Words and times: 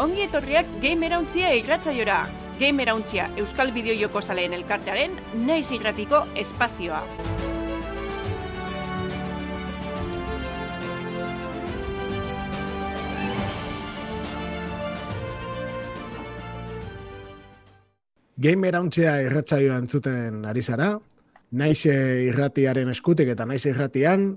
ongi 0.00 0.22
etorriak 0.24 0.68
Gamerauntzia 0.80 1.50
irratzaiora. 1.58 2.22
Gamerauntzia 2.60 3.26
Euskal 3.40 3.72
Bideojoko 3.74 4.22
Zaleen 4.22 4.54
Elkartearen 4.56 5.18
naiz 5.44 5.66
irratiko 5.76 6.22
espazioa. 6.40 7.02
Gamer 18.40 18.76
hauntzea 18.78 19.18
irratzaioa 19.26 19.76
entzuten 19.82 20.46
ari 20.48 20.62
zara, 20.64 20.94
naiz 21.52 21.82
irratiaren 21.84 22.88
eskutik 22.88 23.28
eta 23.34 23.44
naiz 23.44 23.66
irratian, 23.68 24.30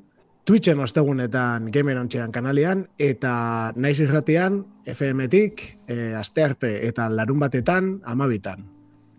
Twitchen 0.43 0.79
ostegunetan 0.83 1.69
Gamer 1.71 1.95
hauntzean 2.01 2.31
kanalian, 2.35 2.83
eta 2.99 3.71
naiz 3.79 3.95
irratian 4.03 4.57
FM-tik, 4.91 5.61
e, 5.87 5.97
astearte 6.19 6.73
eta 6.87 7.07
larun 7.07 7.39
batetan, 7.39 7.93
amabitan. 8.03 8.65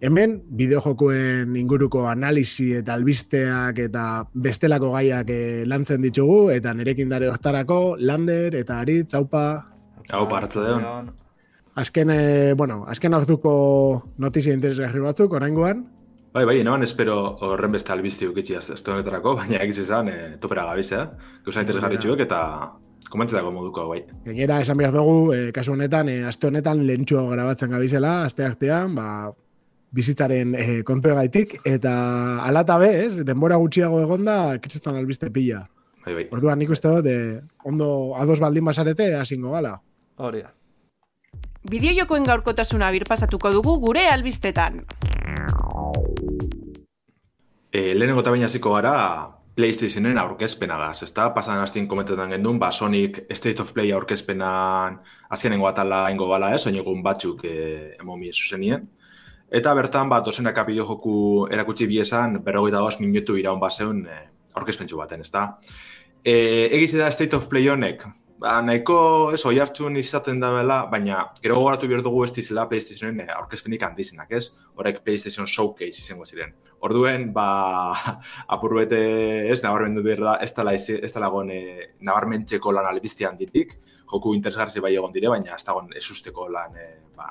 Hemen, 0.05 0.35
bideojokoen 0.53 1.55
inguruko 1.57 2.03
analisi 2.11 2.75
eta 2.77 2.93
albisteak 2.99 3.79
eta 3.87 4.05
bestelako 4.37 4.91
gaiak 4.99 5.31
eh, 5.33 5.65
lantzen 5.65 6.05
ditugu, 6.05 6.51
eta 6.53 6.75
nerekin 6.77 7.09
dare 7.09 7.31
hortarako, 7.33 7.97
Lander 8.05 8.59
eta 8.61 8.83
Aritz, 8.85 9.15
haupa. 9.17 9.47
Haupa, 10.11 10.43
hartza 10.43 11.07
Azken, 11.75 12.11
e, 12.11 12.53
bueno, 12.55 12.85
azken 12.87 13.15
hartuko 13.17 14.13
notizia 14.19 14.53
interesgarri 14.55 15.01
batzuk, 15.01 15.33
oraingoan. 15.33 15.87
Bai, 16.35 16.43
bai, 16.45 16.57
naban 16.67 16.83
espero 16.83 17.15
horren 17.47 17.71
beste 17.71 17.93
albizti 17.95 18.27
ukitzi 18.27 18.57
ez 18.59 18.81
honetarako, 18.91 19.37
baina 19.41 19.61
egiz 19.63 19.79
izan 19.85 20.09
e, 20.11 20.15
topera 20.43 20.65
gabizea, 20.67 21.05
gauza 21.47 21.63
interesgarri 21.63 22.01
txuek 22.03 22.25
eta 22.25 22.41
komentzetako 23.13 23.53
moduko, 23.55 23.85
bai. 23.93 24.01
Gainera, 24.25 24.57
esan 24.65 24.81
behar 24.81 24.97
dugu, 24.97 25.31
e, 25.31 25.53
kasu 25.55 25.77
honetan, 25.77 26.11
e, 26.11 26.25
aste 26.27 26.49
honetan 26.51 26.83
lehentxua 26.89 27.23
grabatzen 27.31 27.71
gabizela, 27.71 28.17
aste 28.27 28.43
artean, 28.43 28.97
ba, 28.99 29.07
bizitzaren 29.95 30.57
e, 30.59 30.67
kontu 30.83 31.15
gaitik, 31.15 31.55
eta 31.71 31.95
alata 32.43 32.81
be, 32.83 32.91
ez, 33.05 33.23
denbora 33.23 33.61
gutxiago 33.63 34.03
egonda, 34.03 34.59
kitzetan 34.59 34.99
albiste 34.99 35.31
pila. 35.31 35.63
Bai, 36.03 36.17
bai. 36.19 36.29
Orduan 36.35 36.59
nik 36.59 36.75
uste 36.75 36.91
dut, 36.91 37.09
ondo 37.63 37.89
ados 38.19 38.41
baldin 38.43 38.67
basarete, 38.67 39.13
hasingo 39.21 39.55
gala. 39.55 39.77
Hori 40.19 40.43
da. 40.43 40.51
Bideojokoen 41.71 42.27
gaurkotasuna 42.27 42.91
birpasatuko 42.99 43.55
dugu 43.55 43.79
gure 43.87 44.09
albistetan. 44.11 44.83
E, 47.75 47.91
lehenengo 47.99 48.23
eta 48.23 48.31
baina 48.31 48.47
hasiko 48.47 48.71
gara 48.77 48.91
PlayStationen 49.59 50.19
aurkezpenagaz, 50.23 51.01
ezta? 51.07 51.25
Pasan 51.35 51.59
hastin 51.59 51.89
komentetan 51.91 52.31
gendun, 52.31 52.61
ba 52.63 52.69
Sonic 52.71 53.25
State 53.35 53.63
of 53.63 53.73
Play 53.75 53.91
aurkezpenan 53.95 55.01
azkenengo 55.35 55.67
atala 55.67 56.05
ingo 56.15 56.29
bala, 56.31 56.53
ez? 56.55 56.63
Oinegun 56.71 57.03
batzuk 57.03 57.43
e, 57.51 57.57
emomi 57.99 58.31
zuzenien. 58.31 58.87
Eta 59.51 59.75
bertan, 59.75 60.07
ba, 60.11 60.21
dozenaka 60.23 60.63
bideojoku 60.69 61.17
erakutsi 61.51 61.91
biesan, 61.91 62.39
berrogeita 62.47 62.83
dos 62.83 63.01
minutu 63.03 63.39
iraun 63.43 63.59
baseun 63.63 64.05
e, 64.07 64.21
aurkezpentsu 64.55 65.03
baten, 65.03 65.27
ezta? 65.27 65.45
E, 66.23 66.35
egiz 66.79 66.93
da 66.95 67.11
State 67.11 67.35
of 67.35 67.51
Play 67.51 67.67
honek, 67.75 68.07
ba, 68.45 68.59
nahiko 68.65 68.97
ez 69.35 69.41
oi 69.49 69.57
hartzun 69.63 69.97
izaten 70.01 70.41
da 70.43 70.51
bela, 70.53 70.83
baina 70.93 71.23
gero 71.41 71.57
gogoratu 71.59 71.89
behar 71.89 72.03
dugu 72.05 72.25
ez 72.27 72.33
dizela 72.37 72.67
PlayStationen 72.69 73.23
eh, 73.25 73.33
aurkezpenik 73.39 73.87
handizenak, 73.87 74.35
ez? 74.37 74.51
Horrek 74.77 75.01
PlayStation 75.07 75.49
Showcase 75.49 76.03
izango 76.03 76.29
ziren. 76.29 76.53
Orduen, 76.85 77.31
ba, 77.37 77.47
apurbete 78.57 79.01
ez, 79.49 79.63
nabarmendu 79.65 80.05
behar 80.05 80.23
da, 80.29 80.37
ez 80.45 80.53
dala, 80.57 80.77
ez 80.77 81.13
dala 81.15 81.33
gon, 81.33 81.51
e, 81.55 81.91
nabarmentzeko 82.05 82.75
lan 82.77 82.91
albizti 82.91 83.25
handitik, 83.25 83.79
joku 84.13 84.35
interesgarri 84.37 84.85
bai 84.85 84.93
egon 84.99 85.15
dire, 85.15 85.33
baina 85.33 85.57
ez 85.57 85.65
dagoen 85.65 85.93
ez 85.97 86.05
usteko 86.13 86.51
lan, 86.53 86.77
e, 86.77 86.89
ba, 87.17 87.31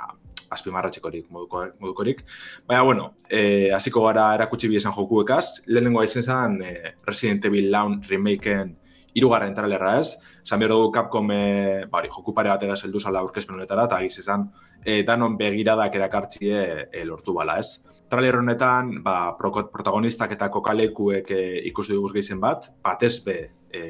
azpimarratxekorik 0.53 1.30
modukorik. 1.34 2.24
Baina, 2.66 2.81
bueno, 2.90 3.12
e, 3.30 3.69
hasiko 3.74 4.07
gara 4.07 4.31
erakutsi 4.40 4.69
biesan 4.72 4.95
jokuekaz, 4.97 5.68
lehenengo 5.69 6.01
aizen 6.01 6.25
zen 6.25 6.62
e, 6.66 6.95
Resident 7.06 7.45
Evil 7.51 7.69
Laun 7.74 8.01
remakeen 8.09 8.80
irugarren 9.18 9.53
trailerra 9.56 9.97
ez, 10.00 10.18
esan 10.41 10.62
behar 10.62 10.74
dugu 10.74 10.91
Capcom 10.94 11.31
e, 11.31 11.85
bari, 11.91 12.09
joku 12.13 12.34
pare 12.35 12.51
bat 12.51 12.63
egaz 12.66 12.81
heldu 12.85 13.00
zala 13.00 13.22
aurkezpen 13.22 13.57
honetara, 13.57 13.88
eta 13.90 14.00
giz 14.03 14.18
izan, 14.24 14.47
e, 14.84 15.01
danon 15.07 15.38
begiradak 15.38 15.96
erakartzie 16.00 16.63
e, 16.91 17.03
lortu 17.06 17.35
bala 17.38 17.59
ez. 17.62 17.84
Trailer 18.09 18.40
honetan, 18.41 18.91
ba, 19.06 19.35
protagonistak 19.40 20.35
eta 20.35 20.50
kokalekuek 20.53 21.31
e, 21.31 21.44
ikusi 21.69 21.96
dugu 21.96 22.13
gehizen 22.18 22.41
bat, 22.44 22.69
batez 22.84 23.16
be 23.25 23.38
e, 23.74 23.84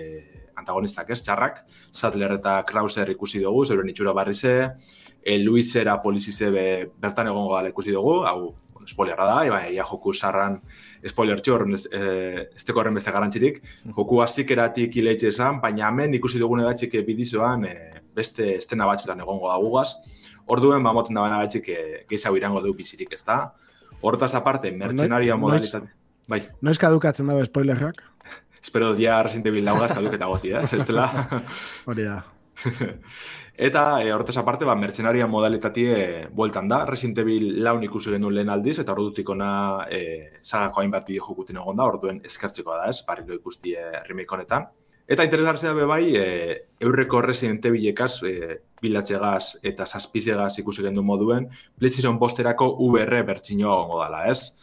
antagonistak 0.60 1.10
ez, 1.16 1.22
txarrak, 1.26 1.64
Sattler 1.92 2.38
eta 2.38 2.60
Krauser 2.68 3.10
ikusi 3.16 3.42
dugu, 3.44 3.66
zeuren 3.66 3.90
itxura 3.92 4.14
barri 4.16 4.34
ze, 4.34 4.56
e, 5.24 5.40
Luisera 5.40 5.98
polizize 6.02 6.52
be, 6.52 6.68
bertan 7.00 7.32
egongo 7.32 7.56
gala 7.56 7.72
ikusi 7.74 7.96
dugu, 7.96 8.20
hau, 8.28 8.54
spoilerra 8.90 9.26
da, 9.30 9.38
eba, 9.48 9.60
ia 9.72 9.86
joku 9.88 10.14
sarran 10.14 10.60
spoiler 11.08 11.42
txor, 11.42 11.66
ez, 11.74 11.86
e, 11.92 12.48
ez 12.56 12.64
teko 12.66 12.82
horren 12.82 12.96
beste 12.98 13.12
garantzirik, 13.12 13.62
joku 13.98 14.22
hasik 14.24 14.52
eratik 14.56 14.96
ileitze 15.00 15.30
esan, 15.34 15.60
baina 15.64 15.90
hemen 15.90 16.16
ikusi 16.20 16.42
dugun 16.42 16.64
egatxik 16.64 16.96
bidizoan 17.08 17.66
e, 17.70 17.76
beste 18.16 18.56
estena 18.58 18.88
batzutan 18.90 19.20
egongo 19.24 19.52
da 19.52 19.58
gugaz. 19.62 19.90
Orduen, 20.54 20.84
ba, 20.84 20.94
moten 20.96 21.16
da 21.16 21.26
baina 21.26 21.42
egatxik 21.42 21.70
e, 21.70 21.84
gehiago 22.10 22.40
irango 22.40 22.64
du 22.64 22.74
bizirik, 22.78 23.14
ez 23.14 23.24
da? 23.28 23.42
Hortaz 24.04 24.34
aparte, 24.36 24.72
mercenaria 24.72 25.36
modalitate. 25.40 25.94
Bai. 26.28 26.42
Noiz 26.64 26.78
kadukatzen 26.80 27.28
dago 27.28 27.44
spoilerrak? 27.46 28.04
Espero 28.64 28.94
dia 28.96 29.18
Resident 29.24 29.50
Evil 29.52 29.66
laugaz 29.68 29.92
kaduketa 29.92 30.30
goti, 30.32 30.54
eh? 30.56 30.64
Ez 30.72 30.86
Hori 31.90 32.04
da. 32.08 32.24
Eta 33.56 34.02
e, 34.02 34.12
hortaz 34.12 34.38
aparte, 34.38 34.66
ba, 34.66 34.74
mercenaria 34.76 35.28
modalitatie 35.28 36.28
bueltan 36.34 36.68
da. 36.68 36.86
Resident 36.90 37.20
Evil 37.22 37.64
laun 37.64 37.84
ikusi 37.86 38.10
genuen 38.10 38.34
lehen 38.34 38.50
aldiz, 38.50 38.80
eta 38.82 38.96
ordutik 38.96 39.30
ona 39.30 39.86
e, 39.90 40.40
sagako 40.42 40.82
hainbat 40.82 41.06
bideo 41.06 41.28
jokuten 41.28 41.60
egon 41.62 41.78
da, 41.78 41.86
orduen 41.86 42.22
eskertzeko 42.26 42.74
da 42.74 42.88
ez, 42.90 43.04
barriko 43.06 43.38
ikusti 43.38 43.76
e, 43.78 43.92
remake 44.08 44.34
honetan. 44.34 44.66
Eta 45.06 45.26
interesgartzea 45.28 45.74
be 45.78 45.86
bai, 45.86 46.16
e, 46.16 46.26
eurreko 46.82 47.22
Resident 47.22 47.66
Evilekaz, 47.70 48.24
e, 48.26 48.58
bilatxegaz 48.82 49.60
eta 49.64 49.86
saspizegaz 49.86 50.58
ikusi 50.60 50.82
gendu 50.82 51.04
moduen, 51.06 51.46
PlayStation 51.78 52.18
posterako 52.20 52.72
VR 52.80 53.22
bertxinoa 53.28 53.76
gongo 53.84 54.02
dala, 54.02 54.26
ez? 54.32 54.56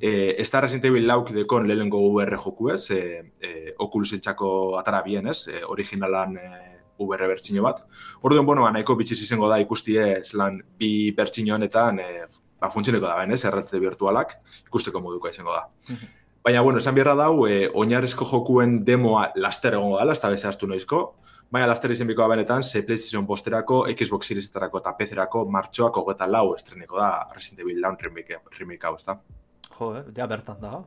E, 0.00 0.40
ez 0.40 0.48
da 0.50 0.62
Resident 0.64 0.88
Evil 0.88 1.06
lauk 1.06 1.34
dekon 1.36 1.68
lehenko 1.68 2.00
VR 2.14 2.38
joku 2.40 2.72
ez, 2.72 2.90
e, 2.90 3.28
e, 3.42 3.74
atara 3.76 5.02
bien, 5.02 5.28
ez? 5.28 5.48
E, 5.48 5.64
originalan 5.64 6.36
e, 6.38 6.67
VR 7.06 7.28
bertsino 7.30 7.62
bat. 7.62 7.84
Orduan, 8.22 8.46
bueno, 8.46 8.64
ba, 8.66 8.72
nahiko 8.74 8.96
bitxiz 8.98 9.20
izango 9.22 9.48
da 9.48 9.60
ikustie 9.62 10.22
zelan 10.24 10.60
bi 10.78 11.10
bertsino 11.16 11.54
honetan 11.54 12.00
e, 12.02 12.08
ba, 12.60 12.70
funtzioneko 12.70 13.06
da, 13.06 13.16
ben, 13.20 13.32
ez, 13.36 13.44
errate 13.44 13.78
virtualak, 13.78 14.38
ikusteko 14.66 15.00
moduko 15.04 15.30
izango 15.30 15.54
da. 15.54 15.66
Mhm. 15.88 16.14
Baina, 16.44 16.60
bueno, 16.62 16.78
esan 16.78 16.94
bierra 16.94 17.14
dau, 17.14 17.46
e, 17.46 17.68
oinarrizko 17.74 18.24
jokuen 18.24 18.84
demoa 18.84 19.32
laster 19.36 19.74
egongo 19.74 19.98
da, 19.98 20.12
ez 20.12 20.20
da 20.22 20.30
beze 20.32 20.48
astu 20.48 20.66
noizko, 20.70 21.00
baina 21.50 21.66
laster 21.68 21.92
izen 21.92 22.08
bikoa 22.08 22.28
benetan, 22.28 22.62
ze 22.62 22.82
PlayStation 22.86 23.26
posterako, 23.26 23.82
Xbox 23.96 24.30
Seriesetarako 24.30 24.80
eta 24.82 24.94
PC-erako 24.98 25.44
martxoak 25.50 25.96
hogeta 26.00 26.28
lau 26.28 26.54
estreneko 26.54 27.00
da 27.00 27.10
Resident 27.34 27.64
Evil 27.66 27.80
Laun 27.82 27.98
remake, 28.00 28.40
remake 28.58 28.86
hau, 28.86 28.94
ez 28.96 29.04
da? 29.04 29.18
Jo, 29.78 29.94
eh? 29.96 30.04
ja 30.16 30.26
bertan 30.26 30.60
da. 30.60 30.78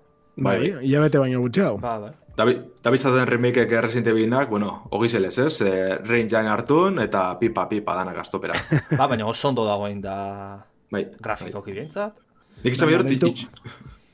Bai, 0.42 0.58
ia 0.88 1.02
bete 1.04 1.20
baino 1.20 1.42
gutxeago. 1.44 1.78
Ba, 1.82 1.98
bai. 2.00 2.12
Da 2.46 2.91
biztaten 2.94 3.28
remakeek 3.28 3.72
Resident 3.84 4.07
Evilenak, 4.07 4.50
bueno, 4.50 4.88
hogi 4.91 5.09
zelez, 5.09 5.38
ez? 5.40 5.62
E, 5.62 5.97
Rain 6.07 6.29
hartun 6.47 7.00
eta 7.00 7.38
pipa, 7.40 7.68
pipa 7.69 7.96
danak 7.96 8.18
astopera. 8.18 8.56
ba, 9.00 9.07
baina 9.07 9.28
oso 9.28 9.50
ondo 9.50 9.66
dagoen 9.66 10.02
da 10.02 10.63
bai, 10.91 11.06
grafiko 11.19 11.59
bai. 11.59 11.66
kibientzat. 11.69 12.19
Nik 12.63 12.74
izan 12.74 12.90
behar, 12.90 13.06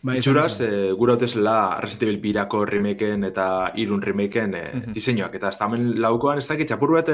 bai, 0.02 0.18
itxuraz, 0.18 0.60
e, 0.62 0.92
gura 0.98 1.14
hotezela 1.14 1.80
Resident 1.82 2.10
Evil 2.10 2.20
birako 2.22 2.66
remakeen 2.66 3.24
eta 3.24 3.72
irun 3.76 4.02
remakeen 4.02 4.54
e, 4.54 4.64
mm 4.74 4.82
-hmm. 4.82 4.94
diseinuak. 4.94 5.36
Eta 5.36 5.50
ez 5.50 5.58
tamen 5.58 6.02
laukoan 6.02 6.38
ez 6.38 6.48
dakit 6.48 6.68
txapur 6.68 6.94
bat 6.94 7.10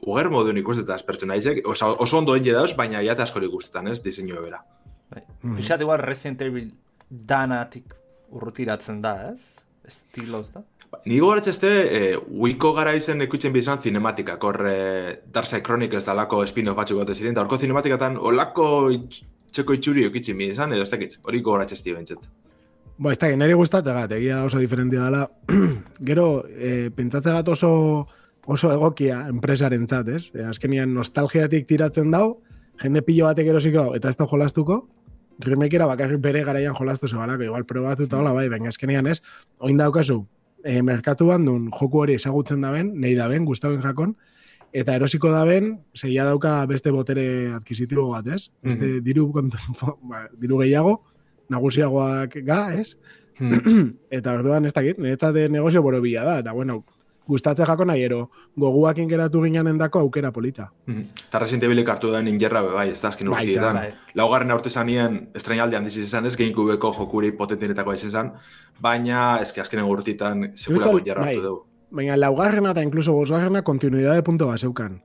uger 0.00 0.30
moduen 0.30 0.56
ikustetaz 0.56 1.02
pertsonaizek. 1.02 1.66
Oso, 1.66 1.96
oso 1.98 2.18
ondo 2.18 2.36
enge 2.36 2.52
dauz, 2.52 2.74
baina 2.76 3.02
jate 3.02 3.22
askori 3.22 3.46
ikustetan, 3.46 3.88
ez? 3.88 4.02
Diseinu 4.02 4.36
ebera. 4.38 4.64
Bai. 5.10 5.22
Mm 5.22 5.50
-hmm. 5.50 5.56
Pixat 5.56 5.80
igual 5.80 5.98
Resident 5.98 6.42
Evil 6.42 6.70
danatik 7.10 7.99
urrutiratzen 8.30 9.00
da, 9.02 9.14
ez? 9.30 9.64
Estiloz 9.86 10.50
da? 10.54 10.62
Ba, 10.90 11.00
ni 11.06 11.20
gogoratzeste, 11.22 11.70
e, 11.70 12.14
uiko 12.18 12.72
gara 12.74 12.94
izen 12.98 13.22
ekutzen 13.26 13.52
bizan 13.54 13.78
zinematika, 13.78 14.36
kor 14.42 14.58
e, 14.66 14.76
Darkseid 15.32 15.64
Chronicles 15.66 16.06
dalako 16.06 16.42
spin-off 16.46 16.78
batzuk 16.78 16.98
gote 17.02 17.14
ziren, 17.14 17.34
eta 17.34 17.44
horko 17.44 17.58
zinematikatan 17.58 18.18
olako 18.18 18.68
txeko 19.50 19.76
itxuri 19.78 20.06
okitzen 20.10 20.38
mi 20.38 20.50
izan, 20.50 20.74
edo 20.74 20.86
ez 20.86 20.90
dakit, 20.90 21.18
hori 21.26 21.42
gogoratzesti 21.46 21.94
bentsat. 21.94 22.24
Ba, 23.00 23.12
ez 23.12 23.18
dakit, 23.18 23.38
nire 23.40 23.58
gustatzegat, 23.58 24.12
egia 24.18 24.42
oso 24.44 24.58
diferentia 24.62 25.06
dela. 25.06 25.26
Gero, 26.10 26.30
e, 26.50 26.90
pentsatzegat 26.96 27.54
oso 27.54 27.70
oso 28.50 28.70
egokia 28.72 29.24
enpresaren 29.30 29.86
zat, 29.86 30.08
ez? 30.08 30.24
E, 30.34 30.44
azkenian 30.50 30.94
nostalgiatik 30.94 31.68
tiratzen 31.68 32.10
dau, 32.10 32.40
jende 32.80 33.02
pilo 33.06 33.28
batek 33.28 33.52
erosiko 33.52 33.90
eta 33.96 34.10
ez 34.10 34.18
da 34.18 34.26
jolastuko, 34.30 34.80
remakera 35.44 35.86
bakarrik 35.86 36.20
bere 36.20 36.42
garaian 36.44 36.74
jolastu 36.74 37.08
zebalako, 37.08 37.42
igual 37.44 37.64
probatu 37.64 38.04
eta 38.04 38.18
hola 38.18 38.32
bai, 38.32 38.48
baina 38.48 38.68
eskenean 38.68 39.06
ez, 39.06 39.20
oin 39.60 39.76
daukazu, 39.76 40.26
e, 40.64 40.82
merkatu 40.82 41.26
bandun 41.26 41.70
joku 41.70 42.02
hori 42.04 42.14
ezagutzen 42.14 42.60
daben, 42.60 42.92
nahi 43.00 43.14
daben, 43.14 43.44
guztaben 43.48 43.80
jakon, 43.82 44.16
eta 44.72 44.94
erosiko 44.94 45.30
da 45.32 45.44
ben, 45.44 45.80
zeia 45.96 46.24
dauka 46.24 46.64
beste 46.70 46.90
botere 46.94 47.52
adquisitibo 47.56 48.10
bat, 48.12 48.26
ez? 48.28 48.50
Beste 48.62 48.84
Mhm. 48.86 49.02
diru, 49.04 49.32
kont- 49.32 49.56
ba, 50.10 50.28
diru 50.38 50.58
gehiago, 50.62 51.00
nagusiagoak 51.50 52.36
ga, 52.46 52.74
ez? 52.78 52.96
Hmm. 53.40 53.50
eta 54.10 54.34
orduan 54.36 54.64
ez 54.68 54.72
dakit, 54.76 54.98
niretzat 54.98 55.34
negozio 55.50 55.82
borobila 55.82 56.24
da, 56.24 56.38
eta 56.44 56.52
bueno, 56.52 56.84
gustatze 57.30 57.64
jako 57.66 57.84
nahi 57.86 58.02
ero, 58.04 58.20
goguak 58.58 58.98
ingeratu 58.98 59.42
ginen 59.44 59.78
dako 59.78 60.00
aukera 60.04 60.32
polita. 60.32 60.70
Mhm. 60.86 61.04
Eta 61.28 61.38
Resident 61.38 61.88
hartu 61.88 62.10
den 62.12 62.28
injerra 62.28 62.62
be 62.62 62.72
bai, 62.74 62.88
ez 62.90 63.00
da 63.00 63.08
azken 63.08 63.28
urtietan. 63.28 63.74
bai. 63.74 63.90
Laugarren 64.14 64.50
aurte 64.50 64.70
zanien 64.70 65.28
estrenaldi 65.34 65.76
handiz 65.76 65.96
izan 65.96 66.26
ez, 66.26 66.36
GameCubeko 66.36 66.92
jokuri 66.92 67.32
potentinetako 67.32 67.94
izan 67.94 68.10
zen, 68.10 68.32
baina 68.80 69.38
eski 69.40 69.60
azkenen 69.60 69.84
urtietan 69.84 70.50
sekulako 70.54 70.84
Justo, 70.84 70.98
injerra 70.98 71.22
bai. 71.22 71.36
hartu 71.36 71.46
dugu. 71.48 71.66
Baina 71.90 72.16
laugarrena 72.16 72.70
eta 72.70 72.82
inkluso 72.82 73.12
bosgarrena 73.12 73.62
kontinuidade 73.62 74.22
punto 74.22 74.46
bat 74.46 74.58
zeukan. 74.58 75.00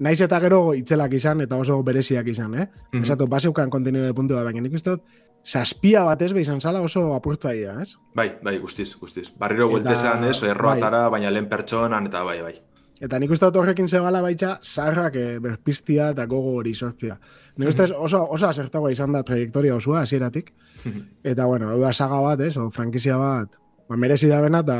Naiz 0.00 0.20
eta 0.20 0.38
gero 0.40 0.72
itzelak 0.74 1.12
izan 1.12 1.40
eta 1.44 1.56
oso 1.60 1.82
bereziak 1.82 2.26
izan, 2.32 2.54
eh? 2.54 2.68
Mhm. 2.92 3.02
Esatu, 3.02 3.26
baseukan 3.28 3.70
kontinuidade 3.70 4.14
punto 4.14 4.34
bat, 4.34 4.44
baina 4.44 4.60
nik 4.60 4.74
uste 4.74 4.90
dut, 4.90 5.02
saspia 5.44 6.04
bat 6.04 6.20
ez 6.22 6.32
izan 6.32 6.60
zala 6.60 6.80
oso 6.80 7.14
apurtzaia, 7.14 7.80
ez? 7.82 7.94
Bai, 8.14 8.32
bai, 8.42 8.58
guztiz, 8.58 8.94
guztiz. 9.00 9.30
Barriro 9.38 9.68
bueltezan 9.68 10.24
ez, 10.24 10.40
bai. 10.40 10.50
erroatara, 10.50 11.08
baina 11.08 11.30
lehen 11.30 11.48
pertsonan, 11.48 12.06
eta 12.06 12.22
bai, 12.24 12.40
bai. 12.42 12.54
Eta 13.00 13.18
nik 13.18 13.30
uste 13.32 13.46
dut 13.48 13.56
horrekin 13.56 13.88
zegala 13.88 14.20
baitza, 14.20 14.58
zaharrak 14.62 15.14
eh, 15.16 15.38
berpiztia 15.40 16.10
eta 16.10 16.26
gogo 16.26 16.52
hori 16.58 16.74
sortzia. 16.74 17.18
Nik 17.56 17.68
uste 17.68 17.82
Mhm. 17.86 17.94
oso, 17.96 18.26
oso 18.30 18.46
asertagoa 18.48 18.90
izan 18.92 19.12
da 19.12 19.22
trajektoria 19.22 19.74
osua, 19.76 20.02
hasieratik. 20.02 20.52
Eta, 21.24 21.46
bueno, 21.46 21.70
hau 21.70 21.78
da 21.80 21.92
saga 21.94 22.20
bat, 22.20 22.40
ez, 22.40 22.56
o 22.58 22.70
frankizia 22.70 23.16
bat, 23.16 23.56
ba, 23.90 23.98
merezi 23.98 24.30
da 24.30 24.38
bena 24.42 24.62
eta, 24.64 24.76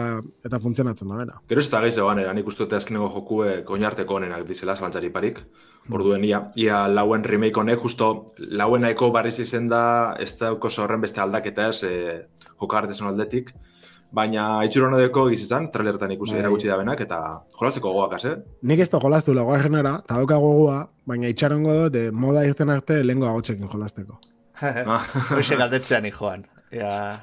eta 0.46 0.60
funtzionatzen 0.62 1.10
da 1.10 1.18
bena. 1.18 1.40
Gero 1.50 1.62
ez 1.62 1.66
eta 1.68 1.80
gehiago 1.82 2.08
ganera, 2.12 2.34
nik 2.36 2.46
uste 2.46 2.64
dute 2.64 2.78
azkeneko 2.78 3.08
jokuek 3.16 3.70
oinarteko 3.74 4.20
onenak 4.20 4.46
dizela, 4.48 4.76
zalantzari 4.78 5.10
parik. 5.10 5.42
Orduen 5.90 6.22
ia, 6.28 6.44
ia 6.60 6.84
lauen 6.88 7.24
remake 7.26 7.58
honek, 7.58 7.80
justo 7.82 8.10
lauen 8.38 8.86
nahiko 8.86 9.10
barriz 9.10 9.38
izen 9.42 9.66
da, 9.72 9.82
ez 10.20 10.36
dauko 10.38 10.70
horren 10.84 11.02
beste 11.02 11.20
aldaketa 11.24 11.68
ez, 11.72 11.82
e, 11.82 12.46
jokartezen 12.62 13.10
aldetik. 13.10 13.50
Baina 14.14 14.64
itxuro 14.66 14.88
honedeko 14.88 15.28
gizizan, 15.30 15.68
trailertan 15.70 16.10
ikusi 16.16 16.34
Bai. 16.34 16.40
erakutsi 16.42 16.70
da 16.70 16.76
benak, 16.78 17.02
eta 17.06 17.18
jolazteko 17.58 17.92
gogoak, 17.94 18.24
eh? 18.26 18.36
Nik 18.66 18.82
ez 18.82 18.88
da 18.90 18.98
jolaztu 19.02 19.34
laugarrenera, 19.34 20.00
eta 20.04 20.18
dauka 20.18 20.38
gogoa, 20.42 20.80
baina 21.06 21.30
itxarongo 21.30 21.76
dut, 21.84 21.98
eh, 21.98 22.10
moda 22.10 22.42
irten 22.46 22.70
arte 22.74 23.02
lehengo 23.04 23.28
agotxekin 23.30 23.70
jolazteko. 23.70 24.18
Ah, 24.60 25.06
Hoxe 25.38 25.56
galdetzean, 25.56 26.10
joan. 26.10 26.42
Ja, 26.70 27.20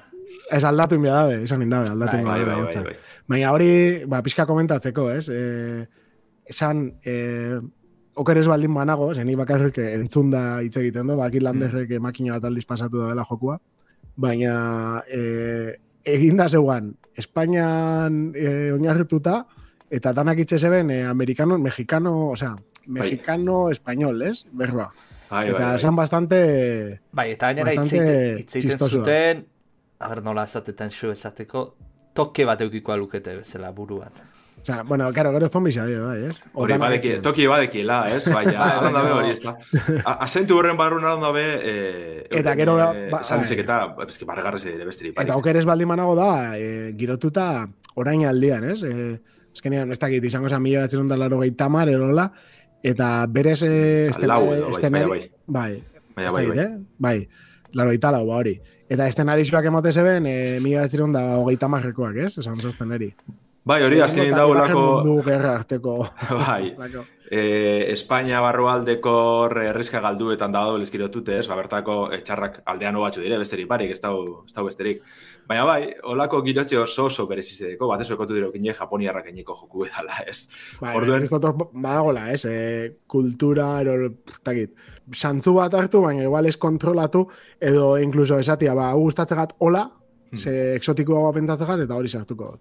Ez 0.52 0.64
aldatu 0.64 0.96
inbia 0.96 1.14
dabe, 1.14 1.42
izan 1.44 1.62
indabe, 1.62 1.90
aldatu 1.92 2.16
Bai, 2.16 2.22
inbia 2.22 2.34
bai, 2.34 2.44
dabe 2.46 2.64
bai, 2.64 2.74
bai, 2.76 2.84
bai. 2.84 3.24
Baina 3.28 3.52
hori, 3.52 3.72
ba, 4.08 4.22
pixka 4.24 4.46
komentatzeko, 4.48 5.10
ez? 5.12 5.28
E, 5.30 5.88
esan, 6.48 6.86
e, 7.04 7.60
oker 8.18 8.40
ez 8.40 8.46
baldin 8.48 8.74
banago, 8.74 9.10
zeni 9.14 9.36
bakarrik 9.36 9.78
entzun 9.84 10.32
da 10.32 10.62
hitz 10.64 10.78
egiten 10.80 11.12
du, 11.12 11.18
bakit 11.20 11.44
landerrek 11.44 11.92
mm. 11.92 12.06
makina 12.08 12.38
bat 12.38 12.48
aldiz 12.50 12.64
pasatu 12.66 13.04
dela 13.10 13.26
jokua, 13.28 13.58
baina 14.16 15.04
e, 15.12 15.76
egin 16.08 16.40
da 16.40 16.48
zeuan, 16.48 16.94
Espainian 17.18 18.32
e, 18.38 18.72
oinarrituta, 18.72 19.42
eta 19.92 20.14
danak 20.16 20.40
itxe 20.46 20.60
zeben 20.60 20.92
e, 20.96 21.02
amerikano, 21.06 21.58
mexicano, 21.60 22.16
osea, 22.32 22.56
mexicano, 22.88 23.68
español, 23.70 24.22
ez? 24.24 24.46
Berroa. 24.52 24.94
Bai, 25.30 25.50
Eta 25.50 25.58
bai, 25.58 25.66
bai. 25.66 25.76
esan 25.76 25.96
bastante... 25.96 26.38
bai, 27.12 27.32
eta 27.34 27.52
gainera 27.52 27.74
hitz 27.76 27.92
egiten- 27.92 28.64
hitz 28.64 28.78
zuten, 28.88 29.44
a 30.00 30.08
ber, 30.10 30.24
nola 30.24 30.44
esatetan 30.44 30.92
xo 30.92 31.12
esateko, 31.12 31.76
toke 32.14 32.46
bat 32.46 32.62
eukikoa 32.62 32.98
lukete 32.98 33.36
bezala 33.38 33.72
buruan. 33.72 34.12
Osea, 34.62 34.82
bueno, 34.84 35.12
claro, 35.14 35.32
gero 35.32 35.48
zombisa 35.50 35.86
dio, 35.86 36.08
bai, 36.08 36.26
ez? 36.26 36.42
Hori 36.54 36.76
badeki, 36.82 37.12
toki 37.22 37.46
badekiela, 37.48 38.00
ez? 38.16 38.26
Baina, 38.36 38.58
Bai, 38.60 38.72
alan 38.80 38.94
dabe 38.98 39.12
hori, 39.14 39.30
ez 39.32 39.42
da. 39.44 39.54
A- 40.04 40.18
Asentu 40.26 40.58
horren 40.58 40.76
barrun 40.78 41.06
alan 41.06 41.22
dabe, 41.22 41.44
eh, 41.62 42.28
Eta 42.42 42.56
gero 42.58 42.76
da- 42.76 42.90
eh, 42.98 43.08
ba- 43.14 43.22
esan 43.22 43.42
dizek 43.46 43.62
eta, 43.64 43.78
eski 44.08 44.26
barregarrez 44.26 44.66
ere 44.66 44.84
besterik. 44.90 45.20
Eta 45.22 45.38
oker 45.38 45.56
ez 45.62 45.66
baldin 45.66 45.88
banago 45.94 46.16
da, 46.16 46.58
e, 46.58 46.92
girotuta 46.98 47.68
orain 47.96 48.26
aldian, 48.26 48.66
ez? 48.74 48.82
E, 48.84 49.22
azkenean, 49.54 49.92
ez 49.92 50.00
dakit, 50.00 50.26
izango 50.26 50.50
zen 50.50 50.62
mila 50.62 50.82
batzen 50.88 51.00
ondala 51.06 51.30
rogei 51.30 51.52
tamar, 51.52 51.88
erola, 51.90 52.28
eta 52.84 53.26
berez 53.30 53.62
e, 53.64 54.08
Eta 54.10 54.28
lau 54.28 54.42
edo, 54.54 54.68
bai, 54.74 54.90
bai, 54.90 55.04
bai, 55.48 56.32
bai, 56.34 56.46
bai. 56.50 56.60
eh? 56.60 56.70
bai, 56.98 57.28
laro 57.74 57.94
italau, 57.96 58.26
ba 58.28 58.40
hori. 58.42 58.56
Eta 58.88 59.08
estenarizuak 59.08 59.66
emote 59.68 59.92
zeben, 59.92 60.26
e, 60.26 60.60
mila 60.64 60.86
batzen 60.86 61.04
onda 61.10 61.26
hogei 61.42 61.58
tamarrekoak, 61.60 62.16
ez? 62.24 62.38
Esan 62.40 62.62
zosteneri. 62.62 63.12
Bai, 63.68 63.82
hori 63.84 64.00
azkenin 64.00 64.36
dago 64.36 64.54
lako, 64.56 64.82
Mundu 65.04 65.22
gerra 65.26 65.58
arteko. 65.60 65.98
bai, 66.48 66.72
eh, 67.40 67.92
Espainia 67.92 68.40
barrualdeko 68.46 69.16
erriska 69.72 70.00
galduetan 70.04 70.56
dago 70.56 70.78
lezkirotute, 70.80 71.42
ez? 71.42 71.48
Ba, 71.52 71.58
bertako 71.60 71.98
eh, 72.16 72.22
txarrak 72.24 72.62
aldean 72.72 73.00
batzu 73.02 73.26
dire, 73.26 73.40
besterik 73.42 73.68
barik, 73.68 73.92
ez 73.92 74.00
dau, 74.04 74.46
ez 74.48 74.56
dau 74.56 74.64
besterik. 74.70 75.04
Baina 75.48 75.64
bai, 75.64 75.94
olako 76.04 76.42
girotxe 76.44 76.76
oso 76.78 77.06
oso 77.08 77.26
berezizedeko, 77.28 77.88
bat 77.88 78.02
ez 78.04 78.10
ekotu 78.12 78.36
dira 78.36 78.50
kine 78.52 78.74
japoniarrak 78.76 79.30
eniko 79.32 79.56
joku 79.56 79.86
edala, 79.88 80.18
ez? 80.28 80.50
Bai, 80.82 80.96
Orduen- 81.00 81.24
ez 81.24 81.30
dut 81.32 81.46
hor 81.48 81.56
badagola, 81.72 82.26
ez? 82.34 82.44
E, 82.46 82.98
kultura, 83.08 83.70
ero, 83.82 84.10
takit, 84.44 84.74
santzu 85.16 85.54
bat 85.56 85.74
hartu, 85.74 86.02
baina 86.04 86.24
igual 86.28 86.46
ez 86.52 86.58
kontrolatu, 86.58 87.28
edo 87.62 87.98
inkluso 87.98 88.40
esatia, 88.40 88.74
ba, 88.76 88.92
gustatzegat 88.94 89.56
hola, 89.60 89.86
Hmm. 90.32 90.38
ze 90.38 90.76
exotikoa 90.76 91.32
pentatzegat, 91.32 91.80
eta 91.80 91.96
hori 91.96 92.10
sartuko 92.10 92.52
dut. 92.52 92.60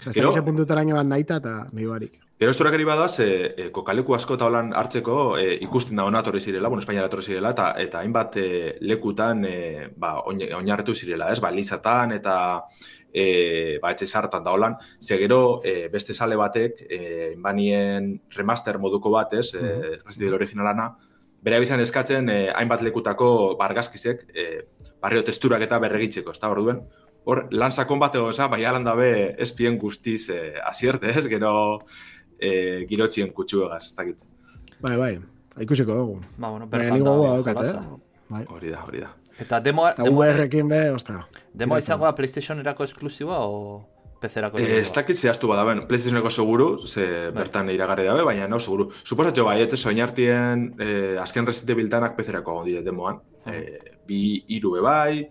Osa, 0.00 0.08
ez 0.10 0.14
Gero- 0.14 0.30
dakize 0.30 0.42
puntutara 0.42 0.84
bat 0.84 1.06
naita, 1.06 1.36
eta 1.36 1.68
nahi 1.72 1.84
barik. 1.86 2.18
Gero 2.38 2.50
esturakari 2.52 2.84
badaz, 2.84 3.20
e, 3.20 3.54
e, 3.56 3.66
kokaleku 3.72 4.12
asko 4.12 4.34
eta 4.36 4.44
holan 4.44 4.74
hartzeko 4.76 5.38
e, 5.40 5.54
ikusten 5.64 5.96
da 5.96 6.04
ona 6.04 6.20
torri 6.22 6.42
zirela, 6.44 6.68
bueno, 6.68 6.82
Espainiara 6.82 7.08
torri 7.08 7.24
zirela, 7.24 7.54
eta, 7.54 7.70
eta 7.80 8.02
hainbat 8.02 8.36
e, 8.36 8.48
lekutan 8.84 9.40
e, 9.48 9.54
ba, 9.96 10.18
oin- 10.28 10.52
oinarritu 10.58 10.92
zirela, 10.94 11.30
ez? 11.32 11.38
Ba, 11.40 11.48
Lizatan 11.50 12.12
eta 12.12 12.34
e, 13.08 13.78
ba, 13.80 13.94
etxe 13.94 14.04
sartan 14.04 14.44
da 14.44 14.52
holan. 14.52 14.76
Ze 15.00 15.16
gero 15.16 15.62
e, 15.64 15.88
beste 15.88 16.12
sale 16.12 16.36
batek, 16.36 16.84
e, 16.90 17.00
banien 17.40 18.12
remaster 18.36 18.76
moduko 18.78 19.14
bat, 19.16 19.32
ez? 19.32 19.54
E, 19.54 19.72
Resident 20.04 20.26
Evil 20.26 20.36
originalana, 20.42 20.90
bere 21.40 21.62
bizan 21.64 21.80
eskatzen 21.80 22.28
e, 22.28 22.38
hainbat 22.52 22.84
lekutako 22.84 23.30
bargazkizek 23.56 24.26
e, 24.36 24.46
barrio 25.00 25.24
testurak 25.24 25.64
eta 25.64 25.80
berregitzeko, 25.80 26.36
ez 26.36 26.44
da, 26.44 26.52
orduen? 26.52 26.84
Hor, 27.26 27.46
lan 27.50 27.72
sakon 27.72 27.98
bat 27.98 28.14
egon 28.14 28.36
bai 28.52 28.60
alan 28.68 28.84
dabe 28.84 29.08
espien 29.42 29.80
guztiz 29.80 30.28
e, 30.30 30.60
azierte, 30.62 31.10
ez? 31.10 31.24
Gero 31.26 31.80
e, 32.40 32.86
girotxien 32.88 33.32
kutsuegaz, 33.32 33.84
ez 33.84 33.94
dakit. 33.96 34.24
Bai, 34.80 34.96
bai, 34.96 35.12
ikusiko 35.64 35.94
dugu. 35.94 36.20
Ba, 36.36 36.50
bueno, 36.50 36.66
Baina 36.66 36.84
bertan 36.84 36.94
nik 36.98 37.04
da 37.04 37.10
gogoa 37.10 37.30
hori 37.30 37.42
daukat, 37.42 37.56
jolasa. 37.56 37.78
eh? 37.78 38.22
Bai. 38.28 38.44
Hori 38.48 38.70
da, 38.70 38.84
hori 38.86 39.00
da. 39.00 39.10
Eta 39.38 39.60
demoa, 39.60 39.90
Eta 39.92 40.02
demoa, 40.04 40.26
VR-ekin 40.32 40.68
be, 40.68 40.80
ostra. 40.92 41.20
demoa 41.54 41.78
izango 41.78 42.04
da 42.08 42.12
PlayStation-erako 42.16 42.84
esklusiba 42.84 43.38
o 43.44 43.84
PC-erako 44.20 44.58
Eh, 44.58 44.78
ez 44.80 44.92
dakit 44.92 45.16
zehaztu 45.16 45.46
bada, 45.48 45.64
ben, 45.68 45.82
PlayStationeko 45.86 46.30
seguru, 46.30 46.78
ze 46.88 47.30
bertan 47.36 47.68
iragarri 47.70 48.06
dabe, 48.08 48.22
baina 48.24 48.48
no, 48.48 48.58
seguru. 48.58 48.88
Suposatxo 49.04 49.44
bai, 49.44 49.60
etxe 49.62 49.76
soinartien 49.76 50.70
eh, 50.80 51.16
azken 51.20 51.46
Resident 51.46 51.70
Evil 51.76 51.88
danak 51.92 52.16
PC-erako 52.16 52.64
dire 52.64 52.82
demoan. 52.82 53.20
Eh, 53.46 53.78
bi 54.08 54.42
iru 54.56 54.72
be 54.72 54.80
bai, 54.80 55.28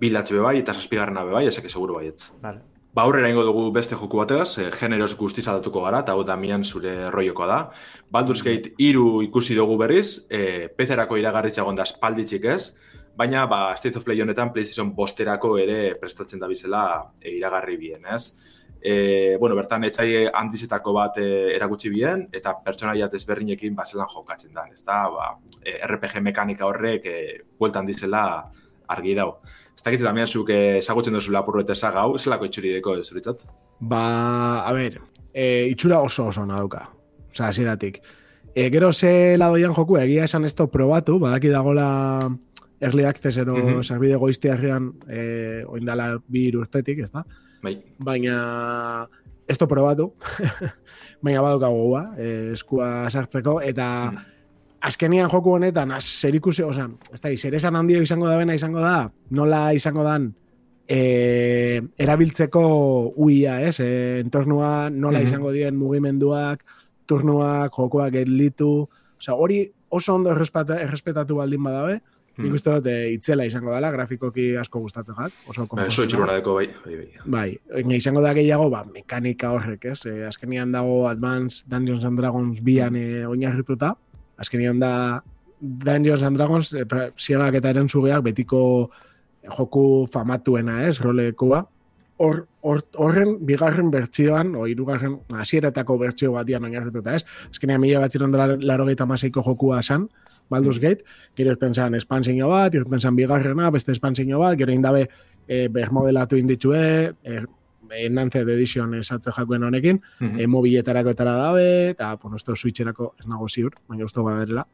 bi 0.00 0.10
latxe 0.10 0.34
be 0.34 0.40
bai, 0.40 0.58
eta 0.62 0.72
saspigarrena 0.74 1.24
be 1.24 1.32
bai, 1.32 1.46
ezake 1.50 1.68
seguru 1.68 1.94
baietz. 1.98 2.30
Vale. 2.42 2.60
Ba, 2.92 3.04
aurrera 3.06 3.28
ingo 3.30 3.44
dugu 3.46 3.68
beste 3.70 3.94
joku 3.94 4.18
bategaz, 4.18 4.58
e, 4.58 4.64
generoz 4.74 5.12
guztiz 5.14 5.44
aldatuko 5.46 5.84
gara, 5.84 6.00
eta 6.02 6.16
hau 6.16 6.24
Damian 6.26 6.64
zure 6.64 6.94
roiokoa 7.14 7.46
da. 7.46 7.58
Baldur's 8.10 8.42
Gate 8.42 8.72
iru 8.82 9.20
ikusi 9.22 9.54
dugu 9.54 9.76
berriz, 9.78 10.26
e, 10.26 10.66
PC-erako 10.74 11.20
iragarritza 11.20 11.62
egon 11.62 11.78
da 11.78 11.86
espalditzik 11.86 12.48
ez, 12.50 12.74
baina 13.14 13.44
ba, 13.46 13.60
State 13.78 14.00
of 14.00 14.06
Play 14.08 14.24
honetan 14.24 14.50
PlayStation 14.50 14.90
bosterako 14.96 15.52
ere 15.62 15.94
prestatzen 16.02 16.42
da 16.42 16.48
bizela 16.50 16.82
e, 17.20 17.36
iragarri 17.36 17.76
bien, 17.78 18.10
ez? 18.10 18.34
E, 18.82 19.36
bueno, 19.38 19.54
bertan 19.54 19.86
etxai 19.86 20.26
handizetako 20.42 20.96
bat 20.98 21.22
e, 21.22 21.28
erakutsi 21.54 21.94
bien, 21.94 22.26
eta 22.34 22.56
pertsonaia 22.64 23.06
desberdinekin 23.12 23.78
bazelan 23.78 24.10
jokatzen 24.10 24.50
da, 24.56 24.66
ez 24.66 24.82
da, 24.82 25.04
ba, 25.14 25.30
RPG 25.92 26.24
mekanika 26.26 26.66
horrek 26.66 27.06
e, 27.06 27.20
bueltan 27.54 27.86
dizela 27.86 28.24
argi 28.90 29.14
dau. 29.14 29.36
Ez 29.80 29.84
dakit 29.86 30.02
Damian 30.04 30.28
zuk 30.28 30.50
eh, 30.52 30.76
ezagutzen 30.76 31.14
duzu 31.16 31.32
lapurrete 31.32 31.72
saga 31.72 32.02
hau, 32.02 32.18
zelako 32.18 32.44
itxuri 32.44 32.74
deko 32.74 32.98
zuritzat? 33.00 33.46
Ba, 33.80 34.00
a 34.60 34.74
ber, 34.76 34.98
e, 35.32 35.70
itxura 35.72 36.02
oso 36.04 36.26
oso 36.28 36.42
ona 36.42 36.58
dauka. 36.58 36.82
Osa, 37.30 37.46
hasieratik. 37.46 37.96
E, 38.52 38.66
gero 38.68 38.92
ze 38.92 39.38
ladoian 39.40 39.72
joku, 39.72 39.96
egia 39.96 40.26
esan 40.28 40.44
esto 40.44 40.66
probatu, 40.68 41.16
badaki 41.22 41.48
dagola 41.48 41.86
early 42.80 43.06
access 43.08 43.38
ero 43.38 43.56
mm. 43.56 43.68
-hmm. 43.70 43.86
zerbide 43.88 44.16
goiztiarrian 44.16 44.92
e, 45.08 45.64
oindala 45.66 46.18
bi 46.28 46.50
urtetik, 46.54 46.98
ez 46.98 47.10
da? 47.10 47.24
Bai. 47.62 47.78
Baina 47.98 49.08
esto 49.48 49.66
probatu, 49.66 50.12
baina 51.22 51.40
badauka 51.40 51.68
gogoa, 51.68 52.04
e, 52.18 52.52
eskua 52.52 53.08
sartzeko, 53.10 53.62
eta 53.62 54.12
Mm. 54.12 54.29
Azkenian 54.80 55.28
joku 55.30 55.50
honetan, 55.56 55.90
az, 55.92 56.04
zer 56.20 56.34
ikusi, 56.34 56.62
oza, 56.62 56.88
ez 57.12 57.20
da, 57.20 57.32
zer 57.36 57.54
esan 57.54 57.76
handio 57.76 58.00
izango 58.02 58.28
da 58.28 58.36
bena 58.40 58.54
izango 58.54 58.80
da, 58.80 59.10
nola 59.30 59.72
izango 59.76 60.02
dan 60.06 60.30
e, 60.88 61.82
erabiltzeko 61.98 62.62
uia, 63.16 63.60
ez? 63.68 63.76
E, 63.80 64.20
entornua 64.20 64.88
nola 64.90 65.18
Mhm. 65.20 65.26
izango 65.28 65.52
dien 65.52 65.76
mugimenduak, 65.76 66.64
turnuak, 67.06 67.72
jokoak 67.76 68.12
gelditu, 68.12 68.88
osea, 69.18 69.34
hori 69.34 69.70
oso 69.90 70.14
ondo 70.14 70.30
errespeta, 70.30 70.80
errespetatu 70.82 71.36
baldin 71.36 71.62
badabe, 71.62 72.00
Hmm. 72.36 72.44
nik 72.46 72.54
uste 72.54 72.70
dut 72.70 72.86
eh, 72.86 73.12
itzela 73.12 73.44
izango 73.44 73.72
dela, 73.74 73.90
grafikoki 73.90 74.56
asko 74.56 74.80
gustatzen 74.80 75.14
jak, 75.18 75.32
oso 75.48 75.66
Ba, 75.66 75.82
itxurona 75.84 76.34
deko, 76.38 76.54
bai, 76.54 76.68
bai, 76.84 76.96
bai. 77.26 77.58
Bai, 77.76 77.96
izango 77.96 78.20
da 78.22 78.32
gehiago, 78.32 78.70
ba, 78.70 78.84
mekanika 78.84 79.50
horrek, 79.50 79.84
ez? 79.84 80.06
E, 80.06 80.24
azkenian 80.26 80.72
dago 80.72 81.08
Advanced 81.08 81.66
Dungeons 81.68 82.04
and 82.04 82.16
Dragons 82.18 82.60
bian 82.62 82.96
e, 82.96 83.26
oinarrituta. 83.26 83.96
Azkenian 84.40 84.80
da 84.80 84.92
Dungeons 85.60 86.22
and 86.24 86.38
Dragons 86.40 86.72
e, 86.72 86.86
pra- 86.88 87.10
ziegak 87.18 87.58
eta 87.60 87.70
eren 87.74 87.88
zugeak 87.88 88.24
betiko 88.24 88.62
joku 89.44 90.06
famatuena, 90.12 90.82
ez? 90.88 90.98
Rolekua. 91.00 91.66
Hor, 92.20 92.42
hor, 92.60 92.82
horren 93.00 93.38
bigarren 93.48 93.90
bertsioan, 93.92 94.54
o 94.56 94.66
hirugarren 94.68 95.18
hasieretako 95.32 95.96
bertsio 96.00 96.32
batian 96.34 96.64
oinarrituta, 96.68 97.14
ez? 97.16 97.24
Azkenean 97.48 97.80
mila 97.80 98.02
bat 98.02 98.12
ziren 98.12 98.32
laro 98.36 98.84
gehieta 98.84 99.06
jokua 99.40 99.80
esan, 99.80 100.08
Baldur's 100.50 100.80
Gate, 100.80 101.04
gero 101.36 101.52
irten 101.54 101.74
zan 101.74 101.94
espansiño 101.94 102.48
bat, 102.48 102.74
irten 102.74 103.00
zan 103.00 103.16
bigarrena, 103.16 103.70
beste 103.70 103.92
espansiño 103.92 104.38
bat, 104.38 104.58
gero 104.58 104.72
indabe 104.72 105.08
e, 105.46 105.68
bermodelatu 105.68 106.36
inditxue, 106.36 107.14
e, 107.22 107.40
Enhanced 107.92 108.48
Edition 108.48 108.94
esatze 108.94 109.30
jakuen 109.32 109.62
honekin, 109.64 110.00
Mhm. 110.20 110.40
e, 110.40 110.46
mobiletarako 110.46 111.10
etara 111.10 111.32
dabe, 111.36 111.90
eta, 111.90 112.14
bueno, 112.16 112.36
esto 112.36 112.54
switcherako 112.56 113.14
ez 113.18 113.26
nago 113.26 113.48
ziur, 113.48 113.72
baina 113.88 114.04
uste 114.04 114.20
baderela. 114.20 114.66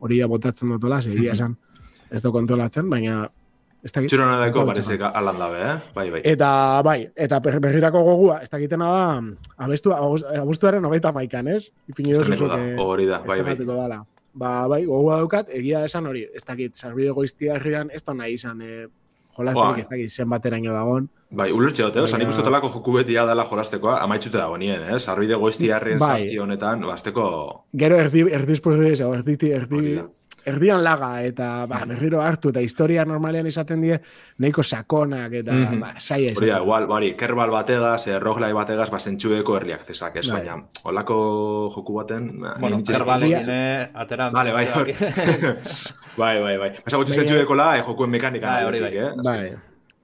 Hori 0.00 0.18
ja 0.18 0.26
botatzen 0.26 0.68
dutola, 0.68 1.00
segia 1.02 1.32
esan 1.40 1.56
ez 2.10 2.22
do 2.22 2.32
kontrolatzen, 2.32 2.88
baina 2.90 3.30
ez 3.82 3.92
dakit. 3.92 4.06
Itxurona 4.10 4.40
deko, 4.44 4.64
Kontrolatzen 4.64 4.98
parece 4.98 5.18
alan 5.18 5.38
dabe, 5.38 5.60
eh? 5.62 5.76
Bai, 5.94 6.10
bai. 6.10 6.20
Eta, 6.24 6.82
bai, 6.82 7.08
eta 7.14 7.38
berrirako 7.40 8.02
gogua, 8.02 8.40
ez 8.42 8.50
dakitena 8.50 8.84
da, 8.90 9.22
abestu, 9.64 9.92
abuztuaren 9.92 10.84
hogeita 10.84 11.12
maikan, 11.12 11.48
ez? 11.48 11.70
Ipini 11.88 12.12
duzu, 12.12 12.48
da, 12.48 12.56
que- 12.56 12.76
hori 12.78 13.06
da, 13.06 13.18
bai, 13.20 13.42
bai. 13.42 13.56
dala. 13.56 14.04
Ba, 14.34 14.66
bai, 14.68 14.84
gogoa 14.84 15.16
daukat, 15.18 15.48
egia 15.48 15.84
esan 15.86 16.06
hori, 16.06 16.26
ez 16.34 16.44
dakit, 16.44 16.74
sarbide 16.76 17.10
goiztia 17.10 17.54
herrian, 17.56 17.88
ez 17.90 18.02
da 18.04 18.12
nahi 18.12 18.34
izan, 18.34 18.60
e, 18.60 18.86
jolasterik 19.36 19.72
Bai. 19.72 19.80
ez 19.80 19.88
dakit 19.88 20.10
zenbateraino 20.10 20.72
dagon. 20.74 21.08
Bai, 21.30 21.50
ulertxe 21.52 21.82
dute, 21.82 22.00
oza, 22.00 22.16
nik 22.18 22.28
Baina- 22.28 22.36
uste 22.38 22.42
joku 22.70 22.92
betia 23.00 23.24
dela 23.26 23.44
jolastekoa, 23.44 23.96
amaitzute 24.04 24.38
dago 24.38 24.56
nien, 24.56 24.80
eh? 24.94 24.98
Sarbide 25.00 25.34
goizti 25.34 25.70
harrien 25.74 25.98
Bai. 25.98 26.20
sartzi 26.22 26.38
honetan, 26.38 26.80
basteko... 26.86 27.64
Gero 27.74 27.96
erdi, 27.98 28.20
erdi, 28.30 28.52
erdi, 29.50 29.76
Hori 29.76 29.94
da. 29.96 30.04
erdian 30.46 30.84
laga, 30.84 31.10
eta 31.26 31.66
ba, 31.66 31.80
berriro 31.84 32.20
hartu, 32.22 32.50
eta 32.54 32.60
historia 32.62 33.04
normalean 33.04 33.46
izaten 33.50 33.82
die, 33.82 33.98
nahiko 34.38 34.62
sakonak, 34.62 35.32
eta 35.42 35.52
Mhm. 35.52 35.80
ba, 35.82 35.90
saia 35.98 36.30
Hori 36.30 36.46
da, 36.46 36.52
izaten. 36.52 36.62
igual, 36.62 36.86
bari, 36.86 37.16
kerbal 37.16 37.50
bategaz, 37.50 38.06
eh, 38.06 38.20
roglai 38.20 38.52
bategaz, 38.52 38.88
ba, 38.90 39.00
zentxueko 39.00 39.56
herriak 39.56 39.82
zesak, 39.82 40.16
ez, 40.22 40.30
Bai. 40.30 40.44
baina, 40.46 40.62
olako 40.84 41.72
joku 41.74 41.92
baten... 41.92 42.38
ba, 42.40 42.54
Bueno, 42.60 42.76
ni 42.76 42.82
nintxe- 42.84 42.92
kerbalekin, 43.00 43.50
eh, 43.50 43.88
atera... 43.94 44.30
Vale, 44.30 44.52
bai, 44.52 44.66
hori. 44.76 44.94
bai, 46.22 46.40
bai, 46.40 46.56
bai. 46.58 46.70
Pasa 46.84 46.96
gutxi 46.98 47.16
Baina- 47.16 47.26
zentxuekola, 47.26 47.78
eh, 47.78 47.82
jokuen 47.82 48.10
mekanika. 48.10 48.46
Bai, 48.46 48.64
hori 48.64 48.80
bai. 48.80 48.96
eh? 48.96 49.10
Bai. 49.24 49.56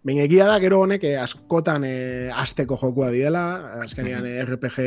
Baina 0.02 0.24
egia 0.26 0.48
da, 0.50 0.56
gero 0.62 0.80
honek 0.82 1.04
eh, 1.06 1.16
askotan 1.22 1.84
eh, 1.86 2.30
asteko 2.34 2.74
jokua 2.80 3.10
diela, 3.14 3.42
azkenean 3.84 4.26
eh, 4.26 4.40
RPG 4.44 4.80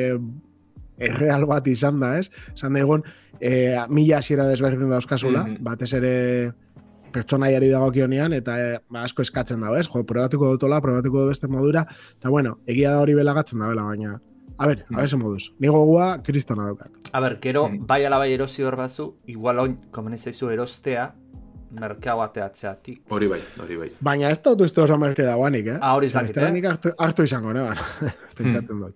erreal 1.07 1.45
bat 1.47 1.67
izan 1.71 2.01
da, 2.03 2.17
ez? 2.19 2.27
Esan 2.53 2.75
da 2.75 2.81
egon, 2.83 3.03
eh, 3.39 3.77
mila 3.89 4.19
hasiera 4.19 4.47
desberdin 4.49 4.89
dauzkazula, 4.91 5.45
Mhm. 5.47 5.57
batez 5.63 5.93
ere 5.93 6.13
pertsonaiari 7.15 7.69
dagokionean, 7.71 8.33
eta 8.33 8.59
eh, 8.59 8.79
ba, 8.89 9.03
asko 9.07 9.21
eskatzen 9.23 9.61
dago, 9.63 9.77
ez? 9.79 9.87
Jo, 9.87 10.03
probatuko 10.03 10.51
dutola, 10.51 10.81
probatuko 10.83 11.21
du 11.23 11.27
beste 11.31 11.47
modura, 11.47 11.85
eta 12.19 12.29
bueno, 12.29 12.57
egia 12.67 12.91
da 12.91 12.99
hori 13.01 13.13
belagatzen 13.15 13.59
da, 13.59 13.67
bela, 13.71 13.83
baina... 13.83 14.17
A 14.57 14.67
ber, 14.69 14.85
a 14.87 15.01
ber, 15.01 15.17
moduz. 15.19 15.49
Ni 15.59 15.67
gogoa 15.67 16.21
kristona 16.23 16.63
daukat. 16.69 16.91
A 17.11 17.19
ber, 17.19 17.39
gero, 17.41 17.67
Mm. 17.67 17.85
bai 17.87 18.05
ala 18.05 18.17
bai 18.17 18.31
erosi 18.31 18.63
hor 18.63 18.77
bazu, 18.77 19.17
igual 19.27 19.59
oin, 19.59 19.73
komeni 19.91 20.17
zaizu 20.17 20.49
erostea, 20.49 21.13
merkea 21.79 22.15
bateatzeatik. 22.15 23.01
Hori 23.09 23.27
bai, 23.27 23.39
hori 23.61 23.77
bai. 23.77 23.89
Baina 24.03 24.29
ez 24.29 24.39
dut 24.43 24.61
uste 24.61 24.81
oso 24.81 24.97
merke 24.97 25.25
dagoanik, 25.25 25.67
eh? 25.73 25.77
Ah, 25.81 25.95
hori 25.97 26.09
bestela 26.13 26.47
eh? 26.49 26.53
nik 26.55 26.67
hartu, 26.69 26.93
hartu 26.97 27.25
izango, 27.27 27.53
ne? 27.53 27.65
Pentsatzen 28.37 28.79
dut. 28.83 28.95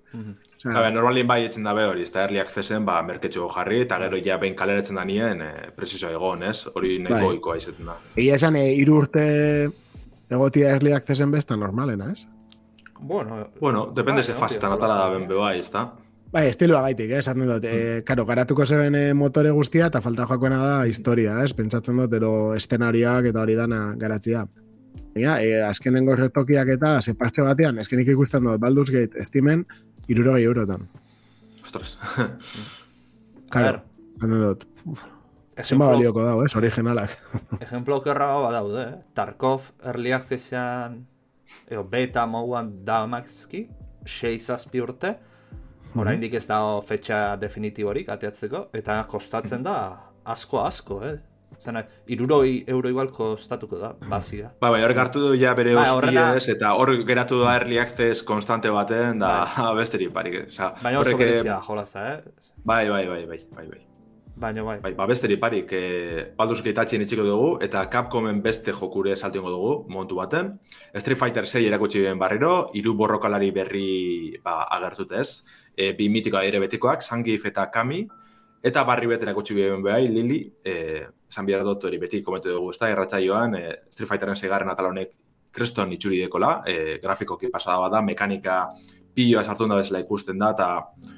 Osea, 0.59 0.73
A 0.75 0.81
ber, 0.83 0.93
normalien 0.93 1.27
bai 1.27 1.43
etzen 1.45 1.63
dabe 1.63 1.85
hori, 1.87 2.03
ez 2.03 2.11
da 2.11 2.25
early 2.25 2.41
accesen, 2.41 2.85
ba, 2.85 2.97
merketxo 3.07 3.47
jarri, 3.53 3.81
eta 3.85 3.99
gero 4.03 4.19
ja 4.25 4.37
behin 4.41 4.57
kaleratzen 4.59 4.99
da 4.99 5.05
nien, 5.07 5.41
eh, 5.41 5.69
presizo 5.75 6.09
egon, 6.11 6.43
ez? 6.43 6.65
Hori 6.73 6.97
nahiko 6.99 7.19
Bai. 7.19 7.29
ohikoa 7.35 7.55
izaten 7.61 7.87
da. 7.91 7.95
Egia 8.15 8.35
esan, 8.35 8.57
e, 8.59 8.65
iru 8.75 8.97
urte 9.03 9.23
egotia 10.29 10.75
early 10.75 10.93
accesen 10.93 11.31
besta 11.31 11.55
normalena, 11.55 12.11
ez? 12.11 12.27
Bueno, 12.99 13.47
Bueno, 13.59 13.85
depende 13.95 14.19
Bai, 14.19 14.25
ze 14.25 14.33
no, 14.33 14.39
fasetan 14.39 14.71
tío, 14.71 14.77
atala 14.77 14.95
da 14.95 15.09
ben 15.09 15.27
bai, 15.27 15.55
ez 15.55 15.71
da? 15.71 15.85
Bai, 16.29 16.43
estiloa 16.45 16.83
gaitik, 16.83 17.09
eh? 17.09 17.19
esaten 17.23 17.47
dut. 17.49 17.63
E, 17.65 18.01
karo, 18.05 18.21
garatuko 18.29 18.65
zeben 18.65 18.93
e, 18.93 19.03
motore 19.17 19.49
guztia, 19.49 19.87
eta 19.89 20.01
falta 20.05 20.27
joakoena 20.29 20.59
da 20.61 20.73
historia, 20.85 21.39
ez? 21.41 21.55
Pentsatzen 21.57 21.97
dut, 21.97 22.13
ero 22.13 22.33
eszenariak 22.53 23.31
eta 23.31 23.41
hori 23.41 23.55
dana 23.57 23.79
garatzia. 23.97 24.43
Baina, 25.15 25.39
e, 25.41 25.55
azkenengo 25.65 26.13
retokiak 26.19 26.69
eta 26.75 26.91
sepatxe 27.01 27.45
batean, 27.47 27.79
eskenik 27.81 28.11
ikusten 28.13 28.45
dut, 28.45 28.61
Baldur's 28.61 28.93
Gate 28.93 29.17
estimen, 29.23 29.63
irurogei 30.07 30.43
eurotan. 30.45 30.85
Ostras. 31.63 31.95
Karo, 33.49 33.79
esaten 34.19 34.35
dut, 34.43 34.67
zenba 34.85 35.63
ejemplo, 35.63 35.87
balioko 35.95 36.27
dago, 36.27 36.45
ez? 36.45 36.53
Originalak. 36.61 37.17
ejemplo 37.65 37.97
okerra 38.03 38.29
badaude, 38.43 38.83
eh? 38.83 39.01
Tarkov 39.17 39.71
early 39.81 40.13
accessean, 40.13 41.01
eo, 41.73 41.87
beta 41.89 42.27
moduan 42.29 42.69
damakzki, 42.85 43.65
6 44.05 44.37
zazpi 44.45 44.85
urte, 44.85 45.15
oraindik 45.97 46.33
ez 46.37 46.45
dago 46.47 46.81
fetxa 46.85 47.35
definitiborik 47.41 48.09
ateatzeko, 48.09 48.67
eta 48.73 49.03
kostatzen 49.09 49.63
da 49.63 49.75
asko 50.25 50.61
asko, 50.65 51.01
eh? 51.05 51.17
Zena, 51.59 51.81
iruroi 52.07 52.63
euro 52.71 52.87
igual 52.89 53.09
kostatuko 53.11 53.79
da, 53.81 53.89
bazia. 54.07 54.51
Bai, 54.61 54.69
bai, 54.71 54.83
horrek 54.85 54.97
hartu 55.01 55.19
du 55.19 55.33
ja 55.35 55.53
bere 55.57 55.73
Bai, 55.75 55.87
horrela- 55.89 56.29
hostiez, 56.37 56.55
eta 56.55 56.73
hor 56.77 56.93
geratu 57.03 57.41
da 57.41 57.57
early 57.57 57.79
access 57.81 58.21
konstante 58.23 58.69
baten, 58.71 59.19
da 59.19 59.33
besteri 59.79 60.07
parik. 60.13 60.45
Osa, 60.47 60.73
Baina 60.81 60.99
oso 61.01 61.09
horrek, 61.09 61.19
eh, 61.21 61.25
berezia 61.33 61.59
jolasa, 61.67 62.07
eh? 62.13 62.21
Bai, 62.63 62.87
bai, 62.89 63.07
bai, 63.07 63.25
bai, 63.25 63.39
bai, 63.55 63.67
bai. 63.67 63.85
Baina 64.39 64.63
bai. 64.63 64.77
Bai, 64.79 64.93
ba, 64.95 65.05
besteri 65.09 65.35
parik, 65.35 65.67
eh, 65.75 66.31
Baldur's 66.37 66.61
Gate 66.63 66.85
itxiko 66.95 67.23
dugu, 67.27 67.57
eta 67.61 67.89
Capcomen 67.89 68.41
beste 68.41 68.71
jokure 68.71 69.17
saltingo 69.17 69.49
dugu, 69.49 69.85
momentu 69.89 70.15
baten. 70.15 70.59
Street 70.95 71.17
Fighter 71.17 71.45
6 71.45 71.65
erakutsi 71.67 72.05
barriro, 72.15 72.69
hiru 72.73 72.93
borrokalari 72.93 73.51
berri 73.51 74.39
ba, 74.41 74.63
agertut 74.71 75.11
ez. 75.11 75.43
E, 75.79 75.93
bi 75.95 76.09
mitikoa 76.11 76.43
ere 76.43 76.59
betikoak, 76.59 77.03
Sangif 77.05 77.45
eta 77.47 77.69
Kami, 77.71 78.01
eta 78.63 78.83
barri 78.83 79.07
bet 79.07 79.23
erakutsi 79.23 79.55
ben 79.55 79.83
behai, 79.83 80.09
Lili, 80.11 80.41
e, 80.65 80.73
esan 81.29 81.47
behar 81.47 81.63
dut 81.63 81.85
hori 81.87 81.99
beti 82.01 82.21
komentu 82.25 82.51
dugu, 82.51 82.73
ez 82.73 82.79
da, 82.81 82.89
erratzaioan, 82.91 83.55
e, 83.55 83.75
Street 83.93 84.09
Fighteren 84.09 84.35
segarren 84.35 84.71
atal 84.73 84.89
honek 84.91 85.13
kreston 85.55 85.93
itxuri 85.95 86.19
dekola, 86.25 86.59
e, 86.67 86.97
grafikoki 87.01 87.49
pasada 87.53 87.79
bada, 87.85 88.01
mekanika 88.05 88.65
piloa 89.15 89.43
sartu 89.43 89.67
da 89.67 89.79
bezala 89.79 90.03
ikusten 90.03 90.39
da, 90.39 90.51
eta 90.55 90.69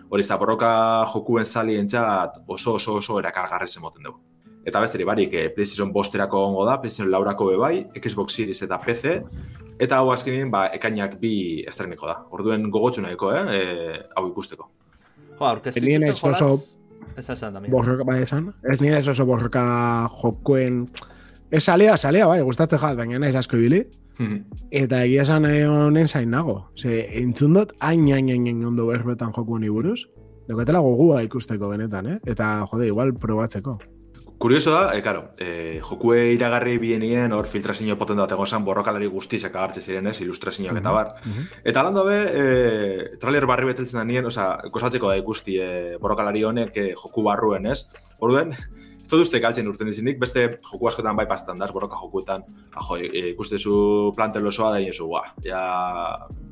hori 0.10 0.24
ez 0.24 0.30
da, 0.30 0.38
borroka 0.38 0.72
jokuen 1.14 1.46
salientzat 1.46 2.44
oso 2.48 2.78
oso 2.80 3.00
oso 3.02 3.20
erakargarri 3.20 3.68
zemoten 3.68 4.08
dugu. 4.10 4.31
Eta 4.66 4.82
besterik 4.84 5.08
barik, 5.10 5.34
eh, 5.34 5.50
PlayStation 5.56 5.92
bosterako 5.94 6.44
ongo 6.48 6.66
da, 6.66 6.78
PlayStation 6.82 7.12
laurako 7.12 7.48
bebai, 7.50 7.88
Xbox 7.98 8.36
Series 8.36 8.62
eta 8.62 8.78
PC, 8.78 9.16
eta 9.82 9.98
hau 9.98 10.12
azkenin, 10.14 10.52
ba, 10.54 10.68
ekainak 10.76 11.18
bi 11.22 11.64
estreniko 11.68 12.08
da. 12.08 12.20
Orduen 12.32 12.70
gogotsu 12.70 13.02
nahiko, 13.02 13.32
eh, 13.34 13.42
e, 13.58 14.02
hau 14.16 14.28
ikusteko. 14.30 14.70
Jo, 15.40 15.46
aurkeztu 15.46 15.82
Nien 15.82 16.06
ikusten 16.06 16.36
ez 16.36 16.78
ez 17.18 17.30
esan 17.30 17.54
da, 17.54 17.60
mira. 17.60 17.72
Borroka, 17.72 18.04
bai 18.04 18.22
esan. 18.22 18.54
Ez 18.64 18.80
nire 18.82 19.00
ez 19.00 19.08
oso 19.08 19.26
borroka 19.26 19.64
jokoen... 20.22 20.86
Ez 21.52 21.64
salea, 21.64 21.98
salea, 21.98 22.28
bai, 22.28 22.42
gustatzen 22.48 22.80
jat, 22.80 22.96
baina 22.96 23.20
naiz 23.20 23.36
asko 23.36 23.58
ibili. 23.58 23.82
Eta 24.72 25.02
egia 25.04 25.24
esan 25.26 25.48
eh, 25.50 25.64
honen 25.68 26.08
zain 26.08 26.30
nago. 26.32 26.68
Ze, 26.78 27.08
entzun 27.22 27.58
dut, 27.58 27.74
hain, 27.80 28.06
hain, 28.14 28.30
hain, 28.30 28.46
hain 28.46 28.66
ondo 28.66 28.86
berbetan 28.88 29.34
joku 29.36 29.58
honi 29.58 29.70
buruz. 29.70 30.04
Daukatela 30.48 30.80
gogua 30.86 31.22
ikusteko 31.26 31.72
benetan, 31.74 32.08
eh? 32.08 32.20
Eta, 32.30 32.54
jode, 32.72 32.88
igual 32.92 33.14
probatzeko. 33.18 33.80
Kurioso 34.42 34.72
da, 34.74 34.96
e, 34.98 35.04
karo, 35.06 35.28
e, 35.38 35.80
jokue 35.86 36.32
iragarri 36.34 36.80
bienien 36.82 37.30
hor 37.38 37.46
filtrazio 37.46 37.94
potente 38.00 38.24
bat 38.24 38.32
egon 38.34 38.48
zan 38.50 38.64
borrokalari 38.66 39.06
guztizek 39.06 39.54
agartze 39.54 39.84
ziren 39.86 40.10
ez, 40.10 40.16
ilustrazioak 40.26 40.80
eta 40.82 40.94
bar. 40.96 41.12
Eta 41.62 41.84
lan 41.86 42.00
dabe, 42.00 42.16
e, 42.26 42.46
trailer 43.22 43.46
barri 43.46 43.70
beteltzen 43.70 44.02
da 44.02 44.06
nien, 44.10 44.26
oza, 44.26 44.48
gozatzeko 44.74 45.12
da 45.12 45.20
ikusti 45.22 45.60
e, 45.62 45.68
borrokalari 46.02 46.42
honek 46.50 46.74
e, 46.82 46.88
joku 47.04 47.22
barruen, 47.28 47.70
ez? 47.70 47.84
Orduen, 48.18 48.56
dut 49.12 49.26
uste 49.26 49.40
galtzen 49.44 49.68
urten 49.68 49.90
dizinik, 49.90 50.20
beste 50.20 50.44
joku 50.58 50.88
askotan 50.90 51.16
bai 51.18 51.26
pastan 51.30 51.60
da, 51.60 51.68
borroka 51.74 52.00
jokuetan, 52.00 52.44
ajo, 52.82 52.98
e, 52.98 53.32
ikustezu 53.32 53.74
plantel 54.18 54.48
osoa 54.48 54.72
da 54.76 54.82
inozu, 54.84 55.08
ba, 55.12 55.24
ja, 55.46 55.62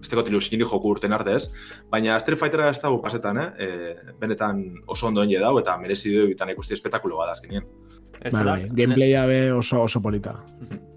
besteko 0.01 0.23
tiluskini 0.27 0.67
joku 0.67 0.91
urten 0.93 1.15
arte 1.15 1.35
ez, 1.37 1.45
baina 1.91 2.19
Street 2.19 2.39
Fightera 2.39 2.69
ez 2.69 2.79
dago 2.81 3.01
pasetan, 3.03 3.37
eh? 3.37 3.49
E, 3.59 4.13
benetan 4.19 4.63
oso 4.87 5.07
ondo 5.07 5.23
hinde 5.23 5.39
dau, 5.43 5.55
eta 5.61 5.77
merezi 5.81 6.13
du 6.15 6.27
bitan 6.31 6.51
ikusti 6.55 6.77
espetakulo 6.77 7.21
bada 7.21 7.37
azkenien. 7.37 7.67
Ez 8.19 8.33
Bai, 8.33 8.43
da, 8.43 8.51
bai, 8.51 8.67
gameplaya 8.75 9.23
be 9.29 9.39
oso, 9.55 9.83
oso 9.85 10.01
polita. 10.03 10.35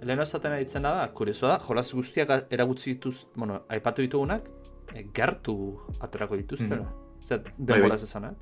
Lehen 0.03 0.25
esaten 0.25 0.57
ditzen 0.59 0.83
da, 0.89 1.07
kuriosoa 1.15 1.55
da, 1.55 1.61
jolas 1.63 1.87
guztiak 1.95 2.33
eragutzi 2.51 2.97
dituz, 2.97 3.29
bueno, 3.37 3.63
aipatu 3.71 4.03
ditugunak, 4.03 4.49
e, 4.95 5.07
gertu 5.15 5.57
aterako 6.01 6.41
dituztela. 6.41 6.83
Mhm. 6.83 6.99
Zer, 7.23 7.43
bai. 7.47 7.55
denboraz 7.71 8.03
esan, 8.03 8.33
eh? 8.33 8.35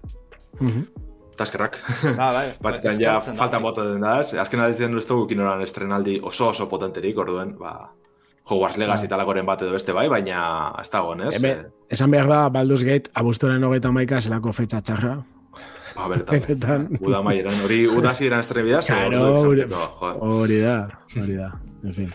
Taskerrak. 1.40 1.78
Ah, 2.16 2.30
bai. 2.36 2.44
Batzutan 2.64 3.00
ja 3.00 3.16
eskertzen 3.16 3.34
da, 3.34 3.38
falta 3.40 3.56
bai. 3.58 3.62
mota 3.64 3.86
den 3.88 4.04
da, 4.04 4.18
ez? 4.20 4.34
Azken 4.44 4.60
aldizen 4.60 4.96
ez 5.00 5.06
dugu 5.08 5.26
kinoran 5.32 5.64
estrenaldi 5.64 6.18
oso 6.22 6.50
oso 6.52 6.68
potenterik, 6.68 7.18
orduen, 7.18 7.56
ba, 7.58 7.74
Hogwarts 8.50 8.78
Legacy 8.80 9.06
talakoren 9.08 9.46
bat 9.46 9.60
edo 9.62 9.72
beste 9.76 9.92
bai, 9.94 10.08
baina 10.10 10.72
ez 10.80 10.88
dago, 10.90 11.12
ez? 11.22 11.34
Hemen, 11.38 11.66
esan 11.92 12.10
behar 12.10 12.26
da, 12.30 12.40
Baldur's 12.50 12.82
Gate, 12.86 13.12
abuztuaren 13.14 13.62
hogeita 13.68 13.92
maika, 13.94 14.18
zelako 14.20 14.52
fetxa 14.56 14.80
txarra. 14.82 15.12
Ba, 15.94 16.08
benetan. 16.08 16.42
Benetan. 16.46 16.88
Uda 17.02 17.20
maieran, 17.26 17.54
hori 17.66 17.84
udasi 17.90 18.26
eran 18.30 18.42
estrena 18.44 18.66
bidaz, 18.66 18.84
Claro, 18.86 19.22
Hori 19.44 20.60
da, 20.64 20.82
hori 21.14 21.36
da. 21.36 21.50
En 21.84 21.94
fin. 21.94 22.10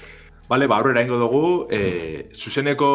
Bale, 0.48 0.68
ba, 0.68 0.78
aurrera 0.78 1.02
ingo 1.02 1.18
dugu, 1.18 1.66
e, 1.74 2.30
zuzeneko 2.38 2.88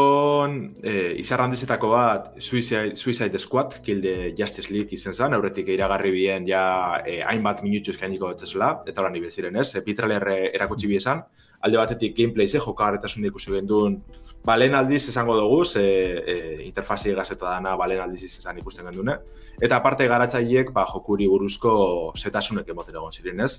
e, 0.87 0.92
izar 1.19 1.40
handizetako 1.42 1.88
bat 1.90 2.28
Suicide, 2.38 2.95
Suicide 2.95 3.40
Squad, 3.42 3.80
Kill 3.83 4.00
the 4.00 4.30
Justice 4.38 4.71
League 4.71 4.95
izen 4.95 5.16
zen, 5.19 5.35
aurretik 5.35 5.66
iragarri 5.75 6.12
bien 6.14 6.47
ja 6.47 6.62
e, 7.02 7.19
hainbat 7.26 7.64
minutxu 7.66 7.97
eskainiko 7.97 8.30
betzesela, 8.30 8.71
eta 8.87 9.02
horan 9.02 9.19
nibel 9.19 9.35
ziren 9.35 9.59
ez, 9.59 9.73
e, 9.75 9.83
Pitraler 9.83 10.28
erakutsi 10.52 10.87
biezan, 10.87 11.25
alde 11.61 11.80
batetik 11.83 12.14
gameplay 12.16 12.47
ze 12.47 12.62
jokagarretasun 12.62 13.26
ikusi 13.26 13.50
gendun, 13.57 13.99
ba, 14.47 14.54
lehen 14.57 14.78
aldiz 14.78 15.09
esango 15.11 15.35
dugu, 15.37 15.64
ze 15.64 15.83
e, 15.83 16.37
interfazi 16.69 17.12
gazeta 17.19 17.50
dana, 17.50 17.75
ba, 17.76 17.90
lehen 17.90 18.07
aldiz 18.07 18.23
izan 18.30 18.62
ikusten 18.62 18.87
gendune, 18.87 19.19
eta 19.61 19.83
aparte 19.83 20.07
garatzaileek 20.09 20.71
ba, 20.73 20.87
jokuri 20.88 21.26
buruzko 21.28 21.73
zetasunek 22.16 22.71
emoten 22.73 22.97
egon 22.97 23.12
ziren 23.12 23.42
ez. 23.45 23.52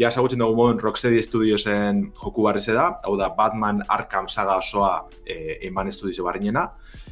Ja, 0.00 0.08
esagutzen 0.08 0.40
dugu 0.40 0.54
modun 0.56 0.78
Rocksteady 0.80 1.20
Studiosen 1.20 1.98
joku 2.16 2.46
barriz 2.46 2.62
da, 2.72 2.86
hau 3.04 3.18
da 3.20 3.26
Batman 3.36 3.82
Arkham 3.84 4.30
saga 4.32 4.54
osoa 4.56 4.92
e, 5.26 5.58
Eman 5.68 5.90
Studios 5.92 6.24
barrinena, 6.24 6.62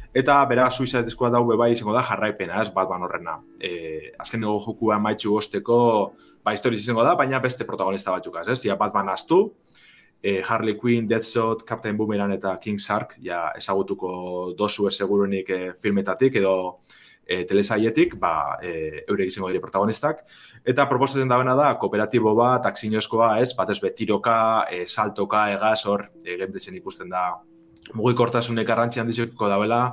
eta 0.09 0.39
bera 0.49 0.71
Suicide 0.73 1.13
Squad 1.13 1.37
hau 1.37 1.43
bai 1.59 1.67
izango 1.75 1.93
da 1.93 2.01
jarraipena, 2.07 2.63
ez 2.63 2.73
Batman 2.73 3.05
horrena. 3.05 3.35
E, 3.61 4.09
azken 4.17 4.41
dugu 4.41 4.63
jokua 4.63 4.97
maitxu 4.97 5.35
osteko, 5.37 5.77
ba, 6.41 6.55
historiz 6.57 6.81
izango 6.81 7.05
da, 7.05 7.13
baina 7.19 7.37
beste 7.43 7.67
protagonista 7.67 8.15
batzukaz, 8.15 8.47
ez? 8.55 8.63
Ja, 8.65 8.79
Batman 8.79 9.13
astu, 9.13 9.43
e, 10.23 10.39
Harley 10.41 10.73
Quinn, 10.81 11.05
Deathshot, 11.07 11.61
Captain 11.69 11.97
Boomerang 11.97 12.33
eta 12.39 12.55
King 12.57 12.81
Shark, 12.81 13.19
ja, 13.21 13.51
ezagutuko 13.59 14.55
dozu 14.57 14.89
ez 14.89 14.95
segurunik 14.97 15.53
e, 15.53 15.61
filmetatik 15.77 16.41
edo 16.41 16.55
e, 17.29 17.43
telesaietik, 17.45 18.15
ba, 18.19 18.57
e, 18.61 19.03
eurek 19.05 19.29
izango 19.29 19.51
dire 19.51 19.61
protagonistak. 19.61 20.23
Eta 20.65 20.87
proposatzen 20.89 21.29
dabena 21.29 21.53
da, 21.55 21.69
kooperatibo 21.81 22.33
bat, 22.37 22.65
aksinozkoa, 22.65 23.35
ez, 23.43 23.51
bat 23.57 23.69
ez 23.69 23.77
betiroka, 23.83 24.39
e, 24.71 24.85
saltoka, 24.87 25.45
egaz, 25.53 25.83
hor, 25.85 26.07
e, 26.25 26.39
gameplayen 26.41 26.79
ikusten 26.81 27.13
da, 27.13 27.27
mugikortasunek 27.93 28.67
garrantzi 28.67 29.03
handizeko 29.03 29.49
dabela, 29.51 29.83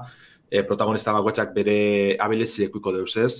e, 0.48 0.62
protagonista 0.64 1.12
bakoitzak 1.12 1.52
bere 1.54 1.78
abilezi 2.22 2.66
ekuiko 2.70 2.94
deuz 2.94 3.12
ez. 3.20 3.34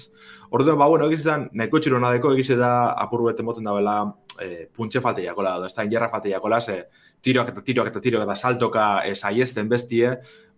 Orduan, 0.51 0.79
ba, 0.79 0.89
bueno, 0.93 1.09
egiz 1.09 1.23
izan, 1.25 1.49
nahiko 1.57 1.81
txiro 1.81 2.01
nadeko, 2.03 2.35
egiz 2.37 2.59
da 2.59 2.73
apur 3.01 3.25
bete 3.31 3.47
moten 3.47 3.65
dabela 3.65 3.97
e, 4.43 4.67
puntxe 4.75 5.01
falte 5.01 5.25
jakola, 5.25 5.57
da, 5.63 5.71
ez 5.71 5.77
da, 5.77 5.87
injerra 5.87 6.11
falte 6.13 6.33
jakola, 6.33 6.61
ze 6.61 6.83
tiroak 7.25 7.55
eta 7.55 7.65
tiroak 7.65 7.89
eta 7.93 8.03
tiroak 8.03 8.27
eta 8.27 8.37
saltoka 8.37 8.87
e, 9.07 9.15
saiesten 9.15 9.73
bestie, 9.73 10.13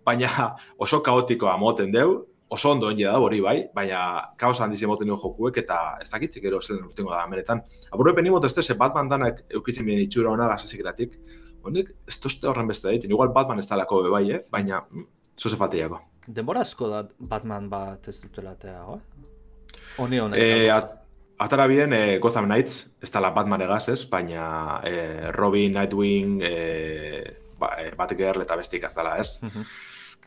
baina 0.04 0.54
oso 0.84 1.00
kaotikoa 1.04 1.56
moten 1.60 1.92
deu, 1.92 2.24
oso 2.48 2.70
ondo 2.70 2.90
enge 2.90 3.04
da 3.04 3.18
hori 3.20 3.40
bai, 3.44 3.56
baina 3.74 4.00
kaos 4.40 4.60
handiz 4.64 4.80
emoten 4.82 5.08
duen 5.08 5.20
jokuek 5.20 5.60
eta 5.62 5.98
ez 6.00 6.08
dakitzik 6.10 6.44
ero 6.48 6.60
zelen 6.62 6.86
urtengo 6.88 7.12
da 7.12 7.22
ameretan. 7.22 7.60
Apurre 7.92 8.14
peni 8.16 8.30
moto 8.30 8.46
ez 8.46 8.76
Batman 8.76 9.08
danak 9.08 9.42
eukitzen 9.50 9.84
bien 9.84 10.00
itxura 10.00 10.30
hona 10.30 10.48
gazazikeratik, 10.48 11.18
honek 11.62 11.90
ez 12.08 12.18
tozte 12.18 12.48
horren 12.48 12.68
beste 12.68 12.90
ditzen, 12.90 13.12
igual 13.12 13.32
Batman 13.34 13.58
ez 13.58 13.66
talako 13.68 14.02
be 14.02 14.10
bai, 14.10 14.30
eh? 14.32 14.44
baina 14.50 14.80
mm, 14.80 15.04
zo 15.38 15.48
ze 15.48 15.56
fateiako. 15.56 16.00
Denbora 16.26 16.60
asko 16.60 16.88
da 16.88 17.02
Batman 17.18 17.68
bat 17.68 18.08
ez 18.08 18.20
dutela 18.20 18.52
atea, 18.56 18.80
eh? 18.94 19.76
Honi 19.98 20.20
honez. 20.20 20.40
E, 20.40 20.70
at, 20.70 20.92
atara 21.38 21.66
bien 21.66 21.92
e, 21.92 22.18
Gotham 22.18 22.48
Knights, 22.48 22.94
ez 23.02 23.10
tala 23.10 23.30
Batman 23.30 23.62
egaz 23.64 23.88
ez, 23.88 24.02
baina 24.08 24.80
e, 24.84 25.30
Robin, 25.36 25.72
Nightwing, 25.74 26.42
e, 26.42 27.36
ba, 27.58 27.74
e, 27.82 27.92
Batgirl 27.96 28.44
eta 28.44 28.56
bestik 28.56 28.84
ez 28.88 28.94
dala 28.94 29.16
ez. 29.18 29.38
Mhm. 29.42 29.70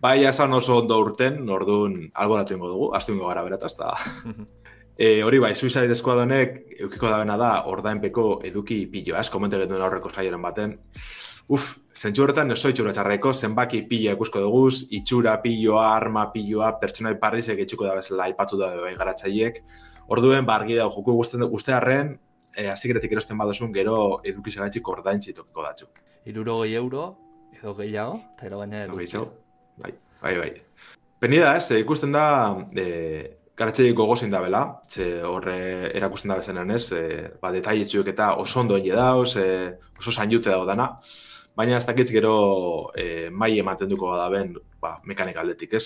Bai, 0.02 0.24
esan 0.26 0.54
oso 0.58 0.80
ondo 0.82 0.98
urten, 0.98 1.44
orduan 1.54 1.94
alboratu 2.18 2.56
ingo 2.56 2.70
dugu, 2.72 2.88
astu 2.98 3.14
ingo 3.14 3.28
gara 3.30 3.44
berataz, 3.46 3.76
da. 3.78 3.94
Mhm. 4.26 4.50
E, 5.02 5.24
hori 5.24 5.40
bai, 5.40 5.56
Suicide 5.56 5.96
Squad 5.96 6.20
honek 6.22 6.76
eukiko 6.84 7.08
da 7.10 7.18
bena 7.18 7.34
da, 7.40 7.64
ordainpeko 7.66 8.42
eduki 8.46 8.84
pilloa, 8.92 9.24
ez, 9.24 9.32
komente 9.34 9.58
genuen 9.58 9.82
aurreko 9.82 10.12
saioren 10.14 10.44
baten. 10.44 10.76
Uf, 11.48 11.72
zentsu 11.96 12.22
horretan 12.22 12.54
oso 12.54 12.70
itxura 12.70 12.94
txarreko, 12.94 13.32
zenbaki 13.34 13.82
pila 13.90 14.14
ikusko 14.14 14.44
dugu, 14.44 14.62
itxura 15.00 15.40
pilloa, 15.42 15.88
arma 15.96 16.28
pilloa, 16.36 16.76
pertsonai 16.84 17.16
parrizek 17.24 17.64
etxuko 17.64 17.88
da 17.88 17.96
bezala 17.98 18.28
aipatu 18.28 18.60
da 18.62 18.70
bai 18.84 18.94
garatzaiek. 19.00 19.64
Orduen, 20.14 20.46
ba, 20.46 20.60
argi 20.60 20.78
da, 20.78 20.86
joku 20.92 21.18
guztien 21.18 21.48
guzti 21.50 21.74
harren, 21.74 22.20
e, 22.54 22.68
azikeretik 22.70 23.16
erosten 23.18 23.42
badozun, 23.42 23.74
gero 23.74 24.20
eduki 24.28 24.54
segaitzik 24.54 24.92
ordaintzi 24.92 25.34
tokiko 25.34 25.66
datzu. 25.66 25.90
Irurogei 26.30 26.76
euro, 26.78 27.16
edo 27.58 27.74
gehiago, 27.80 28.20
eta 28.36 28.52
ero 28.52 28.62
gaina 28.62 28.84
edo. 28.86 29.32
Bai, 29.82 29.94
bai, 30.22 30.36
bai. 30.40 30.52
Peni 31.22 31.40
da, 31.42 31.56
ez, 31.58 31.70
eh, 31.72 31.82
ikusten 31.84 32.14
da, 32.16 32.26
e, 32.74 32.86
garatzei 33.58 33.92
gogozin 33.94 34.32
da 34.34 34.42
bela, 34.42 34.62
ze 34.90 35.22
horre 35.24 35.92
erakusten 35.94 36.32
da 36.34 36.40
bezenan 36.40 36.72
ez, 36.74 36.92
e, 36.92 37.02
ba, 37.42 37.52
detailetxuek 37.54 38.08
eta 38.14 38.34
oso 38.42 38.60
ondo 38.62 38.78
enge 38.78 38.96
dauz, 38.96 39.36
e, 39.38 39.46
oso 40.00 40.12
zainute 40.12 40.50
dago 40.50 40.66
dana, 40.66 40.88
baina 41.56 41.78
ez 41.78 41.86
dakitz 41.86 42.10
gero 42.12 42.92
e, 42.96 43.30
mai 43.30 43.58
ematen 43.60 43.90
duko 43.90 44.16
da 44.18 44.30
ben, 44.34 44.56
ba, 44.82 44.96
mekanik 45.06 45.38
aldetik 45.38 45.78
ez. 45.78 45.86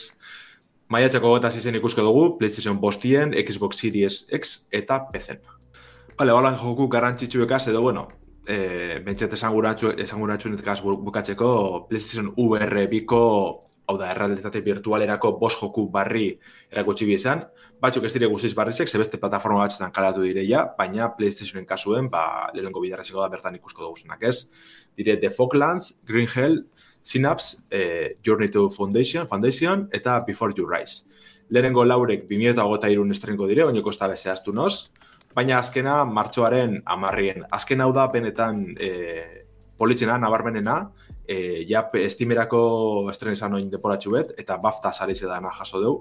Maiatzeko 0.94 1.32
gota 1.34 1.50
izen 1.50 1.76
ikusko 1.80 2.04
dugu, 2.06 2.26
PlayStation 2.38 2.80
bostien, 2.80 3.34
Xbox 3.34 3.82
Series 3.82 4.28
X 4.32 4.68
eta 4.72 5.00
PC. 5.12 5.40
Bale, 6.16 6.32
holan 6.32 6.56
joku 6.62 6.88
garrantzitsuekaz 6.88 7.66
edo, 7.72 7.82
bueno, 7.82 8.08
e, 8.48 9.00
bentset 9.04 9.34
esanguratxuenetkaz 9.34 10.80
bukatzeko 10.86 11.88
PlayStation 11.90 12.32
VR 12.38 12.86
biko, 12.92 13.24
hau 13.86 13.98
da, 14.00 14.10
errealitate 14.12 14.62
virtualerako 14.66 15.36
bost 15.40 15.62
joku 15.62 15.88
barri 15.92 16.28
erakutsi 16.72 17.06
bizan, 17.06 17.44
batzuk 17.82 18.08
ez 18.08 18.14
dire 18.16 18.30
guztiz 18.32 18.54
barrizek, 18.58 18.90
ze 18.90 18.98
beste 18.98 19.20
plataforma 19.22 19.66
batzutan 19.66 19.92
kalatu 19.94 20.24
direia, 20.26 20.64
baina 20.78 21.12
PlayStationen 21.18 21.68
kasuen, 21.70 22.10
ba, 22.10 22.50
lehenko 22.54 22.82
bidarreziko 22.82 23.22
da 23.22 23.30
bertan 23.30 23.58
ikusko 23.60 23.84
duguzenak 23.84 24.24
ez. 24.24 24.50
Dire 24.98 25.18
The 25.22 25.30
Falklands, 25.30 26.00
Green 26.08 26.28
Hell, 26.34 26.64
Synapse, 27.04 27.64
eh, 27.70 28.18
Journey 28.26 28.50
to 28.50 28.70
Foundation, 28.70 29.28
Foundation 29.28 29.90
eta 29.94 30.20
Before 30.26 30.54
You 30.58 30.66
Rise. 30.70 31.06
Lehenengo 31.50 31.86
laurek 31.86 32.26
2008 32.26 33.12
estrenko 33.14 33.48
dire, 33.48 33.68
ez 33.70 33.98
da 34.00 34.08
bezehaztu 34.08 34.54
noz, 34.54 34.90
baina 35.36 35.60
azkena 35.60 36.04
martxoaren 36.06 36.82
amarrien. 36.86 37.44
Azken 37.52 37.82
hau 37.82 37.92
da 37.94 38.08
benetan 38.08 38.66
e, 38.80 38.90
politzena, 39.78 40.18
nabarmenena, 40.18 40.80
e, 41.28 41.66
ja 41.70 41.86
estimerako 42.00 42.62
estren 43.12 43.36
izan 43.38 43.58
oin 43.58 43.70
deporatxu 43.72 44.16
bet, 44.16 44.34
eta 44.38 44.58
BAFTA 44.62 44.92
sarize 44.94 45.28
dana 45.30 45.52
jaso 45.54 45.82
deu. 45.82 45.96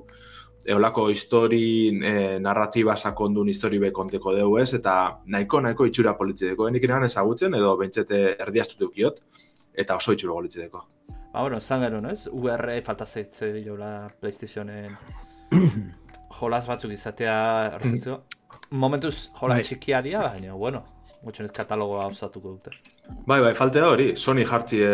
Eolako 0.65 1.11
histori 1.13 1.65
e, 2.01 2.15
narratiba 2.41 2.97
sakondun 2.97 3.51
histori 3.53 3.79
be 3.79 3.91
konteko 3.93 4.33
deu 4.37 4.57
ez, 4.63 4.71
eta 4.79 4.95
nahiko 5.27 5.61
nahiko 5.61 5.89
itxura 5.91 6.15
politzideko. 6.17 6.69
Enik 6.69 6.87
iran 6.89 7.05
ezagutzen, 7.05 7.55
edo 7.55 7.75
bentsete 7.81 8.23
erdiaztu 8.41 8.81
dukiot, 8.81 9.21
eta 9.75 9.99
oso 10.01 10.15
itxura 10.17 10.39
politzideko. 10.39 10.87
Ba, 11.35 11.43
bueno, 11.43 11.61
zan 11.61 11.83
gero, 11.83 12.01
ez? 12.09 12.29
UR 12.31 12.65
falta 12.87 13.05
zeitze 13.05 13.51
jola 13.65 14.09
PlayStationen 14.21 14.97
jolas 16.39 16.67
batzuk 16.69 16.93
izatea 16.95 17.37
erditzeko. 17.75 18.21
Momentuz 18.85 19.31
jolas 19.35 19.61
Bai. 19.61 19.65
txikiaria, 19.67 20.23
baina, 20.23 20.55
bueno, 20.55 20.85
gutxenez 21.25 21.53
katalogoa 21.53 22.07
osatuko 22.07 22.57
dute. 22.57 22.75
Bai, 23.27 23.41
bai, 23.41 23.55
falte 23.55 23.81
da 23.81 23.91
hori, 23.93 24.13
Sony 24.17 24.45
jartzi 24.49 24.81
e, 24.85 24.93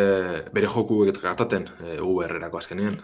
bere 0.54 0.70
joku 0.70 1.02
gertaten 1.10 1.68
e, 1.68 1.96
VR-erako 2.00 2.60
azkenien. 2.60 2.98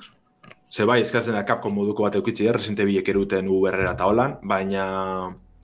Ze 0.73 0.85
bai, 0.89 1.01
eskatzen 1.03 1.37
da 1.37 1.45
Capcom 1.47 1.75
moduko 1.75 2.07
bat 2.07 2.17
eukitzi, 2.19 2.49
Resident 2.53 2.83
Evilek 2.85 3.09
eruten 3.15 3.49
VR-era 3.51 3.93
eta 3.95 4.09
holan, 4.11 4.39
baina 4.43 4.87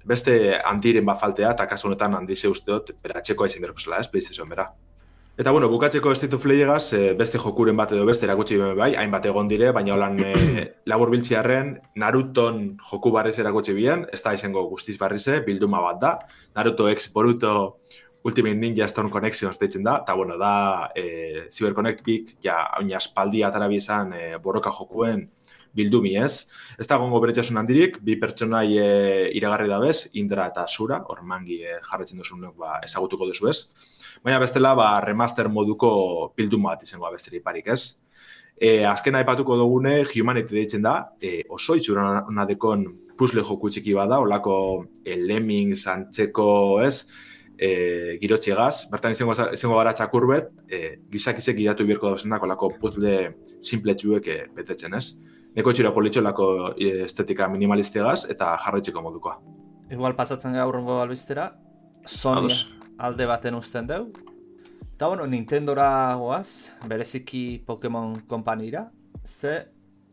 beste 0.04 0.36
handiren 0.58 1.06
bat 1.06 1.20
faltea, 1.20 1.52
eta 1.56 1.66
kasu 1.70 1.88
honetan 1.90 2.14
handi 2.18 2.36
ze 2.36 2.50
usteot, 2.50 2.94
bera 3.02 3.20
atxekoa 3.20 3.50
izin 3.50 3.62
berko 3.66 3.82
zela, 3.82 4.00
ez, 4.02 4.08
PlayStation 4.10 4.48
bera. 4.48 4.68
Eta 5.42 5.50
bueno, 5.50 5.68
bukatzeko 5.68 6.14
State 6.14 6.36
of 6.36 6.42
Play-egaz, 6.44 6.92
e, 6.94 6.98
beste 7.18 7.38
jokuren 7.42 7.74
bat 7.74 7.90
edo 7.90 8.04
beste 8.06 8.28
erakutsi 8.28 8.60
bai, 8.78 8.92
hainbat 8.94 9.24
egon 9.26 9.48
dire, 9.50 9.72
baina 9.74 9.96
holan 9.96 10.20
e, 10.22 10.28
labur 10.92 11.10
biltziarren 11.10 11.72
Naruton 11.98 12.60
joku 12.92 13.10
barriz 13.10 13.32
erakutsi 13.42 13.74
bien, 13.74 14.04
ez 14.14 14.20
da 14.22 14.36
izango 14.38 14.62
guztiz 14.70 14.94
barrize, 15.00 15.40
bilduma 15.42 15.80
bat 15.82 15.98
da. 15.98 16.12
Naruto 16.54 16.86
X 16.92 17.10
Boruto 17.10 17.54
Ultimate 18.22 18.54
Ninja 18.54 18.86
Stone 18.86 19.10
Connections 19.10 19.58
deitzen 19.58 19.82
da, 19.82 19.96
eta 20.04 20.14
bueno, 20.14 20.38
da 20.38 20.52
e, 20.94 21.48
CyberConnect 21.50 22.06
Big, 22.06 22.36
ja, 22.46 22.60
oin 22.78 22.94
aspaldi 22.94 23.42
atara 23.42 23.66
bizan 23.72 24.14
e, 24.14 24.36
borroka 24.46 24.70
jokuen 24.70 25.26
bildumi 25.74 26.14
ez. 26.22 26.46
Ez 26.78 26.86
da 26.86 27.00
gongo 27.02 27.18
beretxasun 27.24 27.58
handirik, 27.58 27.98
bi 27.98 28.14
pertsonai 28.20 28.68
e, 28.78 28.86
iragarri 29.42 29.66
da 29.74 29.82
bez, 29.82 30.12
Indra 30.22 30.46
eta 30.54 30.68
Sura, 30.70 31.02
hor 31.02 31.26
mangi 31.26 31.64
e, 31.66 31.80
jarretzen 31.90 32.22
duzunok 32.22 32.54
ba, 32.62 32.76
ezagutuko 32.86 33.26
duzu 33.32 33.50
ez. 33.50 33.58
Baina 34.22 34.38
bestela, 34.38 34.74
ba, 34.78 35.00
remaster 35.02 35.48
moduko 35.50 36.32
bilduma 36.36 36.74
bat 36.76 36.84
izango 36.86 37.10
besteri 37.10 37.40
parik 37.42 37.66
ez. 37.74 37.80
E, 38.62 38.84
azken 38.86 39.16
aipatuko 39.18 39.56
dugune, 39.58 40.04
Humanity 40.06 40.54
deitzen 40.54 40.82
da, 40.84 40.92
e, 41.20 41.42
oso 41.50 41.74
itxura 41.74 42.24
nadekon 42.30 42.84
puzzle 43.18 43.42
joku 43.42 43.70
txiki 43.70 43.94
bada, 43.96 44.20
olako 44.22 44.54
e, 45.04 45.16
lemmings 45.18 45.86
antzeko, 45.90 46.46
ez, 46.86 47.08
e, 47.58 48.18
girotxegaz, 48.22 48.86
bertan 48.92 49.16
izango, 49.16 49.34
za- 49.34 49.48
izango 49.56 49.80
gara 49.80 49.92
txakurbet, 49.98 50.52
e, 50.70 50.80
gizakizek 51.10 51.56
gidatu 51.58 51.86
birko 51.88 52.12
dauzenak 52.14 52.42
olako 52.46 52.70
puzzle 52.80 53.16
simple 53.60 53.96
txuek 53.98 54.28
e, 54.28 54.36
betetzen, 54.54 54.94
ez? 54.94 55.16
Neko 55.56 55.72
txura 55.74 55.90
politxo 55.92 56.22
olako 56.22 56.46
e, 56.78 57.02
estetika 57.08 57.48
minimalistegaz 57.50 58.28
eta 58.30 58.54
jarraitzeko 58.62 59.02
modukoa. 59.02 59.34
Igual 59.92 60.14
pasatzen 60.16 60.54
gara 60.54 60.68
urrengo 60.70 61.00
albistera, 61.02 61.50
Sony 62.06 62.46
Ados. 62.46 62.60
Alde 63.02 63.26
baten 63.26 63.58
uzten 63.58 63.86
deu. 63.90 64.06
Eta 64.94 65.08
bueno, 65.10 65.26
Nintendora 65.26 66.14
goaz, 66.14 66.70
bereziki 66.86 67.62
Pokemon 67.66 68.20
kompanira, 68.30 68.84
ze 69.24 69.54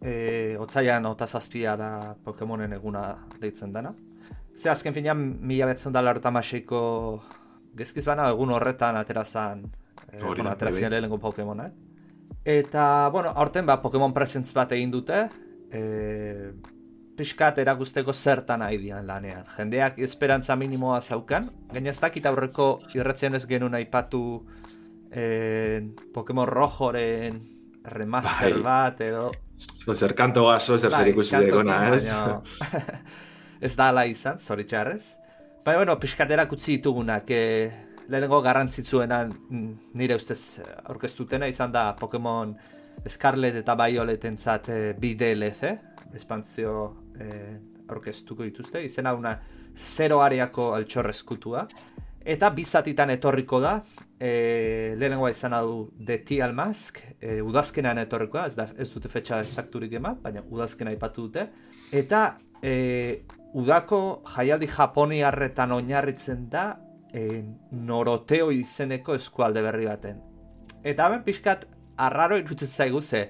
e, 0.02 0.56
otzaian 0.58 1.06
ota 1.06 1.28
zazpia 1.28 1.75
da 1.78 2.15
Pokemonen 2.23 2.73
eguna 2.73 3.04
deitzen 3.39 3.73
dena. 3.73 3.93
Ze 4.58 4.71
azken 4.71 4.95
finean 4.95 5.21
mila 5.45 5.67
betzen 5.69 5.93
da 5.93 6.02
larta 6.02 6.32
maseiko 6.32 6.82
gezkiz 7.78 8.06
bana 8.08 8.30
egun 8.34 8.56
horretan 8.56 8.97
aterazan, 8.97 9.62
e, 10.10 10.23
bueno, 10.23 10.49
bai, 10.49 10.58
bai. 10.58 10.89
lehenengo 10.89 11.19
Pokemonak. 11.19 11.73
Eta, 12.45 13.10
bueno, 13.13 13.30
aurten 13.36 13.65
ba, 13.65 13.82
Pokemon 13.82 14.13
Presents 14.13 14.54
bat 14.54 14.71
egin 14.73 14.91
dute, 14.91 15.28
e, 15.71 16.52
pixkat 17.19 17.60
erakusteko 17.60 18.13
zertan 18.15 18.63
nahi 18.63 18.79
dian 18.79 19.08
lanean. 19.08 19.43
Jendeak 19.58 19.99
esperantza 20.05 20.55
minimoa 20.60 21.01
zaukan, 21.01 21.49
gaina 21.73 21.91
ez 21.91 21.99
dakit 21.99 22.25
aurreko 22.29 22.69
irratzen 22.95 23.36
ez 23.36 23.43
genuen 23.49 23.75
aipatu 23.79 24.21
e, 25.12 25.82
Pokemon 26.15 26.47
Rojoren 26.47 27.41
remaster 27.84 28.55
Bai. 28.60 28.63
bat 28.63 29.03
edo... 29.03 29.29
Zer 29.95 30.13
kanto 30.15 30.45
gazo, 30.47 30.77
zer 30.77 30.93
zer 30.93 31.12
ikusi 31.12 31.36
kantokin, 31.36 31.67
dekona, 31.67 31.95
ez? 31.95 32.08
ez 33.67 33.73
da 33.75 33.89
ala 33.91 34.05
izan, 34.08 34.39
zoritxarrez. 34.39 35.03
Baina, 35.65 35.82
bueno, 35.82 35.97
pixkat 35.99 36.32
erakutsi 36.32 36.77
ditugunak, 36.77 37.27
e, 37.36 37.71
lehenengo 38.10 38.39
garrantzitsuena 38.45 39.25
mm, 39.27 39.73
nire 39.99 40.15
ustez 40.15 40.62
aurkeztutena 40.86 41.51
izan 41.51 41.75
da 41.75 41.89
Pokemon 41.99 42.55
Scarlet 43.08 43.60
eta 43.60 43.75
Violet 43.79 44.25
entzat 44.32 44.71
e, 44.71 44.79
bi 44.99 45.13
DLC, 45.19 45.75
espantzio 46.15 46.73
e, 47.19 47.60
aurkeztuko 47.89 48.45
dituzte, 48.47 48.84
izena 48.86 49.13
una 49.13 49.36
zero 49.77 50.21
areako 50.21 50.73
altxorrezkutua. 50.77 51.65
Eta 52.29 52.49
bizatitan 52.53 53.10
etorriko 53.13 53.62
da, 53.63 53.77
e, 54.19 54.95
lehenengoa 54.99 55.32
izan 55.32 55.55
du 55.63 55.89
The 56.05 56.19
Teal 56.27 56.53
Mask, 56.53 56.99
e, 57.19 57.39
udazkenean 57.41 57.97
etorriko 58.03 58.41
da, 58.41 58.45
ez, 58.47 58.55
da, 58.55 58.67
ez 58.77 58.89
dute 58.93 59.10
fetxa 59.10 59.39
esakturik 59.45 59.95
eman, 59.99 60.19
baina 60.21 60.43
udazkena 60.49 60.91
aipatu 60.91 61.27
dute. 61.29 61.47
Eta 61.95 62.36
e, 62.62 63.23
udako 63.58 64.21
jaialdi 64.36 64.67
japoniarretan 64.69 65.71
oinarritzen 65.71 66.47
da 66.51 66.65
e, 67.13 67.41
noroteo 67.71 68.51
izeneko 68.53 69.15
eskualde 69.17 69.63
berri 69.65 69.88
baten. 69.89 70.19
Eta 70.84 71.08
hemen 71.08 71.23
pixkat 71.25 71.65
arraro 71.99 72.38
irutzen 72.39 72.69
zaigu 72.69 73.01
ze 73.01 73.29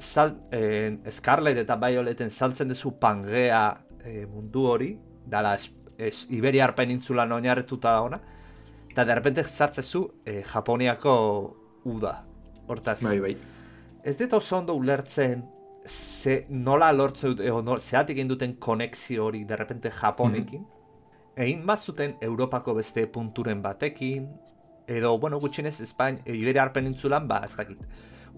sal, 0.00 0.48
e, 0.50 0.98
Scarlet 1.10 1.60
eta 1.62 1.76
Violeten 1.76 2.30
saltzen 2.30 2.68
duzu 2.72 2.96
pangea 2.98 3.62
e, 4.04 4.24
mundu 4.26 4.64
hori, 4.66 4.90
dala 5.26 5.54
es, 5.54 5.70
es, 5.98 6.26
Iberiar 6.30 6.74
penintzulan 6.74 7.32
oinarrituta 7.32 7.92
da 7.92 8.02
ona, 8.02 8.20
eta 8.90 9.04
derrepente 9.04 9.44
sartzezu 9.44 10.06
e, 10.24 10.42
Japoniako 10.42 11.14
uda. 11.84 12.16
Hortaz, 12.70 13.00
Bai, 13.02 13.18
bai. 13.18 13.36
ez 14.06 14.14
dut 14.18 14.36
oso 14.38 14.58
ondo 14.60 14.76
ulertzen 14.78 15.40
ze, 15.86 16.44
nola 16.48 16.92
lortze 16.92 17.32
dute, 17.32 17.46
eo, 17.48 17.62
no, 17.62 17.78
zeatik 17.78 18.16
egin 18.16 18.28
duten 18.30 18.54
konexio 18.62 19.24
hori 19.26 19.44
derrepente 19.44 19.90
Japonekin. 19.90 20.62
Egin 21.36 21.64
bat 21.66 21.80
zuten 21.80 22.14
Europako 22.20 22.74
beste 22.76 23.06
punturen 23.06 23.62
batekin, 23.62 24.28
edo, 24.86 25.16
bueno, 25.18 25.38
gutxienez, 25.40 25.80
Espain, 25.80 26.18
Iberiar 26.26 26.72
penintzulan, 26.72 27.26
ba, 27.28 27.42
ez 27.46 27.56
dakit, 27.56 27.82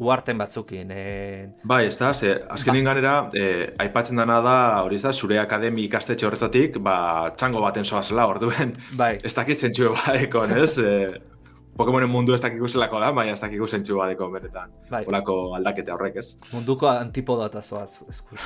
uarten 0.02 0.38
batzukin. 0.38 0.90
E, 0.90 1.48
Bai, 1.64 1.86
ez 1.86 1.96
da, 1.98 2.12
ze, 2.14 2.34
azkenin 2.50 2.84
ganera, 2.84 3.28
eh, 3.34 3.72
aipatzen 3.78 4.16
dana 4.20 4.40
da, 4.44 4.56
hori 4.82 4.98
da, 5.02 5.12
zure 5.12 5.38
akademi 5.40 5.84
ikastetxe 5.88 6.26
horretatik, 6.26 6.78
ba, 6.82 7.32
txango 7.36 7.60
baten 7.64 7.84
zoazela, 7.84 8.26
orduen, 8.26 8.72
bai, 8.98 9.18
ez 9.22 9.34
dakit 9.34 9.56
zentsu 9.58 9.92
badekon, 9.94 10.56
ez? 10.58 10.78
Eh, 10.78 11.20
Pokemonen 11.72 12.10
mundu 12.12 12.34
ez 12.36 12.40
dakiku 12.42 12.68
zelako 12.68 12.98
da, 13.00 13.06
baina 13.16 13.32
ez 13.32 13.40
dakiku 13.40 13.64
zentsu 13.66 13.94
badeko 13.96 14.26
benetan. 14.28 14.68
bai, 14.90 15.06
Olako 15.08 15.54
aldakete 15.56 15.90
horrek, 15.94 16.16
ez? 16.20 16.34
munduko 16.52 16.88
antipodata 16.90 17.62
zoaz, 17.62 17.94
eskur. 18.12 18.36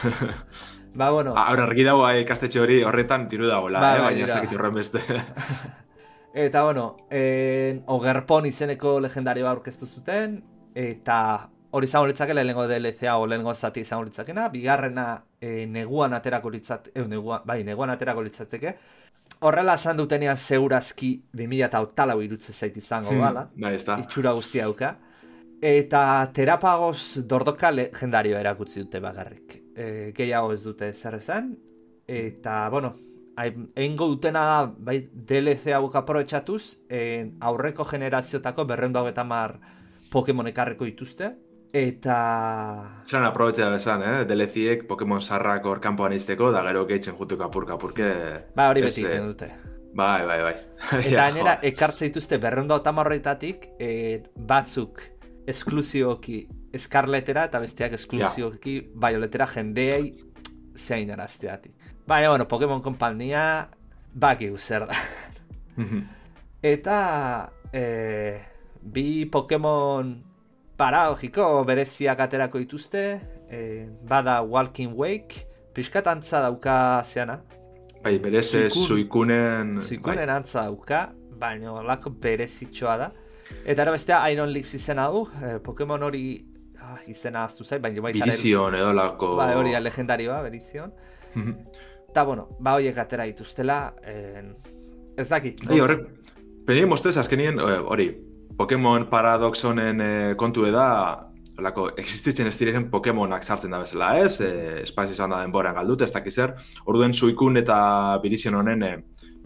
ba, 1.01 1.11
bueno, 1.11 1.33
Ah, 1.35 1.49
Ahora, 1.49 1.65
argi 1.67 1.83
dago 1.83 2.05
eh, 2.09 2.21
ikastetxe 2.23 2.61
hori 2.63 2.83
horretan 2.87 3.27
diru 3.29 3.49
dagoela, 3.51 3.81
Bai, 3.81 3.97
eh? 3.97 3.99
bai, 4.05 4.13
baina 4.15 4.27
ez 4.29 4.33
dakit 4.37 4.55
horren 4.55 4.75
beste. 4.79 5.03
Eta, 6.37 6.63
bueno, 6.65 6.97
en, 7.11 7.83
Ogerpon 7.87 8.47
izeneko 8.47 8.99
legendarioa 9.01 9.51
aurkeztu 9.57 9.87
zuten, 9.89 10.43
eta 10.77 11.49
hori 11.71 11.89
izango 11.89 12.07
litzake 12.07 12.35
lehenengo 12.35 12.67
DLC-a 12.69 13.17
o 13.19 13.27
lehenengo 13.27 13.55
zati 13.55 13.81
izango 13.81 14.05
litzakena, 14.05 14.49
bigarrena 14.53 15.07
e, 15.41 15.67
neguan 15.67 16.15
aterako 16.17 16.53
litzat, 16.53 16.91
e, 16.95 17.05
neguan, 17.09 17.43
bai, 17.49 17.63
neguan 17.65 17.91
aterako 17.91 18.25
litzateke. 18.27 18.75
Horrela 19.49 19.75
esan 19.75 19.97
dutenean 19.99 20.37
segurazki 20.37 21.11
2000 21.37 21.67
eta 21.67 21.81
otalau 21.85 22.21
irutze 22.23 22.53
zait 22.53 22.77
izango 22.77 23.17
gala, 23.19 23.49
bai, 23.57 23.75
ez 23.77 23.85
da. 23.85 23.99
itxura 24.01 24.33
guztia 24.37 24.69
dauka. 24.69 24.95
Eta 25.65 26.01
terapagos 26.37 27.25
dordoka 27.29 27.73
legendarioa 27.73 28.41
erakutsi 28.45 28.83
dute 28.85 29.01
bagarrik. 29.01 29.57
E, 29.75 30.13
gehiago 30.17 30.53
ez 30.53 30.63
dute 30.63 30.93
zer 30.93 31.17
esan. 31.17 31.55
Eta, 32.07 32.69
bueno, 32.71 32.95
egingo 33.37 34.09
dutena 34.13 34.45
bai, 34.79 35.01
DLC 35.13 35.73
hauek 35.77 35.97
aprobetxatuz, 36.01 36.63
en, 36.89 37.35
aurreko 37.41 37.85
generazioetako 37.89 38.65
berrendo 38.69 39.03
hogeita 39.03 39.25
mar 39.25 39.59
Pokemon 40.13 40.53
ekarreko 40.53 40.89
dituzte. 40.89 41.33
Eta... 41.77 42.17
Zeran 43.05 43.27
aprobetzea 43.29 43.69
bezan, 43.69 44.03
eh? 44.03 44.25
Deleziek 44.29 44.87
Pokemon 44.89 45.21
sarrak 45.21 45.67
hor 45.67 45.81
kanpoan 45.85 46.15
izteko, 46.17 46.51
da 46.55 46.63
gero 46.65 46.87
gehitzen 46.89 47.17
jutu 47.19 47.37
kapur 47.37 47.67
kapurke. 47.69 48.13
Ba, 48.57 48.71
hori 48.71 48.85
beti 48.87 49.03
eh, 49.03 49.09
egiten 49.09 49.33
dute. 49.33 49.51
Bai, 49.97 50.27
bai, 50.29 50.41
bai. 50.45 50.55
Eta 51.01 51.11
Ja, 51.11 51.27
gainera, 51.27 51.57
ekartze 51.65 52.11
dituzte 52.11 52.39
berrendo 52.41 52.77
otamarretatik 52.77 53.71
e, 53.81 53.91
batzuk 54.37 55.03
esklusioki 55.49 56.47
Scarletera 56.77 57.47
eta 57.49 57.61
besteak 57.63 57.95
esklusioki 57.97 58.75
Violetera 58.93 59.47
jendeei 59.49 60.11
zein 60.77 61.11
arazteatik. 61.15 61.73
Baina, 62.07 62.29
bueno, 62.35 62.47
Pokemon 62.49 62.83
kompania 62.85 63.69
bakigu 64.13 64.59
zer 64.59 64.87
da. 64.91 64.99
Mhm. 65.77 66.03
Eta 66.63 66.99
e, 67.73 67.83
bi 68.93 69.27
Pokemon 69.31 70.15
paradogiko 70.77 71.65
bereziak 71.67 72.21
aterako 72.21 72.61
dituzte, 72.63 73.05
e, 73.51 73.61
bada 74.09 74.41
Walking 74.43 74.95
Wake, 74.97 75.47
pixkat 75.75 76.07
antza 76.13 76.41
dauka 76.45 77.03
zeana, 77.05 77.41
Bai, 78.07 78.19
berez 78.23 78.55
ez 78.55 78.73
Zuikun. 78.73 78.87
zuikunen... 78.87 79.71
Zikunen 79.81 80.31
antza 80.31 80.63
dauka, 80.69 81.09
baina 81.41 81.73
olako 81.81 82.13
berezitxoa 82.23 82.93
da. 83.01 83.09
Eta 83.67 83.83
ero 83.83 83.95
bestea 83.97 84.21
Iron 84.31 84.53
Leaf 84.55 84.71
izena 84.79 85.09
du, 85.11 85.25
eh, 85.43 85.57
Pokemon 85.63 86.05
hori 86.07 86.23
ah, 86.83 87.01
izena 87.11 87.43
aztu 87.49 87.65
zait, 87.65 87.83
baina 87.83 87.99
Bai, 87.99 88.13
baita 88.13 88.29
Birizion 88.29 88.77
edo 88.79 88.93
lako... 88.95 89.33
Ba, 89.41 89.49
hori 89.59 89.75
da 89.75 89.81
legendarioa, 89.83 90.39
berizion. 90.45 90.95
Eta, 92.11 92.23
bueno, 92.25 92.47
ba 92.63 92.77
horiek 92.79 92.99
atera 93.03 93.27
dituztela, 93.27 93.81
en... 94.07 94.55
ez 95.19 95.27
dakit. 95.29 95.67
Bai, 95.67 95.81
horrek, 95.83 96.07
penien 96.69 96.89
mostez, 96.89 97.17
azkenien, 97.19 97.59
eh, 97.59 97.81
hori, 97.83 98.07
Pokemon 98.57 99.09
Paradox 99.11 99.65
honen 99.65 100.01
eh, 100.01 100.35
kontu 100.37 100.65
da, 100.73 100.87
olako, 101.59 101.91
existitzen 101.97 102.49
ez 102.49 102.57
diregen 102.59 102.89
Pokemonak 102.91 103.45
sartzen 103.45 103.71
da 103.71 103.83
bezala, 103.83 104.15
ez? 104.21 104.41
Eh, 104.41 104.83
espazio 104.83 105.13
izan 105.13 105.31
da 105.31 105.43
denboran 105.45 105.77
galdute, 105.77 106.05
ez 106.05 106.13
dakiz 106.13 106.35
zer. 106.35 106.55
Orduen 106.87 107.15
Suikun 107.15 107.57
eta 107.61 107.79
Birizion 108.23 108.57
honen 108.57 108.83
eh, 108.83 108.97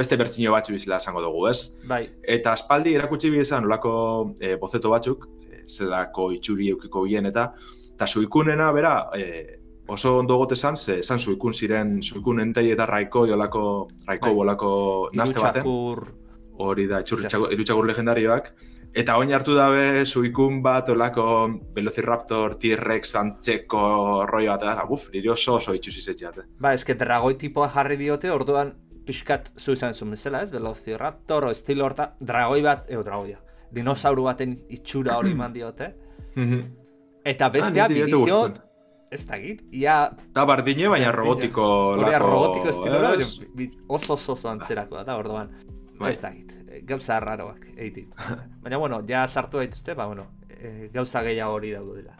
beste 0.00 0.16
bertzino 0.16 0.54
batzu 0.54 0.74
bizela 0.74 0.98
esango 1.02 1.22
dugu, 1.24 1.46
ez? 1.50 1.58
Bai, 1.88 2.04
Eta 2.36 2.54
aspaldi 2.56 2.94
erakutsi 2.96 3.30
bi 3.32 3.42
izan 3.42 3.66
olako 3.68 3.92
e, 4.40 4.54
bozeto 4.60 4.92
batzuk, 4.94 5.26
e, 5.44 5.64
zelako 5.68 6.30
itxuri 6.36 6.70
eukiko 6.74 7.04
bien 7.04 7.28
eta 7.30 7.50
eta 7.90 8.06
suikunena 8.08 8.70
bera 8.72 8.94
e, 9.16 9.26
oso 9.92 10.16
ondo 10.22 10.38
gote 10.40 10.56
zan, 10.56 10.76
ze 10.76 11.00
esan 11.02 11.20
suikun 11.20 11.52
ziren, 11.52 11.98
suikun 12.02 12.40
entei 12.40 12.70
eta 12.72 12.86
raiko, 12.86 13.26
olako, 13.36 13.64
raiko 14.06 14.30
Bai. 14.30 14.34
bolako 14.34 14.72
nazte 15.18 15.42
baten, 15.42 15.66
hori 16.60 16.86
da, 16.86 17.02
txur, 17.02 17.24
Zer. 17.24 17.32
txakur, 17.32 17.52
irutxakur 17.56 17.88
legendarioak, 17.90 18.52
eta 18.94 19.16
oin 19.16 19.32
hartu 19.32 19.54
dabe 19.54 20.04
suikun 20.06 20.62
bat 20.62 20.88
olako 20.88 21.24
Velociraptor, 21.74 22.56
T-Rex, 22.58 23.14
antzeko 23.16 24.26
rollo 24.26 24.50
bat, 24.56 24.62
eta 24.72 24.84
buf, 24.88 25.08
nire 25.12 25.30
oso 25.30 25.54
oso 25.60 25.74
itxusi 25.74 26.02
zetxeate. 26.02 26.46
Ba, 26.58 26.72
ez 26.74 26.84
que 26.84 26.94
dragoi 26.94 27.34
tipoa 27.38 27.68
jarri 27.70 27.96
diote, 27.96 28.30
orduan 28.30 28.74
pixkat 29.06 29.52
zu 29.58 29.72
izan 29.72 29.94
zuen 29.94 30.10
bezala, 30.16 30.42
ez? 30.42 30.50
Velociraptor, 30.50 31.44
o 31.44 31.50
estilo 31.50 31.84
horta, 31.86 32.14
dragoi 32.20 32.62
bat, 32.62 32.84
eo 32.90 33.02
dragoia, 33.06 33.38
dinosauru 33.72 34.24
baten 34.26 34.58
itxura 34.68 35.16
hori 35.18 35.32
eman 35.32 35.52
diote. 35.54 35.94
Eta 37.24 37.48
bestea, 37.50 37.84
Ah, 37.84 37.88
bidizio, 37.88 38.40
ez 39.10 39.26
da 39.26 39.38
git, 39.38 39.62
ia... 39.72 40.10
Da 40.34 40.44
bardine, 40.46 40.88
baina 40.88 41.10
robotiko... 41.12 41.64
Korea 41.98 42.18
lako, 42.18 42.30
robotiko 42.30 42.68
ez? 42.70 42.78
baina 42.80 43.26
bi- 43.54 43.70
oso 43.88 44.14
oso 44.14 44.32
oso 44.32 44.48
antzerakoa 44.48 45.02
da, 45.04 45.16
orduan. 45.18 45.50
Bai. 46.00 46.12
Ez 46.14 46.20
da 46.22 46.30
git, 46.32 46.54
gauza 46.82 47.16
arraroak 47.16 47.66
egiten. 47.76 48.12
baina, 48.62 48.78
bueno, 48.78 49.00
ja 49.06 49.26
sartu 49.28 49.58
daituzte, 49.58 49.94
ba, 49.94 50.06
bueno, 50.06 50.26
e, 50.48 50.90
gauza 50.92 51.22
gehiago 51.26 51.58
hori 51.58 51.72
daudela. 51.72 52.16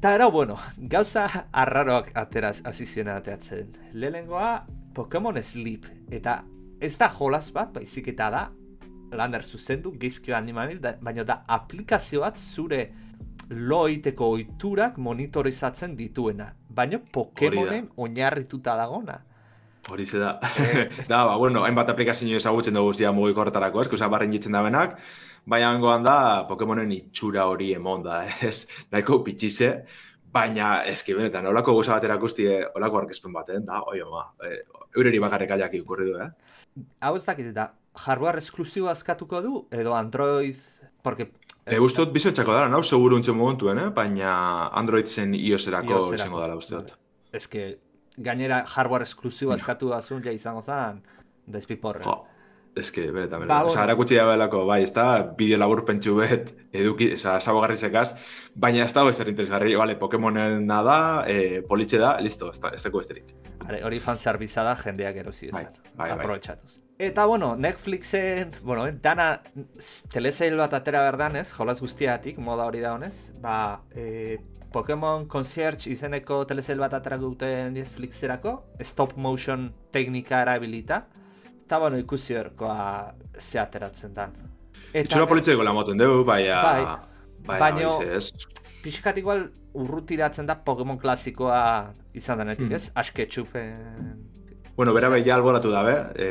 Ta 0.00 0.14
era, 0.14 0.30
bueno, 0.32 0.56
gauza 0.76 1.26
arraroak 1.52 2.12
ateraz 2.16 2.62
ziren 2.72 3.16
ateatzen. 3.16 3.72
Lehenengoa, 3.92 4.66
Pokemon 4.94 5.42
Sleep, 5.42 5.84
eta 6.10 6.44
ez 6.80 6.96
da 6.98 7.10
jolas 7.10 7.50
bat, 7.52 7.72
baizik 7.74 8.08
eta 8.08 8.30
da, 8.30 8.50
lander 9.12 9.44
zuzendu, 9.44 9.92
gizkio 9.98 10.36
animamil, 10.36 10.80
da, 10.80 10.94
baina 11.00 11.24
da 11.24 11.42
aplikazio 11.48 12.22
bat 12.22 12.38
zure 12.38 12.92
loiteko 13.50 14.30
oiturak 14.36 14.98
monitorizatzen 14.98 15.96
dituena. 15.98 16.52
Baina 16.68 17.00
Pokemonen 17.12 17.90
oinarrituta 17.96 18.76
dagona. 18.78 19.18
Hori 19.88 20.04
da. 20.12 20.38
da, 21.08 21.24
ba, 21.24 21.36
bueno, 21.36 21.64
hainbat 21.64 21.88
aplikazio 21.88 22.36
ezagutzen 22.36 22.76
dugu 22.76 22.92
zia 22.94 23.12
mugiko 23.12 23.40
horretarako, 23.40 23.80
ez? 23.82 23.88
Kusa 23.88 24.08
barren 24.12 24.32
jitzen 24.32 24.52
da 24.52 24.62
benak, 24.62 24.98
baina 25.48 25.70
hangoan 25.72 26.04
da 26.04 26.44
Pokemonen 26.48 26.92
itxura 26.92 27.46
hori 27.48 27.72
emon 27.74 28.04
da, 28.04 28.22
ez? 28.48 28.66
Nahiko 28.92 29.22
pitxize, 29.24 29.72
baina 30.32 30.84
eski 30.86 31.16
benetan, 31.16 31.48
olako 31.50 31.74
guza 31.78 31.96
bat 31.96 32.06
erakusti, 32.06 32.46
eh, 32.46 32.62
olako 32.76 33.02
arkezpen 33.02 33.34
baten, 33.34 33.66
da, 33.66 33.82
oi, 33.88 34.02
ma, 34.10 34.28
eh, 34.46 34.60
eureri 34.96 35.22
bakarrik 35.22 35.56
aiak 35.56 35.74
ikurri 35.80 36.10
du, 36.12 36.18
eh? 36.20 36.30
Hau 37.02 37.16
ez 37.16 37.24
dakit 37.26 37.50
eta 37.50 37.72
hardware 38.06 38.38
esklusibo 38.38 38.90
askatuko 38.92 39.42
du, 39.42 39.66
edo 39.74 39.96
Android, 39.96 40.58
porque... 41.02 41.30
E, 41.66 41.78
uste 41.82 42.02
dut 42.02 42.14
bizotxako 42.14 42.54
dara, 42.54 42.70
nau, 42.70 42.82
seguru 42.86 43.18
untxo 43.18 43.34
momentuen, 43.34 43.78
eh? 43.78 43.90
Baina 43.94 44.32
Android 44.76 45.08
zen 45.08 45.34
iOS-erako 45.34 45.96
iOS-erako. 45.96 46.18
izango 46.20 46.42
dara, 46.42 46.56
uste 46.58 46.76
dut. 46.76 46.94
Ez 47.34 47.46
que, 47.50 47.66
gainera 48.20 48.62
hardware 48.66 49.06
esklusibo 49.08 49.52
askatu 49.56 49.88
bazun, 49.94 50.22
ja 50.24 50.32
izango 50.32 50.62
zen, 50.62 51.00
dezpiporre. 51.46 52.04
Jo, 52.04 52.18
eske, 52.76 53.08
benetan, 53.10 53.40
Ba, 53.40 53.44
benetan. 53.46 53.56
bueno. 53.64 53.72
Osa, 53.72 53.84
erakutsi 53.88 54.14
da 54.20 54.26
belako, 54.28 54.64
bai, 54.68 54.82
ez 54.84 54.92
da, 54.94 55.06
bideo 55.38 55.58
labur 55.58 55.84
pentsu 55.88 56.14
bet, 56.20 56.52
eduki, 56.72 57.12
oza, 57.16 57.38
zabogarri 57.40 57.76
sekaz, 57.76 58.12
baina 58.54 58.84
ez 58.84 58.92
dago 58.94 59.10
ezer 59.10 59.28
interesgarri, 59.32 59.74
bale, 59.76 59.96
Pokemonen 59.98 60.66
da, 60.70 61.24
e, 61.26 61.62
politxe 61.68 61.98
da, 61.98 62.12
listo, 62.20 62.52
ez 62.54 62.60
da, 62.62 62.70
ez 62.76 62.82
dago 62.84 63.00
esterik. 63.00 63.34
Hori 63.84 63.98
fan 64.02 64.18
serviza 64.18 64.62
da 64.66 64.76
jendeak 64.76 65.16
erosi 65.16 65.50
Bai, 65.50 65.64
dezan. 65.64 65.82
bai, 65.96 66.08
bai. 66.10 66.18
Aprobetxatuz. 66.18 66.78
Eta, 67.00 67.24
bueno, 67.26 67.54
Netflixen, 67.56 68.50
bueno, 68.62 68.86
eh, 68.86 68.92
dana 69.00 69.40
telesail 70.12 70.56
bat 70.60 70.74
atera 70.76 71.00
berdan, 71.06 71.36
ez? 71.40 71.50
Jolas 71.56 71.80
guztiatik, 71.80 72.38
moda 72.38 72.66
hori 72.68 72.80
da 72.80 72.92
honez. 72.94 73.32
Ba, 73.40 73.80
e, 73.94 74.38
Pokemon 74.72 75.26
Concierge 75.28 75.90
izeneko 75.90 76.44
telesail 76.46 76.78
bat 76.78 76.94
atera 76.94 77.16
dute 77.18 77.48
Netflixerako, 77.74 78.52
stop 78.86 79.16
motion 79.16 79.70
teknika 79.92 80.42
erabilita. 80.44 81.02
Eta, 81.66 81.78
bueno, 81.78 81.98
ikusi 81.98 82.34
horkoa 82.38 83.14
ze 83.38 83.58
ateratzen 83.62 84.14
dan. 84.14 84.32
Itxura 84.94 85.26
politxeko 85.30 85.62
la 85.62 85.72
moten 85.74 85.98
dugu, 85.98 86.24
baina... 86.26 86.60
Bai. 87.46 87.58
Baina, 87.60 87.90
ez. 88.16 88.30
pixkat 88.82 89.18
igual 89.20 89.46
urrutiratzen 89.74 90.46
da 90.48 90.54
Pokemon 90.64 90.98
klasikoa 90.98 91.60
izan 92.14 92.38
denetik, 92.42 92.68
Mm. 92.68 92.74
ez? 92.74 92.90
Aske 92.94 93.26
txupen... 93.26 94.26
Bueno, 94.76 94.94
bera 94.94 95.08
behi 95.12 95.28
alboratu 95.30 95.70
dabe, 95.70 95.92
e, 96.16 96.28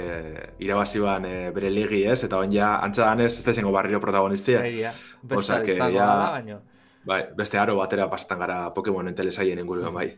irabazi 0.60 1.00
ban 1.00 1.26
e, 1.26 1.52
bere 1.54 1.70
ligi 1.70 2.04
ez, 2.10 2.24
eta 2.26 2.40
on 2.40 2.52
ja, 2.52 2.80
antza 2.82 3.06
danez, 3.06 3.38
ez 3.38 3.44
da 3.46 3.52
izango 3.52 3.72
barriro 3.72 4.00
protagonistia. 4.02 4.64
Egia, 4.66 4.94
que 5.28 5.72
izango 5.76 5.98
ja- 6.00 6.06
dala, 6.06 6.32
baino. 6.32 6.62
Bai, 7.10 7.24
beste 7.36 7.58
aro 7.58 7.76
batera 7.80 8.06
pasatan 8.10 8.42
gara 8.44 8.58
Pokemonen 8.74 9.16
telesaien 9.18 9.60
inguruan, 9.60 9.94
bai. 9.94 10.12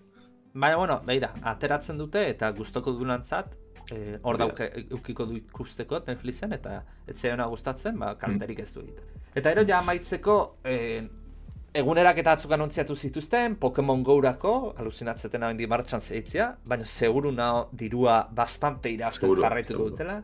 Baina, 0.54 0.78
bueno, 0.78 0.98
beira, 1.08 1.30
ateratzen 1.54 2.00
dute 2.02 2.26
eta 2.28 2.50
gustoko 2.58 2.92
dunantzat, 2.98 3.54
eh, 3.96 4.18
hor 4.28 4.40
dauke 4.42 4.68
eukiko 4.90 5.26
du 5.30 5.38
ikusteko 5.40 6.02
Netflixen 6.08 6.52
eta 6.58 6.82
etzeona 7.08 7.48
gustatzen, 7.48 7.96
ba, 8.00 8.12
kalterik 8.20 8.60
ez 8.60 8.74
du 8.74 8.82
egiten. 8.82 9.22
Eta 9.40 9.54
ero 9.56 9.64
ja 9.68 9.80
amaitzeko, 9.80 10.38
eh, 10.68 11.08
egunerak 11.82 12.20
eta 12.20 12.34
atzuk 12.36 12.52
anuntziatu 12.52 12.96
zituzten, 12.96 13.56
Pokemon 13.56 14.04
Go-rako, 14.04 14.74
alucinatzeten 14.78 15.44
hau 15.48 15.54
martxan 15.72 16.02
zeitzia, 16.02 16.58
baina 16.66 16.86
seguru 16.86 17.32
nao 17.32 17.70
dirua 17.72 18.28
bastante 18.36 18.92
irazten 18.92 19.36
jarraituko 19.40 19.90
dutela. 19.90 20.22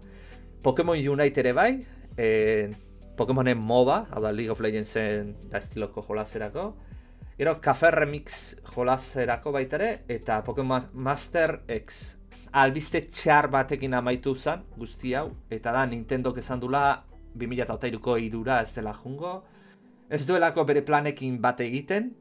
Pokemon 0.64 1.00
Unite 1.14 1.40
ere 1.40 1.54
bai, 1.54 1.72
eh, 2.18 2.76
Pokemonen 3.18 3.58
MOBA, 3.58 4.06
hau 4.14 4.22
da 4.22 4.30
League 4.32 4.54
of 4.54 4.60
Legendsen 4.62 5.32
da 5.50 5.58
estiloko 5.58 6.04
jolaserako. 6.06 6.68
Gero 7.38 7.56
Cafe 7.62 7.90
Remix 7.92 8.56
jolaserako 8.76 9.54
baita 9.56 9.80
ere, 9.80 9.90
eta 10.08 10.44
Pokemon 10.46 10.92
Master 10.94 11.64
X. 11.74 12.16
Albiste 12.54 13.02
txar 13.10 13.50
batekin 13.54 13.98
amaitu 13.98 14.36
zen, 14.36 14.62
guzti 14.78 15.16
hau, 15.18 15.32
eta 15.50 15.74
da 15.74 15.86
Nintendok 15.90 16.38
esan 16.44 16.62
dula 16.62 16.84
2008ko 17.38 18.20
irura 18.22 18.62
ez 18.62 18.72
dela 18.78 18.94
jungo. 18.94 19.40
Ez 20.10 20.22
duelako 20.30 20.68
bere 20.70 20.86
planekin 20.86 21.42
bat 21.42 21.62
egiten, 21.66 22.12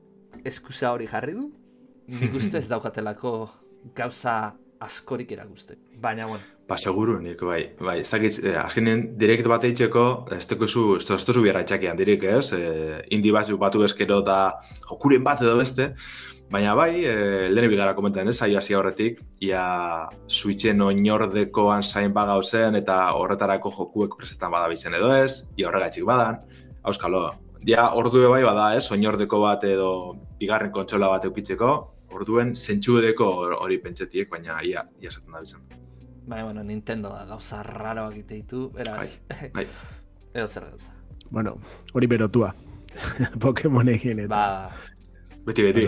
eskusa 0.49 0.95
hori 0.97 1.09
jarri 1.13 1.37
du. 1.37 1.51
Nik 2.09 2.41
uste 2.41 2.57
ez 2.57 2.71
daukatelako 2.73 3.37
gauza 3.95 4.57
askorik 4.81 5.37
erakuste. 5.37 5.77
Baina, 6.01 6.27
bueno, 6.27 6.45
Ba, 6.67 6.75
seguru, 6.83 7.21
nik, 7.23 7.39
bai, 7.47 7.61
bai, 7.79 8.01
ez 8.03 8.09
dakit, 8.11 8.41
eh, 8.43 8.57
azkenen 8.59 9.03
direkt 9.21 9.47
bat 9.47 9.63
eitzeko, 9.69 10.27
ez 10.35 10.43
tekozu, 10.51 10.97
ez 10.99 11.05
tozu 11.07 11.45
biarra 11.45 11.61
itxakian 11.63 11.97
dirik, 11.97 12.25
ez, 12.27 12.53
eh, 12.57 13.05
indi 13.15 13.31
bat 13.31 13.47
batu 13.61 13.85
eskero 13.87 14.21
da 14.21 14.59
jokuren 14.89 15.23
bat 15.23 15.43
edo 15.43 15.55
beste, 15.57 15.95
baina 16.51 16.75
bai, 16.75 17.05
eh, 17.05 17.47
lehen 17.53 17.71
bigara 17.71 17.95
komentan 17.95 18.27
ez, 18.27 18.43
aio 18.43 18.59
hasi 18.59 18.75
horretik, 18.75 19.23
ia 19.41 20.09
switchen 20.27 20.83
oinordekoan 20.83 21.85
zain 21.85 22.13
bagau 22.13 22.43
zen, 22.43 22.75
eta 22.75 23.13
horretarako 23.15 23.71
jokuek 23.71 24.19
presetan 24.19 24.51
badabizen 24.51 24.95
edo 24.95 25.15
ez, 25.15 25.47
ia 25.57 25.69
horregaitzik 25.69 26.05
badan, 26.05 26.43
auskalo, 26.83 27.31
ja 27.65 27.93
ordu 27.95 28.29
bai 28.29 28.43
bada 28.43 28.75
ez, 28.75 28.91
oinordeko 28.91 29.41
bat 29.41 29.63
edo 29.63 30.17
bigarren 30.41 30.73
kontsola 30.73 31.15
bat 31.15 31.25
eukitzeko, 31.25 31.93
orduen 32.11 32.57
zentxudeko 32.57 33.35
hori 33.63 33.79
pentsetiek, 33.79 34.29
baina 34.29 34.61
ia, 34.65 34.83
ia 35.01 35.09
esaten 35.09 35.31
da 35.31 35.47
bizan. 35.47 35.86
Baina, 36.27 36.45
bueno, 36.45 36.65
Nintendo 36.65 37.11
da 37.15 37.25
gauza 37.25 37.63
raroak 37.63 38.13
egite 38.19 38.35
ditu, 38.43 38.71
beraz, 38.75 39.19
Bai. 39.55 39.67
edo 40.35 40.49
zer 40.49 40.69
gauza. 40.71 40.93
Bueno, 41.31 41.57
hori 41.95 42.07
berotua. 42.07 42.55
Pokemonekin 43.43 44.27
eta. 44.27 44.35
Ba, 44.35 44.71
Beti, 45.47 45.63
beti. 45.63 45.87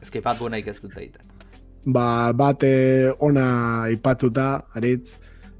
Eske 0.00 0.22
bat 0.24 0.38
buenaik 0.40 0.70
ez 0.70 0.78
dut 0.80 0.94
egiten. 0.96 1.26
Ba, 1.84 2.32
bat 2.32 2.62
eh, 2.64 3.10
ona 3.24 3.88
ipatuta, 3.92 4.46
aritz, 4.76 5.18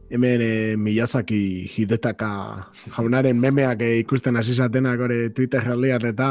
hemen 0.09 0.41
eh, 0.41 0.77
Miyazaki 0.81 1.69
Hidetaka 1.69 2.31
jaunaren 2.97 3.37
memeak 3.37 3.85
eh, 3.85 3.99
ikusten 4.01 4.41
hasi 4.41 4.57
zatenak 4.57 5.01
ore 5.05 5.29
Twitter 5.37 5.61
herrian 5.61 6.05
eta 6.09 6.31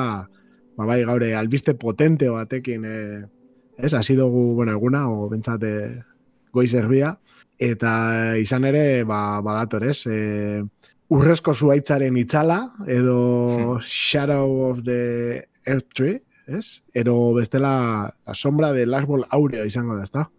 ba, 0.78 0.86
bai 0.86 1.04
gaure 1.06 1.34
albiste 1.38 1.76
potente 1.78 2.30
batekin 2.34 2.86
eh, 2.86 3.22
ez, 3.78 3.94
hasi 3.94 4.16
dugu, 4.18 4.56
bueno, 4.56 4.74
eguna, 4.74 5.06
o 5.10 5.30
bentsat 5.30 5.64
eh, 5.64 6.02
goiz 6.54 6.74
erdia, 6.74 7.18
eta 7.58 8.38
izan 8.38 8.66
ere, 8.70 9.04
ba, 9.04 9.42
badator, 9.42 9.88
ez, 9.90 10.06
eh, 10.08 10.64
urrezko 11.10 11.54
zuaitzaren 11.54 12.18
itzala, 12.18 12.60
edo 12.88 13.80
Shadow 13.82 14.70
of 14.70 14.84
the 14.84 15.48
Earth 15.66 15.94
Tree, 15.96 16.22
ez? 16.48 16.84
Ero 16.94 17.34
bestela 17.34 18.14
la 18.26 18.34
sombra 18.36 18.72
del 18.74 18.94
árbol 18.94 19.26
áureo 19.30 19.66
izango 19.66 19.96
da, 19.96 20.04
ezta? 20.04 20.30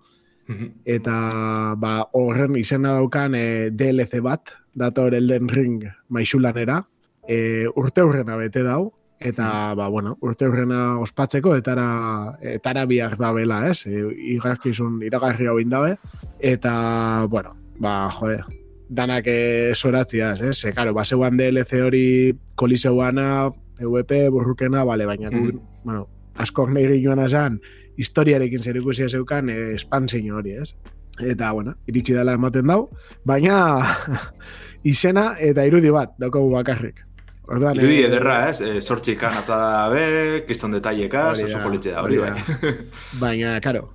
Mhm. 0.48 0.68
Eta 0.84 1.74
ba, 1.76 2.08
horren 2.12 2.56
izena 2.56 2.94
daukan 2.96 3.34
e, 3.36 3.70
DLC 3.70 4.22
bat, 4.24 4.54
dator 4.74 5.14
Elden 5.14 5.48
Ring 5.48 5.84
maixulanera, 6.08 6.86
e, 7.28 7.68
urte 7.76 8.02
hurrena 8.02 8.36
bete 8.40 8.62
dau, 8.64 8.94
eta 9.20 9.74
ba, 9.74 9.88
bueno, 9.88 10.16
urte 10.22 10.46
hurrena 10.46 10.98
ospatzeko, 11.02 11.56
etara, 11.58 12.38
etara 12.40 12.84
biak 12.86 13.16
dabela, 13.18 13.64
ez? 13.68 13.86
E, 13.86 14.04
igarkizun 14.36 15.00
iragarri 15.02 15.48
hau 15.50 15.58
indabe, 15.58 15.96
eta, 16.38 17.26
bueno, 17.30 17.56
ba, 17.78 18.10
jode, 18.14 18.38
danak 18.88 19.26
e, 19.26 19.74
soratziaz, 19.74 20.40
ez? 20.42 20.64
E, 20.64 20.72
karo, 20.76 20.94
baseuan 20.94 21.36
DLC 21.36 21.82
hori 21.82 22.06
koliseuana, 22.54 23.50
PvP, 23.78 24.28
burrukena, 24.30 24.84
bale, 24.84 25.06
baina, 25.06 25.30
Mm. 25.30 25.58
bueno, 25.84 26.06
askok 26.34 26.70
nahi 26.70 27.02
joan 27.02 27.18
esan, 27.24 27.60
historiarekin 27.98 28.62
zer 28.62 28.76
ikusia 28.76 29.08
zeukan 29.08 29.50
eh, 29.50 29.74
espantzin 29.74 30.30
hori, 30.32 30.54
ez? 30.62 30.74
Eta, 31.18 31.50
bueno, 31.52 31.74
iritsi 31.86 32.14
dela 32.14 32.36
ematen 32.38 32.66
dau, 32.66 32.90
baina 33.26 33.82
izena 34.92 35.32
eta 35.42 35.66
irudi 35.66 35.90
bat 35.90 36.14
daukagu 36.18 36.50
bakarrik. 36.54 37.07
Orduan, 37.48 37.78
Irudi 37.80 38.02
eh, 38.02 38.08
ederra, 38.10 38.36
ez? 38.50 38.60
E, 38.60 38.80
sortxikan 38.82 39.38
atada 39.40 39.86
be, 39.92 40.04
kiston 40.48 40.74
detaiekaz, 40.76 41.38
Hori 41.38 41.46
oso 41.48 41.62
politxe 41.64 41.94
da, 41.94 42.02
hori 42.04 42.20
bai. 42.20 42.32
Baina, 43.22 43.54
karo, 43.64 43.86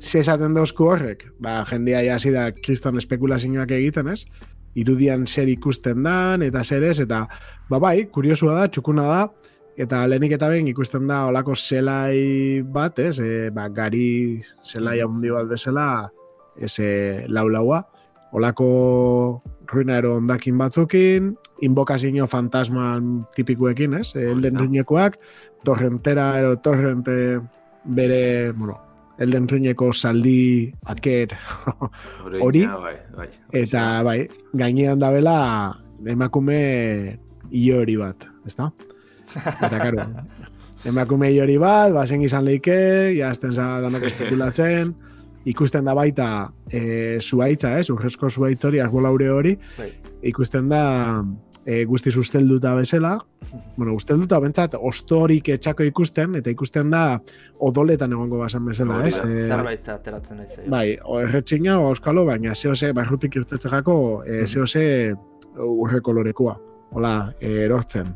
ze 0.00 0.22
esaten 0.22 0.56
dauzku 0.56 0.88
horrek, 0.88 1.26
ba, 1.42 1.58
jendea 1.68 2.00
ja 2.06 2.16
hasi 2.16 2.32
da 2.32 2.48
kriston 2.56 2.96
espekulazioak 3.00 3.76
egiten, 3.76 4.08
ez? 4.14 4.24
Irudian 4.80 5.26
zer 5.28 5.50
ikusten 5.52 6.00
dan, 6.02 6.42
eta 6.42 6.64
zer 6.64 6.86
ez, 6.88 6.96
eta, 7.04 7.26
ba 7.68 7.82
bai, 7.82 7.98
kuriosua 8.12 8.56
da, 8.62 8.70
txukuna 8.72 9.10
da, 9.10 9.24
Eta 9.74 10.04
lehenik 10.06 10.36
eta 10.36 10.46
behin 10.52 10.68
ikusten 10.70 11.08
da 11.10 11.24
olako 11.26 11.56
zelai 11.58 12.62
bat, 12.62 12.98
ez? 13.02 13.18
E, 13.18 13.48
ba, 13.50 13.66
gari 13.74 14.38
zelai 14.62 15.00
handi 15.02 15.32
bat 15.34 15.48
bezala, 15.50 15.86
ez 16.54 16.76
e, 16.78 16.90
Olako 18.34 19.42
ruinero 19.70 20.16
ondakin 20.18 20.58
batzukin, 20.58 21.34
invokazio 21.62 22.26
fantasma 22.26 22.98
tipikuekin, 23.34 23.94
ez? 24.00 24.14
Elden 24.18 24.58
ruinekoak, 24.58 25.18
torrentera, 25.64 26.32
ero 26.38 26.56
torrente 26.58 27.40
bere, 27.84 28.52
bueno, 28.52 28.78
elden 29.18 29.46
ruineko 29.48 29.92
saldi 29.92 30.72
aker 30.90 31.36
hori. 32.42 32.64
Bai, 32.66 32.96
bai. 33.16 33.28
Eta 33.62 34.02
bai, 34.06 34.18
gainean 34.52 34.98
dabela 34.98 35.38
emakume 36.06 36.60
iori 37.54 37.96
bat, 38.00 38.26
ezta? 38.46 38.70
Eta 39.38 39.78
karo, 39.78 40.08
emakume 40.90 41.30
iori 41.32 41.56
bat, 41.60 41.94
bazen 41.94 42.26
izan 42.26 42.44
leike, 42.50 43.14
jazten 43.16 43.54
za 43.54 43.78
danak 43.84 44.10
espekulatzen, 44.10 44.94
ikusten 45.44 45.84
da 45.84 45.94
baita 45.94 46.28
e, 46.70 47.20
zuaitza, 47.20 47.78
ez? 47.78 47.88
Urrezko 47.92 48.30
zuaitz 48.30 48.64
hori, 48.64 48.80
arbolaure 48.80 49.30
hori, 49.30 49.56
Bai. 49.78 49.90
ikusten 50.30 50.68
da 50.72 50.84
e, 51.64 51.84
guzti 51.84 52.12
ustelduta 52.18 52.74
bezala, 52.74 53.18
bueno, 53.76 53.94
ustelduta 53.94 54.40
bentsat 54.40 54.76
ostorik 54.80 55.48
etxako 55.54 55.86
ikusten, 55.88 56.38
eta 56.40 56.50
ikusten 56.52 56.90
da 56.92 57.04
odoletan 57.64 58.12
egongo 58.12 58.40
basan 58.42 58.66
bezala, 58.68 59.02
ez? 59.06 59.18
E, 59.20 59.46
Zerbait 59.48 59.88
ateratzen 59.88 60.40
nahi 60.40 60.48
zaio. 60.48 60.68
Bai, 60.70 60.86
erretxina 61.22 61.78
o 61.80 61.88
euskalo, 61.92 62.26
baina 62.28 62.54
zehose, 62.54 62.92
barrutik 62.96 63.36
irtetze 63.40 63.72
jako, 63.72 63.96
e, 64.26 64.44
zehose 64.46 64.84
urre 65.56 66.00
kolorekoa. 66.00 66.58
Hola, 66.94 67.14
e, 67.40 67.64
erortzen. 67.64 68.14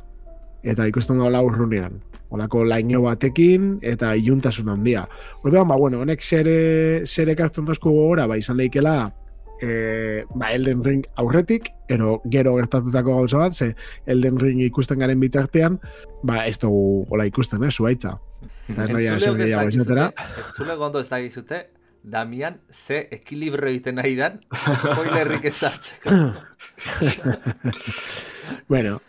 Eta 0.63 0.87
ikusten 0.91 1.19
da 1.19 1.29
hola 1.29 1.43
urrunean. 1.43 2.01
Holako 2.29 2.65
laino 2.65 3.03
batekin 3.07 3.79
eta 3.83 4.15
iluntasun 4.17 4.69
handia. 4.69 5.07
Orduan, 5.43 5.69
ba, 5.69 5.77
bueno, 5.81 6.03
honek 6.05 6.23
zere, 6.23 7.07
zere 7.07 7.37
kartzen 7.37 7.65
dozku 7.65 7.91
gogora, 7.95 8.27
ba, 8.29 8.37
izan 8.37 8.59
lehikela, 8.61 9.13
e, 9.61 10.25
ba, 10.35 10.53
Elden 10.53 10.85
Ring 10.85 11.07
aurretik, 11.17 11.71
ero 11.89 12.19
gero 12.31 12.55
gertatutako 12.59 13.17
gauza 13.21 13.39
bat, 13.39 13.55
ze 13.55 13.75
Elden 14.07 14.39
Ring 14.41 14.61
ikusten 14.67 15.01
garen 15.01 15.21
bitartean, 15.21 15.81
ba, 16.23 16.45
ez 16.47 16.59
dugu 16.59 17.07
hola 17.11 17.27
ikusten, 17.27 17.65
eh, 17.65 17.73
zuaitza. 17.73 18.19
Eta 18.69 18.85
ez 18.85 18.93
noia 18.93 19.17
esan 19.17 19.41
gehiago 19.41 19.73
esatera. 19.73 20.11
Entzule 20.45 20.77
gondo 20.77 21.01
ez 21.01 21.09
dakizute, 21.09 21.67
Damian, 22.09 22.61
ze 22.71 23.09
ekilibrio 23.13 23.69
egiten 23.69 23.99
nahi 23.99 24.15
dan, 24.17 24.39
spoilerrik 24.79 25.45
ezartzeko. 25.51 26.15
Bueno, 28.69 29.01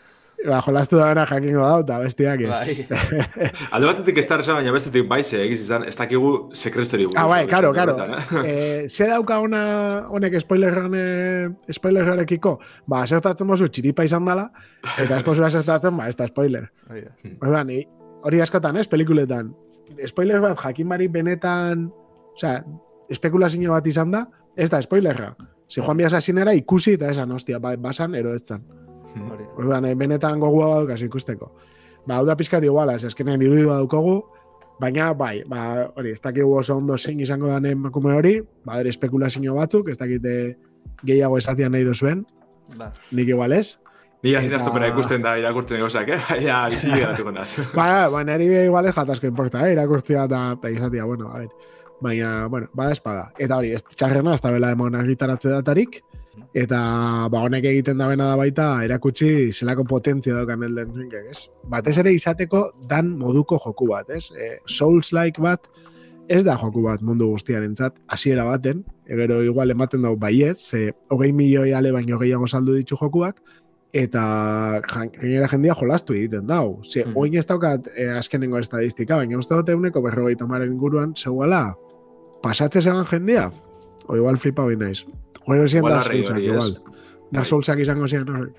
ba, 0.48 0.62
jolastu 0.66 0.98
da 0.98 1.10
bena 1.10 1.26
jakingo 1.28 1.62
da, 1.62 1.80
eta 1.84 1.98
bestiak 2.04 2.42
ez. 2.42 2.50
Bai. 2.50 2.76
Alde 3.76 3.88
batetik 3.90 4.18
ez 4.22 4.26
da 4.30 4.38
esan, 4.40 4.56
baina 4.60 4.72
bestetik 4.76 5.08
bai 5.10 5.22
ze 5.24 5.42
egiz 5.46 5.62
izan, 5.66 5.84
ez 5.90 5.96
dakigu 6.00 6.32
sekrestori 6.56 7.06
buruz. 7.10 7.20
Ah, 7.20 7.28
bai, 7.28 7.42
karo, 7.48 7.74
karo. 7.74 7.96
eh? 8.06 8.44
Eh, 8.46 8.88
ze 8.90 9.08
dauka 9.12 9.40
ona 9.44 9.62
honek 10.10 10.40
spoilerran 10.40 10.94
eh, 10.96 11.50
spoilerrarekiko? 11.76 12.58
Ba, 12.88 13.06
zertatzen 13.08 13.48
mozu 13.48 13.68
txiripa 13.68 14.04
izan 14.08 14.26
dela, 14.26 14.50
eta 14.98 15.18
asko 15.20 15.36
zura 15.36 15.50
zertatzen, 15.52 15.98
ba, 15.98 16.08
ez 16.08 16.16
da 16.16 16.28
spoiler. 16.32 16.70
Hori 16.90 17.02
da. 17.08 17.16
Orduan, 17.42 17.70
i- 17.76 17.86
hori 18.24 18.42
askotan, 18.42 18.78
ez, 18.78 18.88
pelikuletan. 18.88 19.54
Spoiler 20.08 20.40
bat 20.44 20.60
jakin 20.64 20.88
bari 20.90 21.08
benetan, 21.10 21.88
osea, 22.36 22.64
espekulazio 23.10 23.72
bat 23.74 23.88
izan 23.88 24.12
da, 24.12 24.26
ez 24.56 24.70
da 24.70 24.82
spoilerra. 24.82 25.34
Si 25.70 25.82
Juan 25.82 25.98
Bias 25.98 26.14
asinera 26.18 26.54
ikusi 26.58 26.94
eta 26.98 27.10
esan, 27.14 27.32
ostia, 27.32 27.60
ba, 27.60 27.76
basan, 27.78 28.16
ero 28.16 28.32
Hori 29.16 29.44
da. 29.44 29.54
Orduan, 29.58 29.86
eh, 29.86 29.96
benetan 29.96 30.40
gogoa 30.40 30.76
daukas 30.80 31.02
ikusteko. 31.02 31.52
Ba, 32.08 32.16
hau 32.18 32.26
da 32.26 32.36
pizkat 32.36 32.64
iguala, 32.64 32.96
ez 32.96 33.06
azkenean 33.06 33.42
irudi 33.42 33.66
badaukogu, 33.68 34.22
baina 34.80 35.12
bai, 35.14 35.44
ba, 35.48 35.90
hori, 35.96 36.12
ez 36.16 36.22
dakigu 36.24 36.54
oso 36.58 36.78
ondo 36.78 36.98
zein 36.98 37.20
izango 37.20 37.48
den 37.52 37.66
emakume 37.74 38.14
hori, 38.16 38.40
ba, 38.66 38.80
ere 38.80 38.90
espekulazio 38.90 39.54
batzuk, 39.56 39.90
ez 39.90 39.98
dakite 39.98 40.58
gehiago 41.04 41.38
esatia 41.38 41.70
nahi 41.70 41.84
duzuen, 41.84 42.26
Ba, 42.78 42.92
nik 43.12 43.28
igual 43.28 43.52
ez. 43.58 43.80
Ni 44.22 44.36
hasi 44.36 44.46
Eta- 44.48 44.58
naztopera 44.60 44.88
ikusten 44.92 45.24
da 45.24 45.32
irakurtzen 45.40 45.80
gauzak, 45.82 46.10
eh? 46.10 46.20
Baina, 46.30 46.70
bizi 46.70 46.92
geratuko 46.94 47.32
naz. 47.32 47.56
Ba, 47.76 48.10
ba, 48.14 48.24
niri 48.24 48.46
igual 48.66 48.86
ez 48.86 48.94
jatasko 48.96 49.26
importa, 49.28 49.64
eh? 49.68 49.72
irakurtzea 49.74 50.26
eta 50.30 50.42
eta 50.58 50.70
izatea, 50.70 51.06
bueno, 51.06 51.32
a 51.34 51.40
ver. 51.40 51.50
Baina, 52.00 52.48
bueno, 52.48 52.68
bada 52.74 52.92
espada. 52.94 53.32
Eta 53.40 53.58
hori, 53.58 53.72
ez 53.74 53.82
txarrena, 53.84 54.36
ez 54.36 54.42
da 54.42 54.52
bela 54.52 54.70
demon 54.70 54.96
argitaratze 54.96 55.50
datarik, 55.50 56.04
eta 56.54 56.80
ba, 57.32 57.42
honek 57.46 57.66
egiten 57.66 57.98
da 58.00 58.08
bena 58.08 58.30
da 58.32 58.38
baita 58.40 58.84
erakutsi 58.86 59.52
zelako 59.52 59.84
potentzia 59.90 60.34
daukan 60.38 60.64
Elden 60.64 60.94
Ringek, 60.96 61.30
ez? 61.32 61.50
Batez 61.70 61.98
ere 61.98 62.14
izateko 62.14 62.72
dan 62.90 63.12
moduko 63.20 63.60
joku 63.64 63.88
bat, 63.92 64.10
ez? 64.10 64.30
E, 64.32 64.58
Souls-like 64.66 65.42
bat, 65.42 65.68
ez 66.30 66.44
da 66.46 66.56
joku 66.62 66.84
bat 66.86 67.02
mundu 67.02 67.28
guztiarentzat 67.34 68.00
hasiera 68.08 68.46
baten, 68.46 68.84
egero 69.10 69.42
igual 69.44 69.72
ematen 69.72 70.02
dau 70.06 70.16
baietz, 70.16 70.60
ze 70.70 70.94
hogei 71.10 71.32
milioi 71.34 71.74
ale 71.74 71.92
baino 71.92 72.20
gehiago 72.20 72.48
saldu 72.48 72.76
ditu 72.78 72.96
jokuak, 72.96 73.42
eta 73.92 74.82
gainera 74.86 75.48
jendia 75.50 75.74
jolastu 75.74 76.14
egiten 76.14 76.46
dau. 76.48 76.80
Ze, 76.86 77.06
Mhm. 77.06 77.18
oin 77.18 77.36
ez 77.36 77.46
daukat 77.48 77.88
eh, 77.98 78.12
azkenengo 78.18 78.60
estadistika, 78.60 79.16
baina 79.18 79.38
uste 79.38 79.56
dute 79.56 79.72
euneko 79.72 80.02
berrogeita 80.02 80.46
maren 80.48 80.72
inguruan, 80.72 81.16
zeuala, 81.16 81.76
pasatze 82.44 82.82
zegoen 82.82 83.06
jendia, 83.06 83.50
o 84.08 84.16
igual 84.16 84.38
flipa 84.38 84.62
hoi 84.64 84.76
naiz. 84.76 85.06
Gero 85.50 85.68
ziren 85.68 85.84
Igual 85.84 85.94
Dark 85.94 86.06
arrei 86.06 86.20
Soulsak, 86.24 86.36
hori, 86.38 86.46
ez? 86.46 86.54
igual. 86.54 86.74
Bai. 87.32 87.46
Soulsak 87.46 87.80
izango 87.80 88.08
ziren 88.08 88.36
hori. 88.36 88.52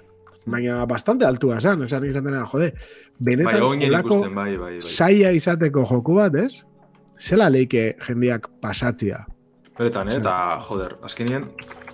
Baina 0.46 0.84
bastante 0.86 1.26
altua 1.26 1.60
zen, 1.60 1.82
esan 1.84 2.04
izan 2.08 2.24
dena, 2.24 2.46
jode. 2.48 2.70
Bai, 2.72 3.34
Benetan, 3.36 3.62
oinen 3.62 3.90
olako 3.90 4.14
ikusten, 4.16 4.34
bai, 4.34 4.56
bai, 4.56 4.78
bai. 4.80 4.88
saia 4.88 5.32
izateko 5.36 5.84
joku 5.90 6.14
bat, 6.16 6.34
ez? 6.34 6.62
Zela 7.20 7.50
leike 7.52 7.96
jendiak 8.06 8.48
pasatzia. 8.60 9.26
Beretan, 9.78 10.08
eh? 10.08 10.16
eta, 10.16 10.58
joder, 10.64 10.96
azkenien, 11.04 11.44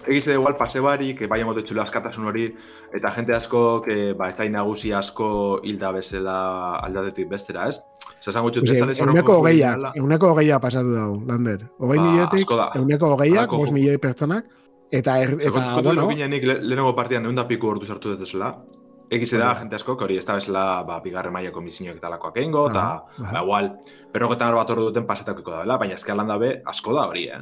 egize 0.07 0.31
da 0.31 0.37
igual 0.39 0.57
pase 0.57 0.81
barik, 0.81 1.25
bai 1.29 1.41
emote 1.43 1.63
txula 1.67 1.83
askatasun 1.83 2.25
hori, 2.31 2.47
eta 2.95 3.11
jente 3.11 3.35
asko, 3.35 3.83
que, 3.83 4.13
ba, 4.19 4.31
ez 4.31 4.37
da 4.39 4.47
nagusi 4.49 4.93
asko 4.95 5.61
hilda 5.67 5.91
bezala 5.93 6.37
aldatetik 6.87 7.29
bestera, 7.29 7.67
ez? 7.69 7.81
Osa, 8.21 8.31
esango 8.31 8.51
txut, 8.51 8.71
ez 8.71 8.79
da 8.79 8.87
euneko 9.05 9.17
joku 9.21 9.33
hogeiak, 9.41 9.77
ideala. 9.79 9.93
euneko 9.97 10.31
hogeia 10.33 10.59
pasatu 10.63 10.95
dago, 10.95 11.19
Lander. 11.27 11.67
Hogei 11.79 11.99
Ba, 11.99 12.29
da. 12.57 12.71
euneko 12.81 13.11
hogeiak, 13.15 13.37
Halako 13.45 13.57
bost 13.59 13.69
joku. 13.71 13.75
milioi 13.79 13.99
pertsonak, 13.99 14.47
eta, 14.91 15.19
er, 15.21 15.35
Eta, 15.37 15.49
eta 15.51 15.63
kontu 15.75 15.89
bueno, 15.91 16.05
bueno, 16.05 16.29
nik 16.29 16.45
le, 16.45 16.59
lehenengo 16.63 16.95
partidan 16.97 17.25
egun 17.27 17.39
da 17.39 17.47
piku 17.49 17.71
ordu 17.71 17.87
sartu 17.87 18.15
dut 18.15 18.27
ezela. 18.27 18.55
Egize 19.11 19.39
da, 19.39 19.53
jente 19.55 19.77
asko, 19.79 19.95
hori 20.03 20.17
ez 20.19 20.25
da 20.27 20.35
bezala, 20.35 20.83
ba, 20.83 20.99
bigarren 21.03 21.33
mailako 21.33 21.61
misioak 21.63 22.01
eta 22.01 22.11
lakoak 22.11 22.41
egingo, 22.41 22.65
eta, 22.73 22.87
ba, 23.21 23.43
igual, 23.43 23.69
berrogetan 24.13 24.57
bat 24.57 24.73
ordu 24.75 24.89
duten 24.89 25.07
pasetakiko 25.07 25.53
da, 25.55 25.61
bela, 25.63 25.77
baina 25.79 25.95
ezke 25.95 26.15
landa 26.15 26.39
be, 26.43 26.57
asko 26.67 26.95
da 26.97 27.05
hori, 27.07 27.29
eh? 27.31 27.39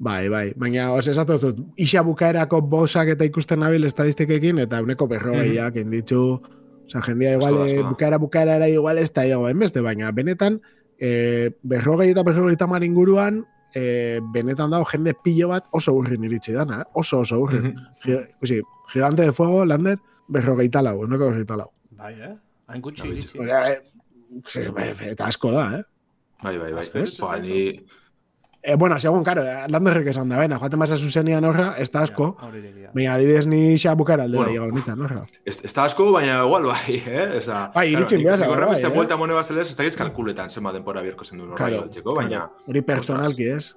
Bai, 0.00 0.28
bai, 0.32 0.46
baina 0.56 0.90
os 0.92 1.06
esatu 1.08 1.38
dut, 1.40 1.58
isa 1.80 2.00
bukaerako 2.04 2.60
bosak 2.68 3.14
eta 3.14 3.24
ikusten 3.28 3.60
nabil 3.60 3.84
estadistikekin, 3.88 4.60
eta 4.66 4.80
euneko 4.80 5.08
berrogeiak 5.08 5.76
mm 5.76 5.90
ditu, 5.96 6.22
oza, 6.86 7.02
jendia 7.04 7.32
igual, 7.36 7.62
Asko 7.62 7.66
eh, 7.66 7.78
asko 7.78 7.88
bukaera 7.94 8.18
bukaera 8.18 8.56
era 8.60 8.68
igual 8.68 8.98
ez 8.98 9.12
da 9.12 9.24
enbeste, 9.24 9.80
baina 9.80 10.12
benetan, 10.12 10.60
eh, 10.98 11.50
berrogei 11.62 12.10
eta 12.10 12.22
berrogei 12.22 12.56
tamar 12.56 12.84
inguruan, 12.84 13.44
eh, 13.74 14.20
benetan 14.32 14.70
dago 14.70 14.84
jende 14.90 15.14
pilo 15.24 15.48
bat 15.48 15.66
oso 15.72 15.92
urrin 15.94 16.24
iritsi 16.24 16.52
dana, 16.52 16.80
eh? 16.82 16.84
oso 16.94 17.20
oso 17.20 17.38
urrin. 17.40 17.74
Gi- 18.04 18.18
Ikusi, 18.36 18.60
gigante 18.92 19.22
de 19.22 19.32
fuego, 19.32 19.64
Lander, 19.64 19.98
berrogeita 20.28 20.82
lau, 20.82 20.96
euneko 21.02 21.26
berrogeita 21.30 21.56
lau. 21.56 21.70
bai, 21.90 22.14
eh? 22.20 22.34
Hain 22.68 22.82
gutxi 22.82 23.08
iritsi. 23.08 23.38
Eh, 23.38 25.10
eta 25.10 25.26
asko 25.26 25.50
da, 25.52 25.64
eh? 25.78 25.82
Bai, 26.42 26.56
bai, 26.58 26.72
bai. 26.72 26.84
Ba, 27.20 27.38
ni, 27.38 27.80
E, 28.62 28.74
bueno, 28.76 28.98
segun, 29.00 29.24
karo, 29.24 29.40
Landerrek 29.72 30.10
esan 30.12 30.28
da, 30.28 30.36
bena, 30.36 30.58
joaten 30.60 30.82
basa 30.82 30.96
zuzenian 31.00 31.44
horra, 31.48 31.70
ez 31.80 31.88
da 31.90 32.02
asko, 32.04 32.26
baina 32.92 33.14
adibidez 33.14 33.46
ni 33.48 33.78
xa 33.80 33.94
bukara 33.96 34.26
aldera 34.28 34.44
Bueno. 34.44 34.60
bueno. 34.66 34.74
nintzen, 34.74 35.00
horra. 35.00 35.22
ez, 35.46 35.56
ez 35.64 35.72
da 35.72 35.84
asko, 35.84 36.10
baina 36.12 36.42
igual 36.44 36.66
bai, 36.68 36.96
eh? 37.06 37.38
Eza, 37.38 37.70
Bai, 37.74 37.86
iritsi 37.94 38.18
behar, 38.20 38.38
Nik 38.38 38.48
bai, 38.48 38.56
horren 38.56 38.70
beste 38.74 38.86
eh? 38.90 38.94
buelta 38.94 39.16
mone 39.16 39.34
bazelez, 39.34 39.70
ez 39.70 39.76
da 39.76 39.88
kalkuletan 40.04 40.50
zenba 40.50 40.72
denpora 40.76 41.00
bierko 41.00 41.24
zen 41.24 41.38
duen 41.38 41.54
horra 41.56 41.70
galtzeko, 41.70 42.14
baina, 42.20 42.50
Hori 42.68 42.82
pertsonalki, 42.82 43.48
ez? 43.48 43.74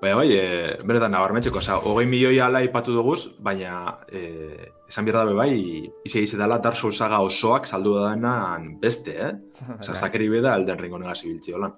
baina 0.00 0.16
bai, 0.16 0.28
e, 0.32 0.76
benetan 0.84 1.12
nabarmentzeko, 1.12 1.58
oza, 1.60 1.76
hogei 1.84 2.06
milioi 2.08 2.38
ala 2.40 2.62
ipatu 2.64 2.92
duguz, 2.96 3.26
baina 3.38 3.98
e, 4.08 4.70
esan 4.88 5.04
behar 5.04 5.20
dabe 5.26 5.36
bai, 5.36 5.52
ize 6.04 6.24
ize 6.24 6.40
dela 6.40 6.58
Dark 6.64 6.76
Souls 6.80 6.96
saga 6.96 7.20
osoak 7.20 7.66
saldu 7.68 7.98
denan 8.00 8.78
beste, 8.80 9.14
eh? 9.28 9.32
Oza, 9.80 9.92
ez 9.92 10.00
dakeri 10.00 10.28
beda 10.32 10.56
Elden 10.56 10.78
Ring 10.80 10.96
honegaz 10.96 11.20
ibiltzi 11.24 11.52
holan. 11.52 11.76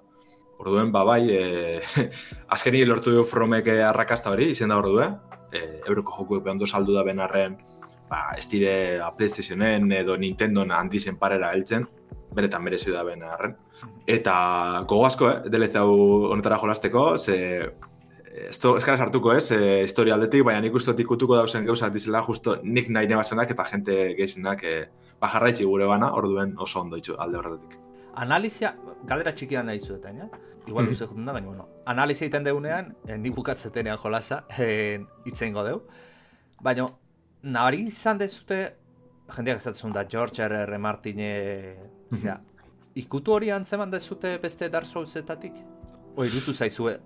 Orduen, 0.57 0.91
ba 0.91 1.03
bai, 1.05 1.21
e, 1.37 2.09
azkeni 2.49 2.83
lortu 2.85 3.13
du 3.13 3.25
Fromek 3.25 3.67
eh, 3.73 3.81
arrakasta 3.85 4.33
hori, 4.33 4.51
izen 4.55 4.73
da 4.73 4.79
ordue, 4.81 5.07
e, 5.51 5.63
euroko 5.85 6.15
jokuek 6.17 6.43
behan 6.45 6.63
saldu 6.65 6.95
da 6.95 7.03
benarren, 7.05 7.57
ba, 8.09 8.33
ez 8.37 8.47
dire 8.49 8.99
a 9.03 9.11
PlayStationen 9.15 9.91
edo 9.91 10.17
Nintendon 10.17 10.71
handizen 10.71 11.17
parera 11.17 11.51
heltzen, 11.53 11.85
benetan 12.33 12.63
merezi 12.63 12.91
da 12.91 13.03
benarren. 13.03 13.55
Eta 14.07 14.33
gogo 14.87 15.05
asko, 15.05 15.29
eh, 15.29 15.49
DLC 15.49 15.77
hau 15.77 16.31
honetara 16.31 16.57
jolasteko, 16.57 17.17
ze 17.17 17.37
ez 18.37 18.85
gara 18.85 18.97
sartuko 18.97 19.33
ez, 19.33 19.51
e, 19.51 19.83
historia 19.83 20.13
aldetik, 20.15 20.43
baina 20.45 20.61
nik 20.61 20.75
uste 20.77 20.93
ikutuko 20.97 21.35
dauzen 21.35 21.65
gauzak 21.65 21.93
dizela 21.93 22.21
justo 22.21 22.57
nik 22.63 22.89
nahi 22.89 23.07
nebazenak 23.07 23.51
eta 23.51 23.65
jente 23.71 23.97
gehizenak 24.19 24.63
e, 24.63 24.77
ba, 25.19 25.29
jarraitzi 25.33 25.65
gure 25.65 25.89
bana, 25.89 26.13
orduen 26.13 26.55
oso 26.57 26.81
ondo 26.81 26.97
itxu 26.97 27.17
alde 27.17 27.41
horretik. 27.41 27.86
Analizia, 28.17 28.73
galera 29.05 29.31
txikia 29.35 29.61
nahi 29.63 29.79
zuetan, 29.79 30.17
ja? 30.17 30.27
Igual 30.67 30.83
Mhm. 30.85 30.89
luze 30.91 31.05
juten 31.07 31.25
da, 31.25 31.33
baina, 31.33 31.47
bueno. 31.47 31.67
Analizia 31.85 32.25
egiten 32.25 32.43
deunean, 32.43 32.95
eh, 33.07 33.17
ni 33.17 33.29
bukatzetenean 33.29 33.97
jolasa, 33.97 34.43
eh, 34.57 34.99
itzen 35.25 35.53
deu. 35.53 35.83
Baina, 36.61 36.87
nabari 37.43 37.83
izan 37.87 38.17
dezute, 38.17 38.75
jendeak 39.35 39.57
esatzen 39.61 39.93
da, 39.93 40.03
George 40.09 40.43
R. 40.43 40.53
R. 40.65 40.77
Martine, 40.77 41.75
zera, 42.11 42.39
ikutu 42.95 43.33
hori 43.33 43.51
antzeman 43.51 43.91
dezute 43.91 44.37
beste 44.39 44.69
Dark 44.69 44.85
Soulsetatik? 44.85 45.53
O 46.15 46.25
irutu 46.25 46.53
zaizue 46.53 46.97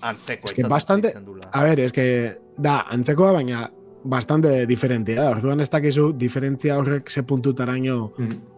antzeko 0.00 0.52
izan 0.52 0.70
bastante-? 0.70 1.12
A 1.52 1.64
ber, 1.64 1.80
es 1.80 1.92
que 1.92 2.38
da, 2.56 2.86
antzekoa, 2.90 3.32
baina 3.32 3.70
bastante 4.04 4.66
diferentia 4.66 5.22
da. 5.22 5.30
Orduan 5.34 5.60
ez 5.60 5.68
dakizu 5.70 6.10
diferentzia 6.16 6.78
horrek 6.78 7.10
ze 7.10 7.22
puntutaraino, 7.22 8.12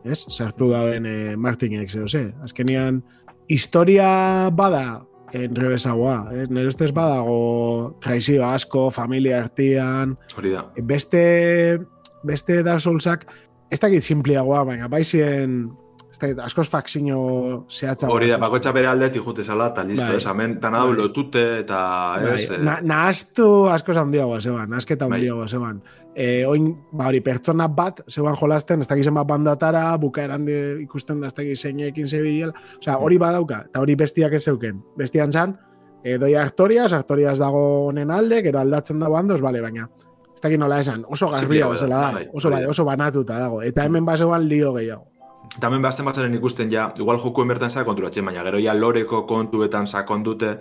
ez? 0.05 0.21
Sartu 0.29 0.71
dauen 0.71 1.07
eh, 1.07 1.37
Martinek, 1.37 1.91
zeo 1.91 2.09
ze. 2.09 2.33
Azkenian, 2.43 3.03
historia 3.49 4.51
bada 4.55 5.03
enrebesagoa, 5.33 6.17
ez? 6.37 6.49
Nire 6.51 6.69
ustez 6.69 6.93
badago 6.93 7.97
traizio 8.03 8.45
asko, 8.47 8.91
familia 8.91 9.41
artian, 9.43 10.17
Hori 10.37 10.53
da. 10.53 10.67
beste, 10.83 11.79
beste 12.23 12.63
Dark 12.63 12.81
Soulsak, 12.85 13.27
ez 13.73 13.81
dakit 13.81 14.05
simpliagoa, 14.05 14.65
baina 14.69 14.89
baizien, 14.93 15.71
ez 16.13 16.39
askoz 16.39 16.69
fakzino 16.69 17.65
zehatza. 17.71 18.09
Hori 18.11 18.29
da, 18.31 18.39
bakoitza 18.41 18.73
bere 18.73 18.89
aldetik 18.91 19.25
jute 19.25 19.45
zala, 19.45 19.71
eta 19.73 19.85
listo, 19.85 20.07
Bai. 20.07 20.17
ez, 20.17 20.59
tan 20.61 20.75
hau 20.75 20.87
Bai. 20.89 20.97
lotute, 20.97 21.43
eta, 21.61 21.81
ez, 22.21 22.49
Bai, 22.49 22.59
eh, 22.59 22.63
na, 22.63 22.79
nahaztu 22.83 23.49
asko 23.73 23.93
handiagoa 23.93 24.41
zeban, 24.41 24.71
nahazketa 24.71 25.09
Bai. 25.09 25.19
handiagoa 25.19 25.49
zeban. 25.49 25.83
E, 26.15 26.45
oin, 26.45 26.69
ba 26.93 27.09
hori, 27.09 27.23
pertsona 27.25 27.69
bat 27.69 28.03
zeban 28.09 28.37
jolasten, 28.37 28.81
ez 28.81 28.89
dakizen 28.89 29.15
bat 29.15 29.27
bandatara, 29.27 29.97
bukaeran 29.97 30.45
de, 30.45 30.59
ikusten 30.83 31.21
da 31.21 31.27
ez 31.27 31.35
dakiz 31.35 31.61
zeinekin 31.61 32.09
zebilela. 32.09 32.53
Osea, 32.79 32.99
hori 32.99 33.19
badauka, 33.19 33.65
eta 33.71 33.81
hori 33.81 33.97
bestiak 33.97 34.33
ez 34.37 34.45
zeuken. 34.45 34.83
Bestian 34.97 35.33
zan, 35.33 35.57
e, 36.05 36.19
doi 36.19 36.35
artorias, 36.37 36.93
artorias 36.93 37.39
dago 37.39 37.89
honen 37.89 38.11
alde, 38.11 38.43
gero 38.43 38.61
aldatzen 38.61 39.01
dago 39.01 39.17
handoz, 39.17 39.41
bale, 39.41 39.63
baina 39.65 39.89
ez 40.33 40.41
dakit 40.41 40.59
nola 40.59 40.81
esan, 40.83 41.05
oso 41.07 41.29
garbia 41.31 41.69
bezala 41.71 41.99
da, 42.01 42.13
bai, 42.17 42.27
oso, 42.35 42.51
bai, 42.51 42.65
oso 42.67 42.85
banatuta 42.85 43.39
dago. 43.39 43.63
Eta 43.63 43.85
hemen 43.87 44.05
bazegoan 44.05 44.49
lio 44.49 44.73
gehiago. 44.75 45.12
Eta 45.57 45.69
hemen 45.69 45.83
behazten 45.85 46.07
batzaren 46.09 46.35
ikusten 46.39 46.71
ja, 46.73 46.87
igual 46.99 47.21
jokuen 47.21 47.51
bertan 47.51 47.71
sakonturatzen, 47.71 48.25
baina 48.25 48.45
gero 48.47 48.61
ja 48.63 48.73
loreko 48.75 49.27
kontuetan 49.29 49.87
sakondute, 49.87 50.55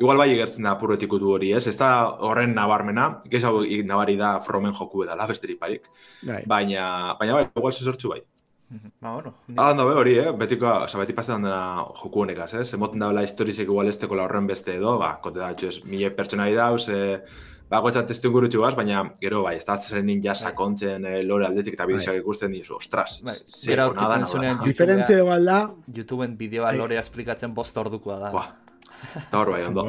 igual 0.00 0.20
bai 0.20 0.28
egertzen 0.34 0.66
da 0.68 0.74
apurretikutu 0.74 1.32
hori, 1.32 1.52
ez? 1.56 1.64
Ez 1.70 1.76
da 1.80 1.90
horren 2.28 2.52
nabarmena, 2.54 3.08
gehiago 3.30 3.64
nabari 3.88 4.18
da 4.20 4.36
fromen 4.44 4.76
joku 4.76 5.06
edala, 5.06 5.26
besterik 5.30 5.58
parik. 5.60 5.88
Bai. 6.22 6.42
Baina, 6.46 6.86
baina 7.20 7.40
bai, 7.40 7.48
igual 7.56 7.72
zezortzu 7.72 8.12
bai. 8.12 8.20
Mhm. 8.74 8.92
Ba, 9.00 9.14
bueno. 9.14 9.34
Ah, 9.56 9.72
no, 9.76 9.86
hori, 9.86 10.18
eh? 10.18 10.30
Betiko, 10.36 10.68
oza, 10.84 10.98
beti 10.98 11.16
pasetan 11.16 11.44
da 11.48 11.58
joku 12.02 12.24
honekaz, 12.24 12.52
eh? 12.54 12.64
Zemoten 12.64 13.00
da 13.00 13.22
historizek 13.22 13.68
igual 13.68 13.88
esteko 13.88 14.16
la 14.16 14.24
horren 14.24 14.46
beste 14.46 14.76
edo, 14.76 14.98
ba, 14.98 15.14
kote 15.22 15.40
da, 15.40 15.54
txuz, 15.54 15.84
mile 15.88 16.10
pertsonai 16.10 16.52
dauz, 16.54 16.88
eh, 16.88 17.20
bagoetza 17.70 18.04
testu 18.06 18.28
ingurutxu 18.28 18.60
baz, 18.60 18.74
baina 18.76 19.02
gero, 19.20 19.42
bai, 19.42 19.56
ez 19.56 19.64
da 19.66 19.76
zen 19.76 20.06
ninja 20.06 20.34
sakontzen 20.34 21.04
eh, 21.06 21.22
lore 21.24 21.46
aldetik 21.46 21.74
eta 21.74 21.86
bidizak 21.86 22.16
ikusten 22.20 22.52
dizu, 22.52 22.76
ostras, 22.76 23.20
Bai, 23.24 23.34
ze 23.34 23.70
gero 23.72 23.88
ona 23.90 23.94
da, 23.94 24.02
aurkitzen 24.02 24.20
ona 24.22 24.26
zunean 24.26 24.58
da. 24.58 24.64
Diferentzia 24.64 25.18
igual 25.18 25.44
da, 25.44 25.70
YouTubeen 25.96 26.36
bideoa 26.36 26.70
Bai. 26.70 26.76
lorea 26.78 27.00
esplikatzen 27.00 27.54
bost 27.54 27.76
ordukoa 27.76 28.18
da. 28.20 28.30
Buah, 28.30 28.50
eta 29.22 29.40
hor 29.40 29.50
bai, 29.50 29.62
ondo. 29.64 29.86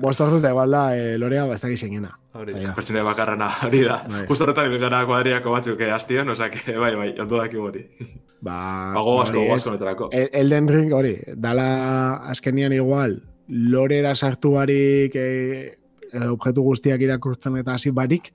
bost 0.00 0.20
ordu 0.20 0.38
eta 0.40 0.50
igual 0.50 0.70
da, 0.70 0.82
e, 0.96 1.18
lorea, 1.18 1.44
ba, 1.46 1.54
ez. 1.54 1.62
Hori 2.32 2.52
Bai, 2.54 2.62
da. 2.62 2.68
da. 2.68 2.74
Pertsone 2.74 3.02
bakarrena 3.02 3.48
hori 3.66 3.82
da. 3.84 4.02
Bai. 4.08 4.24
Justo 4.26 4.44
horretan 4.44 4.74
gara 4.80 5.04
kuadriako 5.06 5.50
batzuk 5.52 5.80
eh, 5.80 5.90
hastion, 5.90 6.28
osea, 6.30 6.50
que, 6.50 6.76
bai, 6.78 6.94
bai, 6.96 7.14
ondo 7.20 7.36
daki 7.36 7.56
hori. 7.56 7.84
Ba, 8.40 8.92
Bago 8.94 9.20
asko, 9.22 9.42
asko 9.54 9.72
netarako. 9.74 10.08
El- 10.12 10.30
Elden 10.32 10.68
Ring 10.68 10.92
hori, 10.94 11.16
dala 11.36 11.66
azkenian 12.30 12.72
igual, 12.72 13.18
lorera 13.48 14.14
sartu 14.14 14.52
barik, 14.52 15.12
e, 15.14 15.79
objektu 16.30 16.62
guztiak 16.62 17.02
irakurtzen 17.02 17.56
eta 17.60 17.74
hasi 17.74 17.90
barik, 17.90 18.32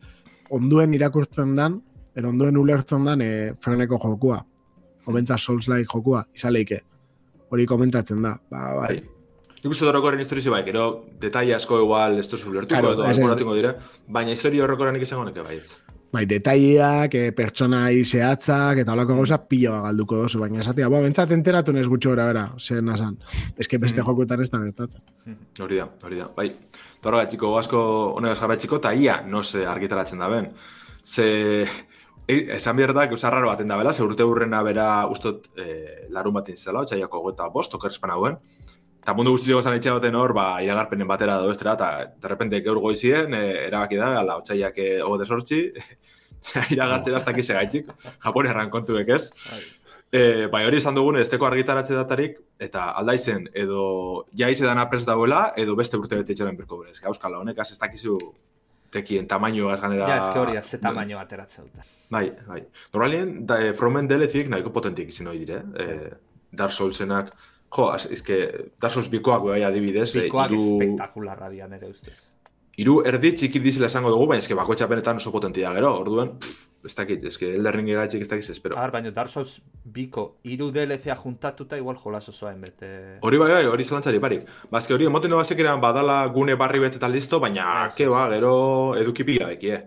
onduen 0.49 0.93
irakurtzen 0.93 1.55
dan, 1.55 1.79
ero 2.15 2.29
onduen 2.29 2.57
ulertzen 2.57 3.05
dan, 3.05 3.21
e, 3.21 3.53
freneko 3.59 3.99
jokua. 4.03 4.39
Obentza 5.05 5.37
Souls-like 5.37 5.89
jokua, 5.91 6.25
izaleike. 6.33 6.81
Hori 7.49 7.65
komentatzen 7.65 8.23
da. 8.25 8.37
Ba, 8.49 8.63
bai. 8.79 8.87
Bai. 8.87 9.03
Nik 9.65 9.73
uste 9.73 9.87
horrekoren 9.89 10.19
historizi 10.21 10.51
bai, 10.53 10.61
gero 10.65 10.85
detaile 11.21 11.55
asko 11.55 11.79
igual 11.81 12.19
ez 12.21 12.27
duzu 12.29 12.51
ulertuko 12.51 12.77
Claro, 12.77 12.91
edo 12.93 13.05
alboratingo 13.09 13.55
dire, 13.57 13.71
baina 14.07 14.35
historia 14.35 14.61
horrekorenik 14.61 15.01
izango 15.01 15.23
neke 15.25 15.41
baietz. 15.41 15.71
Bai, 16.15 16.23
detaileak, 16.31 17.15
e, 17.19 17.31
pertsonai 17.35 18.03
zehatzak, 18.07 18.79
eta 18.85 18.93
holako 18.93 19.17
gauza 19.17 19.35
pila 19.49 19.81
galduko 19.89 20.21
dozu, 20.21 20.39
baina 20.39 20.61
esatea, 20.63 20.87
ba, 20.91 21.01
bentsat 21.03 21.33
enteratu 21.35 21.73
nes 21.75 21.89
gutxo 21.91 22.13
gara, 22.13 22.27
bera, 22.29 22.43
zen 22.59 22.85
nasan. 22.87 23.17
Ez 23.57 23.67
que 23.67 23.77
beste 23.77 23.99
Mm. 24.01 24.05
jokuetan 24.07 24.41
ez 24.41 24.49
da 24.51 24.59
gertatzen. 24.59 25.01
Hori 25.59 25.77
da, 25.81 25.89
hori 26.05 26.21
da, 26.21 26.29
bai. 26.37 26.47
Eta 26.99 27.09
horregatziko 27.09 27.51
asko 27.59 27.81
honegaz 28.15 28.39
jarraitziko, 28.39 28.77
eta 28.77 28.93
ia, 28.93 29.17
no 29.27 29.43
se 29.43 29.65
argitaratzen 29.65 30.19
da 30.19 30.29
ben. 30.29 30.51
Ze, 31.03 31.63
e, 32.27 32.55
esan 32.55 32.77
behar 32.77 32.93
da, 32.93 33.07
gauza 33.07 33.29
raro 33.29 33.49
baten 33.49 33.67
da 33.67 33.75
bela, 33.77 33.91
ze 33.93 34.03
urte 34.03 34.23
hurrena 34.23 34.63
bera 34.63 35.05
ustot 35.07 35.49
e, 35.57 36.07
larun 36.09 36.33
baten 36.33 36.55
zela, 36.55 36.79
otxaiako 36.81 37.19
gota 37.27 37.49
bost, 37.49 37.75
okerspan 37.75 38.11
hauen. 38.11 38.37
Eta 39.05 39.13
mundu 39.13 39.35
guztiak 39.35 39.61
zan 39.61 39.75
itxagoten 39.77 40.15
hor, 40.17 40.31
ba, 40.33 40.47
iragarpenen 40.65 41.05
batera 41.05 41.35
edo 41.37 41.51
estera, 41.53 41.75
eta 41.77 41.89
de 42.23 42.29
repente 42.31 42.57
gaur 42.65 42.79
goizien, 42.81 43.35
e, 43.37 43.67
erabaki 43.67 43.99
da, 43.99 44.07
ala, 44.23 44.39
otxaiak 44.41 44.79
e, 44.81 44.87
ogo 45.05 45.19
desortzi, 45.21 45.59
iragartzen 46.73 47.19
hasta 47.19 47.35
kize 47.37 47.53
gaitxik, 47.53 47.91
Japon 48.23 48.49
erran 48.49 48.73
kontuek 48.73 49.13
ez. 49.13 49.27
Bai. 49.51 49.61
E, 50.09 50.23
bai 50.49 50.63
hori 50.65 50.81
izan 50.81 50.97
dugun, 50.97 51.19
esteko 51.21 51.45
argitaratze 51.51 51.93
datarik, 51.93 52.41
eta 52.57 52.87
aldaizen, 53.03 53.45
edo 53.53 53.85
jaiz 54.41 54.57
edan 54.63 54.81
apres 54.81 55.05
dauela, 55.05 55.51
edo 55.53 55.77
beste 55.77 56.01
urte 56.01 56.17
bete 56.17 56.33
itxaren 56.33 56.57
berko 56.57 56.81
berez. 56.81 56.97
Euskal 57.05 57.37
honek, 57.43 57.61
az 57.61 57.77
ez 57.77 57.81
dakizu 57.85 58.17
tekien 58.89 59.29
tamaino 59.29 59.69
az 59.69 59.85
ganera... 59.85 60.09
Ja, 60.09 60.21
ezke 60.23 60.47
hori, 60.47 60.61
ze 60.63 60.81
tamaino 60.81 61.21
ateratzen 61.21 61.69
dute. 61.69 61.85
Bai, 62.09 62.31
bai. 62.47 62.63
Normalien, 62.93 63.37
da, 63.45 63.61
e, 63.61 63.73
Fromen 63.77 64.09
DLCik 64.09 64.49
nahiko 64.49 64.73
potentik 64.73 65.13
izin 65.13 65.29
hori 65.29 65.45
dire. 65.45 65.61
E, 65.77 66.15
Dark 66.55 66.73
Soulsenak, 66.73 67.35
jo, 67.71 67.89
ezke, 67.95 68.37
Dark 68.81 68.93
Souls 68.93 69.09
bikoak 69.11 69.43
bai 69.43 69.63
adibidez, 69.63 70.15
e, 70.15 70.27
Bikoak 70.27 70.51
hiru- 70.51 70.75
espektakularra 70.75 71.49
dian 71.49 71.73
ere 71.73 71.89
ustez. 71.89 72.17
hiru 72.77 73.01
erdi 73.07 73.31
txiki 73.31 73.59
dizela 73.63 73.87
esango 73.87 74.09
dugu, 74.11 74.27
baina 74.27 74.43
eske 74.43 74.55
bakoitza 74.55 74.87
benetan 74.87 75.17
oso 75.17 75.31
potentia 75.31 75.71
gero, 75.73 75.93
orduen, 76.01 76.33
pff, 76.39 76.65
ez 76.85 76.93
dakit, 76.95 77.23
eske 77.23 77.53
Elden 77.55 77.73
Ring 77.73 77.89
egaitzik 77.89 78.21
ez 78.21 78.29
dakit 78.29 78.49
espero. 78.49 78.75
Agar, 78.77 78.91
baina 78.91 79.11
Dark 79.11 79.29
Souls 79.29 79.61
biko 79.83 80.37
hiru 80.43 80.71
DLC-a 80.71 81.15
juntatuta 81.15 81.77
igual 81.77 81.95
jolas 81.97 82.27
osoa 82.29 82.53
bete... 82.53 83.19
Hori 83.21 83.37
bai, 83.37 83.51
bai, 83.51 83.65
hori 83.65 83.83
zelantzari 83.83 84.19
barik. 84.19 84.43
Bazke 84.71 84.93
hori, 84.93 85.05
emoten 85.05 85.31
no 85.31 85.41
badala 85.81 86.27
gune 86.27 86.55
barri 86.55 86.79
bete 86.79 86.97
eta 86.97 87.07
listo, 87.07 87.39
baina, 87.39 87.89
ke 87.95 88.07
ba, 88.07 88.29
gero 88.29 88.95
eduki 88.95 89.23
pila 89.23 89.47
deki, 89.47 89.69
eh? 89.71 89.83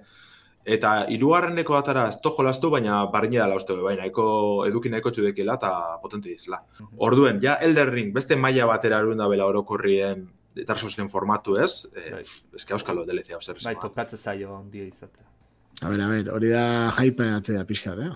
Eta 0.68 0.90
hirugarreneko 1.08 1.76
atara 1.78 2.08
ez 2.10 2.18
to 2.20 2.34
jolastu, 2.36 2.68
baina 2.74 2.98
barrina 3.12 3.46
dela 3.46 3.56
uste, 3.56 3.72
bai, 3.80 3.94
nahiko 3.96 4.24
eduki 4.68 4.90
nahiko 4.92 5.10
txudekiela 5.14 5.54
eta 5.56 5.70
potente 6.02 6.28
dizela. 6.28 6.58
Orduen, 6.98 7.38
ja 7.40 7.54
Elden 7.64 7.88
Ring, 7.94 8.10
beste 8.12 8.36
maila 8.36 8.66
batera 8.68 8.98
erun 9.00 9.16
da 9.16 9.28
bela 9.32 9.46
orokorrien 9.48 10.26
Dark 10.58 10.80
Soulsen 10.80 11.08
formatu 11.08 11.54
ez, 11.62 11.86
eh, 11.96 12.10
Bai. 12.18 12.20
eske 12.60 12.74
auskalo 12.74 13.04
DLC 13.06 13.32
hau 13.32 13.40
zer 13.40 13.54
Bai, 13.62 13.72
esan. 13.72 13.82
tokatzen 13.82 14.18
zaio 14.18 14.52
ondio 14.58 14.84
izatea. 14.84 15.24
A 15.82 15.88
ber, 15.88 16.00
a 16.02 16.08
ber, 16.08 16.30
hori 16.34 16.48
da 16.50 16.90
hype 16.98 17.28
atzea 17.36 17.64
pixka, 17.64 17.94
eh? 17.94 18.10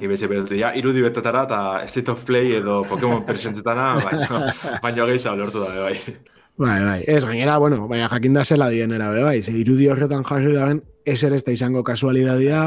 Ibetxe 0.00 0.26
bedote, 0.26 0.56
ja, 0.58 0.72
irudi 0.74 1.02
betetara 1.04 1.44
eta 1.46 1.58
State 1.86 2.10
of 2.10 2.24
Play 2.26 2.56
edo 2.56 2.80
Pokemon 2.88 3.22
presentetana, 3.28 3.92
baina, 4.02 4.40
baina 4.82 5.06
gehiago 5.06 5.36
lortu 5.38 5.60
da, 5.62 5.68
bai. 5.84 5.94
Bai, 6.58 6.82
bai, 6.82 7.04
ez, 7.06 7.24
gainera, 7.24 7.56
bueno, 7.58 7.86
baina 7.86 8.08
jakinda 8.08 8.44
zela 8.44 8.68
dienera, 8.68 9.12
be, 9.14 9.22
bai, 9.22 9.42
ze 9.42 9.52
irudi 9.54 9.86
horretan 9.88 10.24
jarri 10.26 10.52
daben, 10.56 10.82
ez 11.06 11.22
ere 11.22 11.36
ez 11.38 11.44
da 11.46 11.52
izango 11.54 11.84
kasualidadia, 11.86 12.62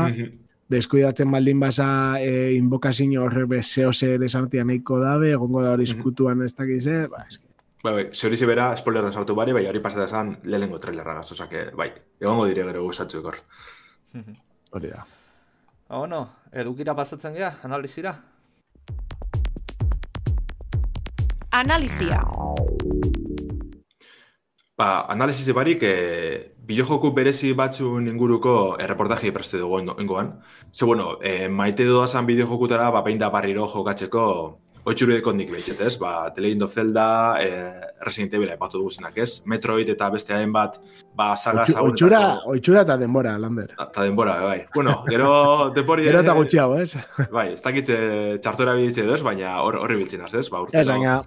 deskuidatzen 0.71 1.31
baldin 1.31 1.59
basa 1.59 1.87
e, 2.23 2.53
invokazio 2.55 3.25
horre 3.25 3.43
be 3.51 3.59
zeo 3.61 3.91
ze 3.91 4.17
desartia 4.17 4.63
nahiko 4.63 4.99
dabe, 4.99 5.33
egongo 5.35 5.63
da 5.65 5.73
hori 5.73 5.83
eskutuan 5.83 6.41
ez 6.45 6.53
dakize, 6.55 7.07
ba, 7.11 7.25
eske, 7.27 7.51
Bai, 7.83 7.93
bai, 7.95 8.03
ze 8.13 8.27
hori 8.27 8.37
zibera, 8.37 8.69
spoilerren 8.77 9.11
sartu 9.11 9.35
bari, 9.35 9.51
bai, 9.57 9.65
hori 9.67 9.79
pasata 9.81 10.05
esan 10.05 10.35
lehenengo 10.43 10.77
trailerra 10.79 11.15
gaz, 11.17 11.31
osake, 11.33 11.71
bai, 11.75 11.89
egongo 12.21 12.45
dire 12.45 12.63
gero 12.67 12.83
gustatzuk 12.85 13.25
hor. 13.25 13.39
hori 14.71 14.91
da. 14.93 15.03
Ba, 15.89 15.97
bueno, 15.97 16.29
edukira 16.53 16.95
pasatzen 16.95 17.33
gea, 17.33 17.55
analizira. 17.63 18.15
Analizia. 21.51 22.21
Ba, 24.81 25.05
analizize 25.13 25.53
barik, 25.53 25.83
e, 25.85 26.55
bideojoku 26.65 27.11
berezi 27.13 27.51
batzun 27.53 28.07
inguruko 28.09 28.55
erreportaji 28.81 29.29
preste 29.35 29.59
dugu 29.61 29.83
ingoan. 30.01 30.31
Ze, 30.73 30.85
bueno, 30.89 31.19
e, 31.21 31.47
maite 31.49 31.85
doazan 31.85 32.25
bideojokutara, 32.25 32.89
ba, 32.89 33.03
behin 33.05 33.19
da 33.21 33.29
barriro 33.29 33.67
jokatzeko 33.69 34.25
Oitxuru 34.81 35.13
dekot 35.13 35.35
nik 35.37 35.51
behitxet, 35.53 35.77
ez? 35.85 35.91
Ba, 36.01 36.31
The 36.33 36.41
Legend 36.41 36.63
of 36.65 36.71
Zelda, 36.73 37.03
eh, 37.37 37.81
Resident 38.01 38.33
Evil 38.33 38.49
epatu 38.49 38.79
duguzenak, 38.79 39.13
ez? 39.21 39.43
Metroid 39.45 39.91
eta 39.93 40.07
beste 40.09 40.33
hain 40.33 40.49
bat, 40.55 40.79
ba, 41.13 41.35
saga 41.37 41.67
zagunetako- 41.67 41.91
Oitxura, 41.91 42.21
oitxura 42.49 42.81
eta 42.81 42.95
denbora, 42.97 43.35
Lander. 43.37 43.75
Eta 43.77 44.01
denbora, 44.07 44.39
bai. 44.41 44.63
Bueno, 44.73 45.03
gero 45.07 45.29
denbori... 45.75 46.07
Gero 46.09 46.23
eta 46.25 46.33
gutxiago, 46.33 46.79
ez? 46.81 46.95
Bai, 47.29 47.51
ez 47.53 47.61
dakitze 47.61 47.99
txartora 48.41 48.73
biditze 48.79 49.03
edo 49.05 49.13
ez, 49.13 49.21
baina 49.21 49.59
hor- 49.61 49.77
horri 49.83 49.99
biltzen 50.01 50.25
ez? 50.33 50.47
Ba, 50.49 50.63
urte 50.65 50.81
Ez, 50.81 50.87
baina, 50.89 51.19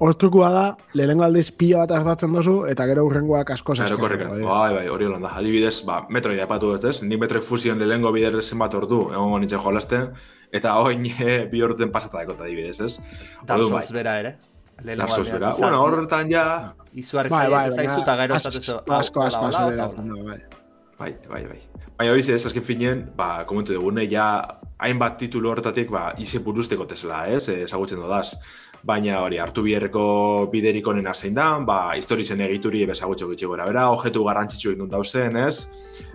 hortrukua 0.00 0.48
da, 0.54 0.64
lehenengo 0.94 1.24
aldiz 1.26 1.50
pila 1.50 1.84
bat 1.84 1.92
hartatzen 1.98 2.32
dozu, 2.32 2.54
eta 2.70 2.86
gero 2.86 3.04
urrengoak 3.08 3.50
asko 3.54 3.74
Claro, 3.74 3.88
zaskatu. 3.88 4.00
korrika. 4.02 4.28
Bai, 4.48 4.74
bai, 4.74 4.86
hori 4.88 5.04
holan 5.08 5.22
da. 5.22 5.32
Adibidez, 5.40 5.82
ba, 5.86 6.00
Metroid 6.10 6.40
aipatu 6.40 6.72
dut, 6.72 6.84
ez? 6.84 7.02
Nik 7.02 7.20
Metroid 7.20 7.42
Fusion 7.44 7.78
lehengo 7.78 8.12
bider 8.12 8.42
zenbat 8.42 8.74
ordu, 8.74 9.10
egon 9.12 9.40
nintzen 9.40 9.60
jolasten, 9.64 10.08
eta 10.52 10.76
oin 10.80 11.06
e, 11.18 11.46
bi 11.50 11.62
orten 11.62 11.90
pasata 11.94 12.22
dekot 12.24 12.40
adibidez, 12.46 12.78
ez? 12.80 12.98
Dark 13.46 13.62
Souls 13.68 13.92
bera 13.92 14.18
ere. 14.20 14.36
Dark 14.84 15.10
Souls 15.10 15.30
bera. 15.32 15.54
Bueno, 15.58 15.82
horretan 15.82 16.30
ja, 16.30 16.44
Izugarri 16.94 17.30
Bai, 17.30 17.48
bai, 17.50 17.64
zaitu 17.70 17.82
zaizu 17.82 18.00
eta 18.02 18.16
gero 18.22 18.36
esatezu. 18.38 18.76
asko, 19.00 19.22
asko, 19.26 19.46
asko, 19.50 20.00
bai. 20.28 20.38
bai, 20.98 21.12
bai, 21.28 21.42
bai. 21.46 21.60
Baina 21.98 22.12
hori 22.14 22.22
ez, 22.30 22.44
azken 22.46 22.62
finean, 22.62 23.00
ba, 23.16 23.44
komentu 23.44 23.74
dugune, 23.74 24.04
ja, 24.10 24.28
hainbat 24.78 25.16
titulu 25.18 25.50
horretatik, 25.50 25.90
ba, 25.90 26.12
ize 26.22 26.38
buruzteko 26.38 26.86
tesla, 26.86 27.24
ez? 27.26 27.48
Eh, 27.50 27.64
Ezagutzen 27.64 27.98
dodaz. 27.98 28.36
Baina 28.86 29.22
hori, 29.24 29.38
hartu 29.42 29.64
biherreko 29.66 30.02
biderik 30.52 30.86
onena 30.86 31.14
zein 31.14 31.34
da, 31.34 31.48
ba, 31.66 31.78
historizen 31.98 32.40
egituri 32.44 32.84
bezagutxo 32.86 33.28
gitxi 33.32 33.48
gora. 33.50 33.66
Bera, 33.66 33.88
objetu 33.90 34.22
garrantzitsuek 34.26 34.78
dut 34.78 34.92
dauzen, 34.92 35.36
ez? 35.42 35.66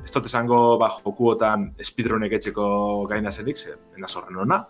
Ez 0.03 0.11
dut 0.13 0.29
esango, 0.29 0.77
ba, 0.79 0.89
jokuotan 1.03 1.73
speedrunek 1.83 2.37
etxeko 2.39 2.67
gaina 3.11 3.31
zenik, 3.31 3.59
ze, 3.59 3.75
enaz 3.97 4.13
horren 4.15 4.39
ona. 4.45 4.61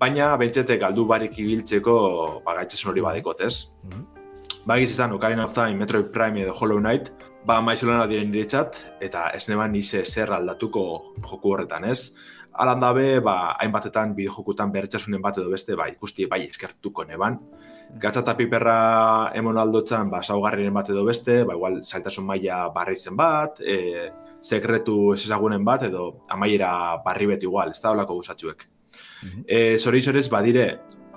Baina, 0.00 0.32
bentsete 0.40 0.78
galdu 0.80 1.04
barik 1.06 1.36
ibiltzeko, 1.38 1.96
ba, 2.46 2.56
gaitzesun 2.62 2.94
hori 2.94 3.04
badekot, 3.04 3.44
ez? 3.44 3.68
Ba, 4.64 4.78
egiz 4.78 4.94
izan, 4.94 5.12
Ocarina 5.12 5.44
of 5.44 5.54
Time, 5.54 5.76
Metroid 5.76 6.08
Prime 6.14 6.46
edo 6.46 6.56
Hollow 6.56 6.80
Knight, 6.80 7.12
ba, 7.46 7.60
maizulana 7.60 8.08
diren 8.08 8.30
niretzat, 8.32 8.80
eta 9.04 9.28
ez 9.36 9.44
neban 9.50 9.74
nize 9.76 10.04
zer 10.06 10.32
aldatuko 10.32 10.86
joku 11.26 11.52
horretan, 11.52 11.84
ez? 11.90 12.14
Alan 12.54 12.80
dabe, 12.80 13.20
ba, 13.24 13.54
hainbatetan 13.60 14.12
bideojokutan 14.16 14.72
bertxasunen 14.72 15.22
bat 15.22 15.38
edo 15.40 15.50
beste, 15.50 15.76
ba, 15.78 15.86
ikusti 15.88 16.26
bai 16.28 16.42
eskertuko 16.44 17.04
neban. 17.08 17.38
Gatza 18.00 18.20
eta 18.20 18.34
piperra 18.36 18.76
emon 19.36 19.58
aldotzan, 19.58 20.10
ba, 20.12 20.20
saugarriren 20.22 20.74
bat 20.74 20.90
edo 20.92 21.04
beste, 21.06 21.42
ba, 21.48 21.56
igual, 21.56 21.80
zailtasun 21.82 22.26
maila 22.28 22.66
barri 22.74 22.96
zen 22.96 23.16
bat, 23.16 23.60
e, 23.60 24.10
sekretu 24.42 25.14
ez 25.14 25.22
ezagunen 25.24 25.64
bat, 25.64 25.86
edo 25.88 26.10
amaiera 26.30 26.72
barri 27.04 27.30
bet 27.32 27.48
igual, 27.48 27.72
ez 27.72 27.80
da 27.80 27.94
olako 27.96 28.20
gusatxuek. 28.20 28.68
E, 29.46 29.78
zori 29.78 30.02
zorez, 30.02 30.28
badire, 30.28 30.66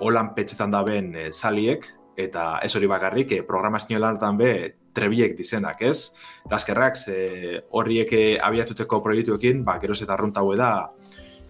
holan 0.00 0.32
petxetan 0.34 0.72
daben 0.72 1.12
e, 1.16 1.28
zaliek, 1.32 1.84
eta 2.16 2.56
ez 2.64 2.72
hori 2.76 2.88
bakarrik, 2.88 3.36
e, 3.36 3.44
programazio 3.44 4.00
lanetan 4.00 4.40
be, 4.40 4.52
trebiek 4.96 5.36
dizenak, 5.36 5.82
ez? 5.84 6.14
Eta 6.46 6.56
azkerrak, 6.56 6.96
ze 6.96 7.60
horriek 7.76 8.12
e, 8.16 8.24
abiatuteko 8.40 9.02
proiektuekin, 9.04 9.60
ba, 9.64 9.76
geroz 9.82 10.00
eta 10.00 10.16
arruntau 10.16 10.48
da, 10.56 10.88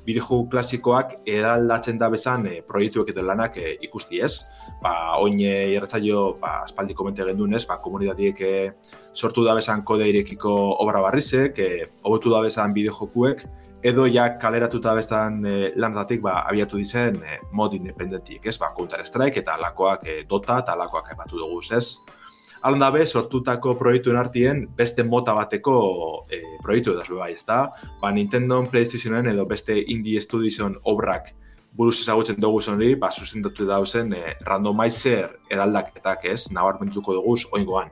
bideojoku 0.07 0.49
klasikoak 0.53 1.17
eraldatzen 1.27 1.99
da 1.99 2.09
bezan 2.13 2.47
e, 2.47 2.61
proiektuek 2.67 3.11
edo 3.13 3.25
lanak 3.27 3.59
e, 3.59 3.75
ikusti 3.87 4.23
ez. 4.23 4.33
Ba, 4.83 5.19
oin 5.23 5.41
e, 5.41 5.53
irratzaio, 5.75 6.25
ba, 6.41 6.61
aspaldi 6.65 6.95
komente 6.95 7.27
gendun 7.27 7.55
ez, 7.59 7.65
ba, 7.67 7.79
komunidadiek 7.83 8.41
e, 8.41 8.55
sortu 9.15 9.45
da 9.47 9.57
bezan 9.59 9.83
kode 9.85 10.09
irekiko 10.09 10.55
obra 10.85 11.03
barrizek, 11.05 11.59
e, 11.59 11.87
hobetu 12.07 12.33
da 12.33 12.43
bezan 12.45 12.75
bideojokuek, 12.77 13.47
edo 13.87 14.07
ja 14.11 14.29
kaleratuta 14.41 14.95
bezan 14.99 15.41
e, 15.47 15.57
lanetatik 15.77 16.23
ba, 16.25 16.41
abiatu 16.51 16.81
dizen 16.81 17.19
e, 17.23 17.41
mod 17.53 17.75
independentik, 17.77 18.47
ez? 18.47 18.57
Ba, 18.63 18.73
Counter 18.77 19.05
Strike 19.07 19.43
eta 19.43 19.57
alakoak 19.59 20.07
e, 20.07 20.23
Dota 20.29 20.61
eta 20.63 20.75
alakoak 20.79 21.13
aipatu 21.13 21.43
dugu, 21.43 21.61
ez? 21.77 21.99
Alan 22.63 22.81
dabe, 22.81 23.05
sortutako 23.07 23.75
proiektuen 23.77 24.17
artien 24.17 24.63
beste 24.77 25.05
mota 25.05 25.35
bateko 25.37 25.75
e, 26.33 26.41
proiektu 26.63 26.95
edaz 26.95 27.09
bai, 27.11 27.33
ezta? 27.35 27.59
Ba, 28.01 28.13
Nintendo, 28.13 28.63
PlayStationen 28.71 29.29
edo 29.33 29.45
beste 29.47 29.77
Indie 29.77 30.21
Studiosen 30.21 30.79
obrak 30.85 31.35
buruz 31.77 32.01
ezagutzen 32.01 32.41
dugu 32.41 32.61
hori, 32.73 32.95
ba, 32.97 33.11
zuzendatu 33.13 33.67
dauzen 33.69 34.13
e, 34.15 34.23
randomizer 34.47 35.37
eraldaketak 35.53 36.25
ez, 36.25 36.51
nabarmentuko 36.53 37.15
dugu 37.19 37.37
oingoan. 37.53 37.91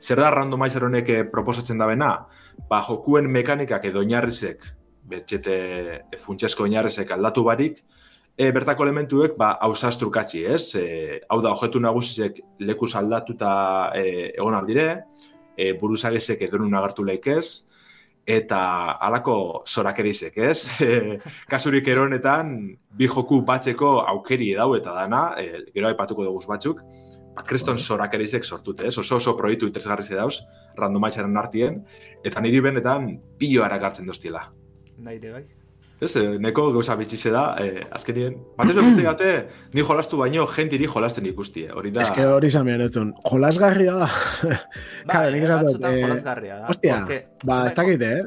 Zer 0.00 0.20
da 0.20 0.30
randomizer 0.30 0.84
honek 0.84 1.08
eh, 1.10 1.22
proposatzen 1.24 1.78
dabena? 1.78 2.26
Ba, 2.70 2.82
jokuen 2.88 3.28
mekanikak 3.32 3.84
edo 3.84 4.00
oinarrizek, 4.00 4.64
betxete 5.08 5.56
e, 6.00 6.20
funtsesko 6.20 6.64
oinarrizek 6.64 7.12
aldatu 7.12 7.44
barik, 7.44 7.82
e, 8.36 8.50
bertako 8.52 8.84
elementuek 8.84 9.36
ba, 9.38 9.54
hausaz 9.64 9.96
trukatzi, 10.00 10.44
ez? 10.46 10.74
E, 10.78 11.20
hau 11.28 11.40
da, 11.44 11.54
objetu 11.56 11.80
nagusizek 11.82 12.42
lekuz 12.68 12.92
aldatuta 12.98 13.52
e, 13.96 14.04
egon 14.34 14.56
aldire, 14.58 14.90
e, 15.56 15.72
buruzagezek 15.80 16.44
edonun 16.48 16.76
agartu 16.76 17.06
leik 17.06 17.26
ez, 17.32 17.46
eta 18.26 18.60
halako 19.06 19.38
zorakerizek, 19.70 20.36
ez? 20.50 20.58
E, 20.82 21.16
kasurik 21.52 21.88
eronetan, 21.88 22.54
bi 22.96 23.08
joku 23.08 23.40
batzeko 23.46 23.98
aukeri 24.14 24.52
edau 24.54 24.74
eta 24.76 24.94
dana, 25.00 25.26
e, 25.40 25.66
gero 25.72 25.90
aipatuko 25.90 26.28
dugu 26.28 26.44
batzuk, 26.50 26.84
ba, 27.36 27.44
kriston 27.48 27.80
zorakerizek 27.80 28.44
sortute, 28.44 28.90
ez? 28.90 28.96
Oso 28.98 29.20
oso 29.22 29.36
proiektu 29.38 29.70
interesgarri 29.70 30.08
dauz, 30.12 30.42
randomaizaren 30.76 31.40
artien, 31.40 31.84
eta 32.24 32.42
niri 32.44 32.60
benetan 32.60 33.14
pilo 33.40 33.64
hartzen 33.64 34.06
doztiela. 34.06 34.50
Naire 34.98 35.32
bai. 35.32 35.46
Ez, 36.00 36.10
eh, 36.20 36.38
neko 36.38 36.66
gauza 36.74 36.94
bitxize 36.96 37.30
da, 37.32 37.56
eh, 37.58 37.86
azkenien. 37.90 38.34
Batez 38.58 38.74
guzti 38.76 39.02
gate, 39.06 39.30
ni 39.72 39.80
jolastu 39.80 40.18
baino, 40.20 40.44
jentiri 40.46 40.86
jolasten 40.92 41.24
ikusti, 41.26 41.62
eh. 41.64 41.70
hori 41.72 41.90
da. 41.90 42.02
Ez 42.02 42.10
que 42.12 42.26
hori 42.28 42.50
izan 42.52 42.66
behar 42.68 42.82
etzun. 42.84 43.14
Jolasgarria 43.24 43.94
da. 44.02 44.10
Claro, 45.06 45.30
nik 45.32 45.46
esan 45.46 45.64
dut, 45.64 45.80
eh, 45.88 46.02
jolasgarria 46.02 46.58
da. 46.58 46.66
Hostia, 46.68 46.98
porque 46.98 47.18
ba, 47.44 47.62
ez 47.70 47.74
dakite, 47.78 48.12
eh? 48.18 48.24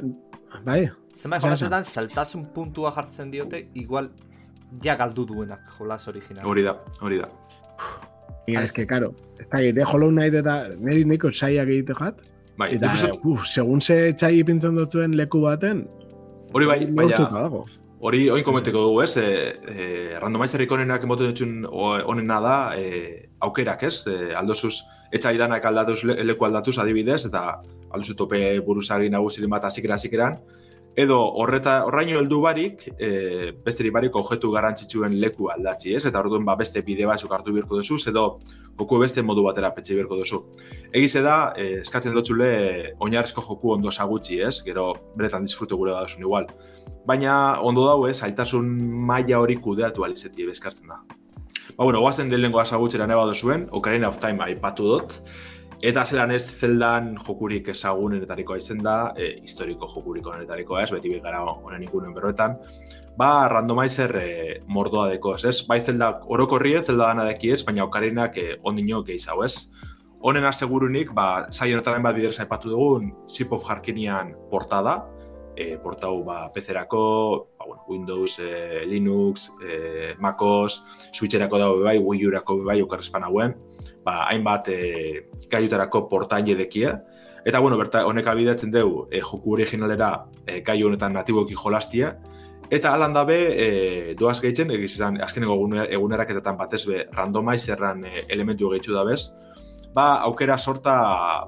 Bai, 0.66 0.82
Zenbait 1.20 1.44
jolasetan 1.44 1.84
saltasun 1.86 2.48
puntua 2.56 2.92
jartzen 2.96 3.30
diote, 3.30 3.68
igual 3.76 4.10
ja 4.84 4.96
galdu 4.96 5.26
duenak 5.28 5.68
jolas 5.78 6.08
original. 6.08 6.46
Hori 6.48 6.64
da, 6.64 6.78
hori 7.02 7.18
da. 7.20 7.28
Mira, 8.48 8.64
es 8.64 8.72
que, 8.72 8.88
claro, 8.88 9.14
ez 9.38 9.48
dakite, 9.50 9.84
Hollow 9.86 10.10
Knight 10.10 10.34
eta 10.42 10.56
niri 10.80 11.06
niko 11.06 11.30
saiak 11.32 11.68
egite 11.70 11.94
jat. 12.00 12.24
Bai, 12.58 12.74
Eta, 12.76 12.94
dut- 12.98 13.22
uf, 13.30 13.46
segun 13.48 13.80
ze 13.80 14.14
txai 14.14 14.40
ipintzen 14.40 14.76
dutzuen 14.76 15.14
leku 15.16 15.42
baten, 15.46 15.86
hori 16.54 16.66
bai, 16.66 16.80
baina, 16.86 17.18
dago. 17.32 17.66
hori 18.00 18.30
oin 18.30 18.44
komenteko 18.44 18.86
dugu, 18.88 19.02
ez? 19.04 19.18
E, 19.18 19.26
e, 19.74 19.88
randomizerrik 20.22 20.72
onenak 20.72 21.04
emoten 21.04 21.32
dutxun 21.32 21.66
onena 21.70 22.40
da, 22.42 22.56
e, 22.78 23.30
aukerak, 23.40 23.84
ez? 23.84 24.08
E, 24.08 24.34
aldozuz, 24.36 24.76
etxai 25.12 25.38
danak 25.38 25.66
aldatuz, 25.66 26.04
le- 26.04 26.24
leku 26.24 26.46
aldatuz 26.46 26.78
adibidez, 26.80 27.26
eta 27.26 27.62
alduzu 27.92 28.16
tope 28.16 28.40
buruzagi 28.66 29.10
nagusiren 29.10 29.50
bat 29.50 29.66
azikeran 29.66 29.96
azikeran, 29.96 30.40
edo 31.00 31.18
horreta 31.42 31.76
horraino 31.88 32.18
heldu 32.20 32.42
barik, 32.44 32.82
e, 33.00 33.52
besterik 33.64 33.94
barik 33.96 34.16
objektu 34.20 34.50
garrantzitsuen 34.52 35.14
leku 35.22 35.48
aldatzi, 35.54 35.94
ez? 35.96 36.02
Eta 36.10 36.20
orduan 36.20 36.44
ba, 36.48 36.58
beste 36.60 36.82
bide 36.84 37.06
batzuk 37.08 37.32
hartu 37.36 37.54
birko 37.56 37.80
duzu, 37.80 38.00
edo 38.12 38.26
joku 38.80 39.00
beste 39.00 39.24
modu 39.24 39.46
batera 39.46 39.70
petxe 39.76 39.96
birko 39.96 40.18
duzu. 40.20 40.42
Egize 40.92 41.24
da, 41.24 41.38
e, 41.56 41.70
eskatzen 41.86 42.16
dotzule 42.16 42.50
oinarrizko 43.00 43.46
joku 43.48 43.72
ondo 43.78 43.94
sagutzi, 43.96 44.42
ez? 44.44 44.58
Gero 44.66 44.90
beretan 45.16 45.48
disfrute 45.48 45.80
gure 45.80 45.96
da 45.96 46.04
igual. 46.20 46.50
Baina 47.08 47.62
ondo 47.62 47.86
dau, 47.88 48.02
ez? 48.10 48.18
Zailtasun 48.20 48.68
maila 49.08 49.40
hori 49.40 49.56
kudeatu 49.56 50.04
alizeti 50.04 50.46
bezkartzen 50.52 50.92
da. 50.92 51.00
Ba, 51.78 51.86
bueno, 51.86 52.02
guazen 52.02 52.30
den 52.30 52.42
lengoa 52.42 52.66
sagutxera 52.66 53.08
neba 53.08 53.24
dozuen, 53.26 53.70
Ocarina 53.72 54.10
of 54.10 54.20
Time 54.20 54.44
aipatu 54.44 54.84
dut, 54.98 55.22
Eta 55.80 56.02
zelan 56.04 56.34
ez 56.36 56.44
zeldan 56.52 57.14
jokurik 57.24 57.70
ezagunenetarikoa 57.72 58.58
izen 58.60 58.82
da, 58.84 59.14
e, 59.16 59.30
historiko 59.46 59.88
jokurik 59.88 60.26
onenetarikoa 60.28 60.82
ez, 60.84 60.90
beti 60.92 61.14
gara 61.24 61.40
honen 61.40 61.86
ikunen 61.86 62.12
berroetan, 62.14 62.58
ba, 63.18 63.48
randomizer 63.48 64.12
e, 64.20 64.32
mordoa 64.68 65.06
deko 65.14 65.38
ez, 65.38 65.46
ez? 65.48 65.62
Bai 65.70 65.80
zelda 65.80 66.10
orokorrie, 66.28 66.82
zelda 66.84 67.08
dana 67.14 67.24
deki 67.30 67.54
ez, 67.56 67.62
baina 67.64 67.86
okarinak 67.86 68.36
e, 68.38 68.58
ondino 68.68 69.00
gehiago 69.08 69.46
ez. 69.48 69.70
Honen 70.20 70.50
asegurunik, 70.50 71.14
ba, 71.16 71.48
zai 71.48 71.70
honetaren 71.72 72.04
bat 72.04 72.18
biderz 72.18 72.36
aipatu 72.44 72.74
dugun, 72.74 73.14
Zip 73.32 73.56
of 73.56 73.64
Harkinian 73.64 74.34
portada, 74.52 74.98
e, 75.56 75.78
portau 75.80 76.26
ba, 76.28 76.42
PC-erako, 76.52 77.06
ba, 77.56 77.70
bueno, 77.70 77.86
Windows, 77.88 78.36
e, 78.44 78.84
Linux, 78.84 79.48
e, 79.64 80.12
MacOS, 80.20 80.82
Switcherako 81.14 81.64
dago 81.64 81.80
bai, 81.88 81.96
Wii 82.04 82.28
U-erako 82.28 82.60
bai, 82.68 82.82
okarrezpan 82.84 83.24
hauen, 83.28 83.56
ba, 84.06 84.26
hainbat 84.30 84.70
e, 84.74 84.80
gaiutarako 85.52 86.08
portaile 86.10 86.56
dekia. 86.56 86.98
Eta, 87.46 87.60
bueno, 87.60 87.78
berta, 87.80 88.06
honek 88.06 88.28
abidatzen 88.28 88.72
dugu 88.72 89.08
e, 89.12 89.22
joku 89.22 89.56
originalera 89.56 90.12
e, 90.46 90.60
gaiu 90.66 90.88
honetan 90.88 91.14
natiboki 91.14 91.56
jolastia. 91.56 92.16
Eta 92.70 92.94
alan 92.94 93.16
dabe, 93.16 93.38
e, 93.58 94.16
doaz 94.20 94.38
gehitzen, 94.44 94.70
egiz 94.76 94.92
izan, 94.94 95.18
azkeneko 95.26 95.56
egune- 95.56 95.88
eguneraketetan 95.96 96.58
batez 96.58 96.84
be, 96.86 97.06
randomizerran 97.16 98.04
e, 98.06 98.26
elementu 98.30 98.70
gehitzu 98.70 98.94
da 98.94 99.06
bez, 99.08 99.24
ba, 99.96 100.20
aukera 100.28 100.58
sorta 100.58 100.98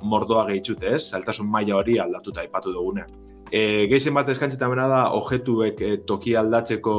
mordoa 0.02 0.48
gehitzute, 0.48 0.96
ez? 0.96 1.04
Zailtasun 1.12 1.50
maila 1.52 1.78
hori 1.78 2.00
aldatuta 2.02 2.42
aipatu 2.42 2.74
dugune. 2.74 3.06
E, 3.52 3.86
gehien 3.92 4.16
bat 4.16 4.30
eskantzita 4.32 4.70
bena 4.72 4.88
da, 4.88 5.02
objetuek 5.20 5.82
e, 5.84 5.92
toki 6.08 6.34
aldatzeko 6.40 6.96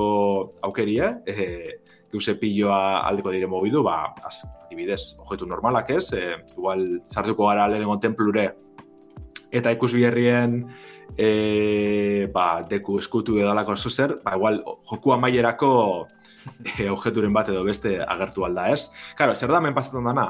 aukeria, 0.68 1.16
e, 1.26 1.81
geuse 2.12 2.36
piloa 2.38 3.02
aldeko 3.08 3.32
dire 3.32 3.48
mogidu, 3.48 3.82
ba, 3.82 4.12
az, 4.24 4.42
adibidez, 4.66 5.16
objektu 5.18 5.48
normalak 5.48 5.90
ez, 5.96 6.12
e, 6.12 6.36
igual 6.56 6.84
sartuko 7.04 7.48
gara 7.48 7.68
lehenengo 7.72 7.96
templure, 8.02 8.50
eta 9.52 9.72
ikus 9.72 9.92
biherrien 9.96 10.60
e, 11.16 12.28
ba, 12.32 12.62
deku 12.68 12.98
eskutu 13.00 13.38
edalako 13.40 13.76
zuzer, 13.76 14.18
ba, 14.24 14.36
igual, 14.36 14.62
joku 14.90 15.14
amaierako 15.16 15.72
e, 16.78 16.88
objekturen 16.90 17.32
bat 17.32 17.48
edo 17.52 17.64
beste 17.64 17.98
agertu 18.04 18.44
alda 18.44 18.68
ez. 18.72 18.90
Karo, 19.16 19.34
zer 19.34 19.52
da 19.52 19.60
men 19.64 19.76
pasatzen 19.76 20.04
dana, 20.04 20.28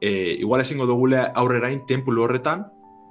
e, 0.00 0.34
igual 0.40 0.64
ezingo 0.64 0.86
dugule 0.90 1.22
aurrerain 1.34 1.84
templu 1.86 2.26
horretan, 2.26 2.66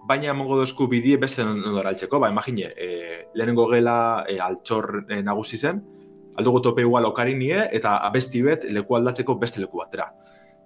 baina 0.08 0.34
emongo 0.34 0.58
dozku 0.60 0.90
bidie 0.92 1.16
beste 1.18 1.46
nondora 1.48 1.94
altzeko, 1.94 2.20
ba, 2.20 2.32
imagine, 2.32 2.68
e, 2.76 3.28
lehenengo 3.34 3.70
gela 3.72 3.98
e, 4.28 4.40
altxor 4.44 5.06
e, 5.08 5.22
nagusi 5.24 5.58
zen, 5.58 5.80
aldugu 6.38 6.62
tope 6.62 6.82
igual 6.82 7.06
okarin 7.06 7.40
nie, 7.40 7.58
eta 7.72 7.98
abesti 8.08 8.42
bet 8.42 8.66
leku 8.70 8.96
aldatzeko 8.98 9.36
beste 9.40 9.62
leku 9.62 9.82
batera. 9.82 10.10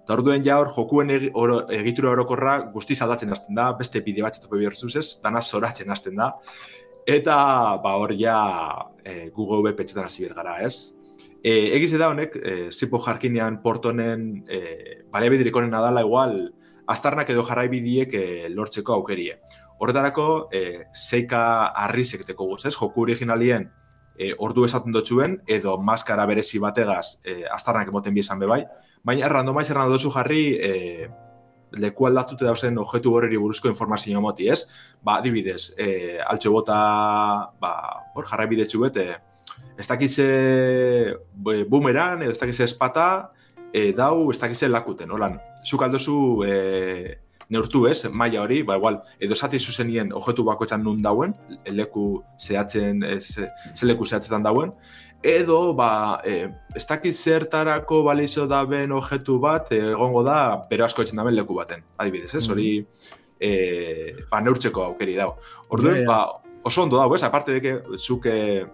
Eta 0.02 0.16
orduen 0.16 0.44
ja 0.44 0.56
hor 0.56 0.70
jokuen 0.72 1.10
egi, 1.12 1.30
oro, 1.36 1.58
egitura 1.68 2.14
orokorra 2.14 2.54
guztiz 2.72 2.96
aldatzen 3.04 3.32
hasten 3.34 3.58
da, 3.58 3.72
beste 3.76 4.00
bide 4.00 4.22
bat 4.24 4.38
tope 4.40 4.56
bihurtzuz 4.56 4.94
ez, 4.96 5.08
dana 5.20 5.42
zoratzen 5.42 5.90
hasten 5.92 6.16
da. 6.16 6.30
Eta 7.08 7.34
ba 7.84 7.92
hor 8.00 8.14
ja 8.16 8.38
e, 9.04 9.28
Google 9.36 9.74
petxetan 9.76 10.08
hasi 10.08 10.28
gara, 10.28 10.58
ez? 10.64 10.94
E, 11.44 11.74
egiz 11.76 11.92
da 12.00 12.08
honek, 12.08 12.36
e, 12.36 12.54
zipo 12.72 13.00
jarkinean 13.04 13.60
portonen 13.62 14.44
e, 14.48 14.60
baliabidirik 15.12 15.56
honen 15.56 15.76
adala 15.76 16.00
igual, 16.04 16.38
aztarnak 16.88 17.28
edo 17.28 17.44
jarraibidiek 17.44 18.14
e, 18.14 18.24
lortzeko 18.48 18.96
aukerie. 18.96 19.38
Horretarako, 19.78 20.48
e, 20.52 20.86
seika 20.92 21.42
arrizek 21.84 22.24
teko 22.26 22.48
guz, 22.48 22.64
ez? 22.64 22.74
Joku 22.74 23.04
originalien 23.04 23.68
e, 24.18 24.34
ordu 24.38 24.66
esaten 24.66 24.92
dutxuen, 24.92 25.38
edo 25.46 25.76
maskara 25.78 26.26
berezi 26.26 26.58
bategaz 26.58 27.20
e, 27.24 27.44
aztarnak 27.54 27.88
emoten 27.92 28.14
biesan 28.14 28.42
bebai, 28.42 28.64
baina 29.06 29.30
randomaiz 29.30 29.68
erran 29.70 29.92
duzu 29.92 30.10
jarri 30.14 30.42
e, 30.58 31.08
leku 31.78 32.08
aldatute 32.08 32.46
dauzen 32.48 32.78
objektu 32.80 33.12
horreri 33.14 33.38
buruzko 33.38 33.68
informazio 33.70 34.20
moti, 34.24 34.48
ez? 34.48 34.64
Ba, 35.04 35.18
adibidez, 35.18 35.74
e, 35.78 36.18
altxo 36.24 36.52
bota, 36.52 36.78
ba, 37.60 37.72
hor 38.16 38.28
jarrai 38.28 38.48
bidetxu 38.50 38.82
bete, 38.86 39.08
ez 39.78 39.86
dakize 39.86 40.28
boomerang, 41.38 42.24
edo 42.24 42.34
ez 42.34 42.40
dakize 42.40 42.64
espata, 42.64 43.30
e, 43.72 43.92
dau, 43.92 44.30
ez 44.32 44.38
dakize 44.40 44.68
lakuten, 44.68 45.12
holan, 45.14 45.38
zuk 45.64 45.84
aldozu 45.84 46.18
e, 46.46 46.54
neurtu 47.48 47.86
ez, 47.88 48.02
maila 48.12 48.42
hori, 48.42 48.62
ba, 48.66 48.76
igual, 48.76 49.00
edo 49.20 49.36
esati 49.36 49.58
zuzenien 49.58 50.12
objektu 50.16 50.44
bako 50.44 50.68
txan 50.68 50.82
nun 50.84 51.02
dauen, 51.02 51.34
leku 51.72 52.22
zehatzen, 52.38 53.04
ze, 53.20 53.48
ze 53.74 53.86
leku 53.88 54.06
zehatzetan 54.06 54.44
dauen, 54.44 54.72
edo, 55.22 55.74
ba, 55.74 55.90
e, 56.24 56.48
ez 56.76 56.84
dakiz 56.86 57.14
zertarako 57.16 58.02
balizo 58.06 58.46
da 58.46 58.62
ben 58.68 58.92
objektu 58.92 59.38
bat, 59.42 59.72
egongo 59.72 60.22
da, 60.26 60.40
bero 60.70 60.84
asko 60.84 61.02
etxen 61.02 61.20
daben 61.20 61.36
leku 61.36 61.56
baten, 61.56 61.86
adibidez, 61.96 62.34
ez, 62.36 62.44
hori, 62.52 62.72
e, 63.40 63.52
ba, 64.28 64.42
neurtzeko 64.44 64.90
aukeri 64.90 65.16
dago. 65.16 65.38
Orduan, 65.72 66.04
ba, 66.08 66.20
oso 66.68 66.84
ondo 66.84 67.00
dago, 67.00 67.16
ez, 67.16 67.24
aparte 67.24 67.56
deke, 67.56 67.78
zuk, 67.96 68.28
e, 68.28 68.66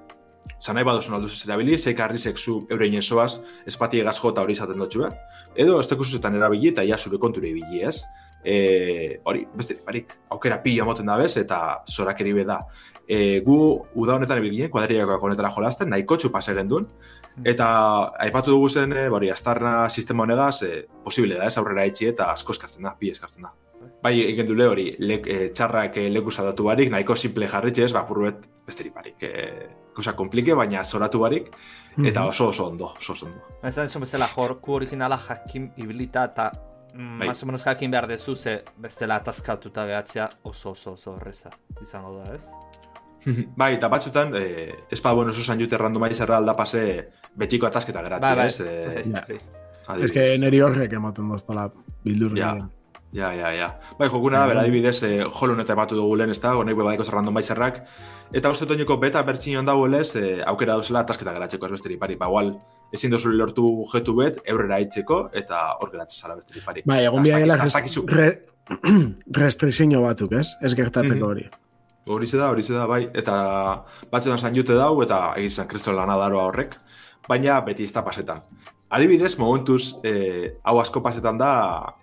zanai 0.60 0.84
badosun 0.84 1.14
alduz 1.16 1.44
erabili, 1.46 1.78
zeik 1.78 2.00
arrizek 2.00 2.38
zu 2.38 2.58
eurein 2.72 2.98
esoaz, 2.98 3.38
espati 3.70 4.00
egaz 4.02 4.18
jota 4.18 4.42
hori 4.42 4.58
izaten 4.58 4.82
dutxu, 4.82 5.06
edo 5.54 5.78
ez 5.80 5.88
tekuzuzetan 5.88 6.36
erabili 6.36 6.72
eta 6.72 6.84
ja 6.84 6.98
zure 6.98 7.20
konture 7.22 7.50
ibili, 7.50 7.82
ez? 7.86 8.02
E, 8.45 9.20
hori, 9.24 9.47
beste, 9.57 9.78
barik, 9.86 10.12
aukera 10.34 10.61
pila 10.62 10.84
moten 10.84 11.09
da 11.09 11.16
bez, 11.16 11.32
eta 11.40 11.59
zorak 11.88 12.20
eribe 12.20 12.45
da. 12.45 12.61
E, 13.09 13.40
gu, 13.45 13.57
uda 14.01 14.18
honetan 14.18 14.40
ebil 14.40 14.53
ginen, 14.53 14.70
kuadriakoak 14.72 15.24
honetara 15.24 15.51
jolazten, 15.53 15.90
nahiko 15.92 16.18
txupas 16.20 16.47
egen 16.53 16.68
duen, 16.68 16.86
mm. 16.86 17.47
eta 17.55 17.66
aipatu 18.26 18.53
dugu 18.53 18.68
zen, 18.68 18.92
e, 18.92 19.09
bori, 19.12 19.30
astarna 19.32 19.88
sistema 19.88 20.24
honegaz, 20.24 20.62
e, 20.62 20.84
posible 21.05 21.40
da, 21.40 21.49
ez 21.49 21.57
aurrera 21.61 21.86
etxi 21.88 22.11
eta 22.12 22.30
asko 22.32 22.57
eskartzen 22.57 22.84
da, 22.84 22.95
pi 22.99 23.12
eskartzen 23.14 23.49
da. 23.49 23.55
Bai, 24.05 24.18
egin 24.24 24.47
dule 24.49 24.66
hori, 24.68 24.84
le, 25.01 25.18
e, 25.24 25.49
txarrak 25.57 25.97
e, 26.01 26.09
leku 26.12 26.32
zadatu 26.32 26.68
barik, 26.68 26.92
nahiko 26.92 27.16
simple 27.16 27.49
jarritxe 27.49 27.88
ez, 27.88 27.92
ba, 27.97 28.05
burbet, 28.09 28.45
besterik 28.68 28.95
barik, 28.97 29.24
e, 29.24 29.68
kusa 29.97 30.12
komplike, 30.16 30.53
baina 30.57 30.84
zoratu 30.84 31.20
barik, 31.22 31.51
eta 31.97 32.26
oso 32.28 32.49
oso 32.53 32.68
ondo, 32.68 32.92
oso 32.99 33.12
oso 33.12 33.26
ondo. 33.28 33.49
Ez 33.62 33.74
da, 33.76 33.86
bezala, 34.01 34.28
jorku 34.28 34.76
originala 34.80 35.18
jakin 35.28 35.70
ibilita 35.80 36.24
eta 36.32 36.51
bai. 36.95 37.28
Más 37.28 37.42
o 37.42 37.47
menos 37.47 37.64
jakin 37.64 37.90
behar 37.90 38.07
dezu, 38.07 38.36
ze 38.36 38.62
bestela 38.76 39.16
atazkatuta 39.16 39.86
gehatzea 39.86 40.30
oso 40.42 40.70
oso 40.70 40.92
oso 40.92 41.12
horreza 41.12 41.51
izango 41.82 42.14
da, 42.18 42.34
ez? 42.34 42.47
bai, 43.57 43.74
eta 43.74 43.88
batzutan, 43.88 44.34
eh, 44.36 44.84
ez 44.90 45.01
pa, 45.01 45.12
bueno, 45.12 45.32
esan 45.32 45.61
jute 45.61 45.78
randomizerra 45.78 46.38
alda 46.38 46.57
pase 46.57 47.11
betiko 47.34 47.66
atazketa 47.66 48.03
geratzea, 48.07 48.34
bai, 48.34 48.36
bai. 48.36 48.47
ez? 48.47 48.61
Eh, 48.61 49.05
ja. 49.14 49.99
Ez 50.01 50.11
que 50.12 50.38
neri 50.40 50.62
horrek 50.64 50.92
ematen 50.97 51.28
doztala 51.28 51.68
bildur 52.05 52.36
ja. 52.38 52.55
Ja, 53.14 53.28
ja, 53.30 53.53
ja. 53.55 53.68
Bai, 53.99 54.09
jokuna 54.11 54.40
da, 54.40 54.47
bera, 54.51 54.62
adibidez, 54.66 54.97
eh, 55.07 55.22
jolun 55.38 55.62
eta 55.62 55.76
ematu 55.76 55.95
dugu 55.95 56.16
lehen, 56.18 56.32
ez 56.34 56.40
da, 56.42 56.57
honek 56.59 56.74
bebadeko 56.74 57.05
randomizerrak. 57.14 57.78
Eta 58.34 58.51
uste 58.51 58.66
toñeko 58.66 58.97
beta 58.99 59.22
bertxinion 59.22 59.68
dago 59.68 59.86
lez, 59.86 60.16
eh, 60.18 60.40
aukera 60.51 60.74
dauzela 60.74 61.05
atasketa 61.05 61.34
geratzeko 61.36 61.68
ez 61.68 61.72
besteri 61.76 61.97
pari. 61.97 62.16
Ba, 62.18 62.26
igual, 62.26 62.57
ezin 62.95 63.14
dozu 63.14 63.32
lortu 63.34 63.66
jetu 63.92 64.14
bet, 64.18 64.38
eurrera 64.51 64.78
aitzeko, 64.78 65.20
eta 65.36 65.61
hor 65.80 65.90
geratzen 65.92 66.22
zala 66.22 66.38
besteri 66.38 66.62
pari. 66.64 66.84
Bai, 66.86 67.03
egon 67.09 67.26
bia 67.26 67.40
gela 67.42 67.59
re, 67.59 68.28
restrikzio 69.42 70.03
batzuk, 70.05 70.36
ez? 70.40 70.49
Ez 70.62 70.74
gertatzeko 70.78 71.18
mhm. 71.18 71.30
hori. 71.30 71.47
Hori 72.14 72.28
da, 72.30 72.51
hori 72.53 72.66
da, 72.68 72.86
bai. 72.86 73.03
Eta 73.16 73.34
batzutan 74.12 74.38
zain 74.38 74.57
jute 74.57 74.76
dau, 74.76 74.92
eta 75.03 75.20
egizan 75.40 75.68
kristo 75.68 75.92
lanadaroa 75.97 76.49
horrek. 76.51 76.76
Baina 77.28 77.61
beti 77.64 77.86
izta 77.88 78.03
pasetan. 78.05 78.42
Adibidez, 78.95 79.38
momentuz, 79.40 79.95
eh, 80.05 80.59
hau 80.62 80.76
asko 80.78 81.01
pasetan 81.03 81.40
da 81.40 81.51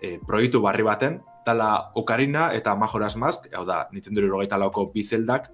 eh, 0.02 0.18
proiektu 0.26 0.60
barri 0.60 0.82
baten, 0.82 1.20
dala 1.46 1.92
Okarina 1.98 2.50
eta 2.52 2.74
Majora's 2.76 3.14
Mask, 3.16 3.46
hau 3.54 3.62
da, 3.64 3.86
Nintendo 3.94 4.20
irogeita 4.26 4.58
lauko 4.58 4.88
bizeldak, 4.92 5.48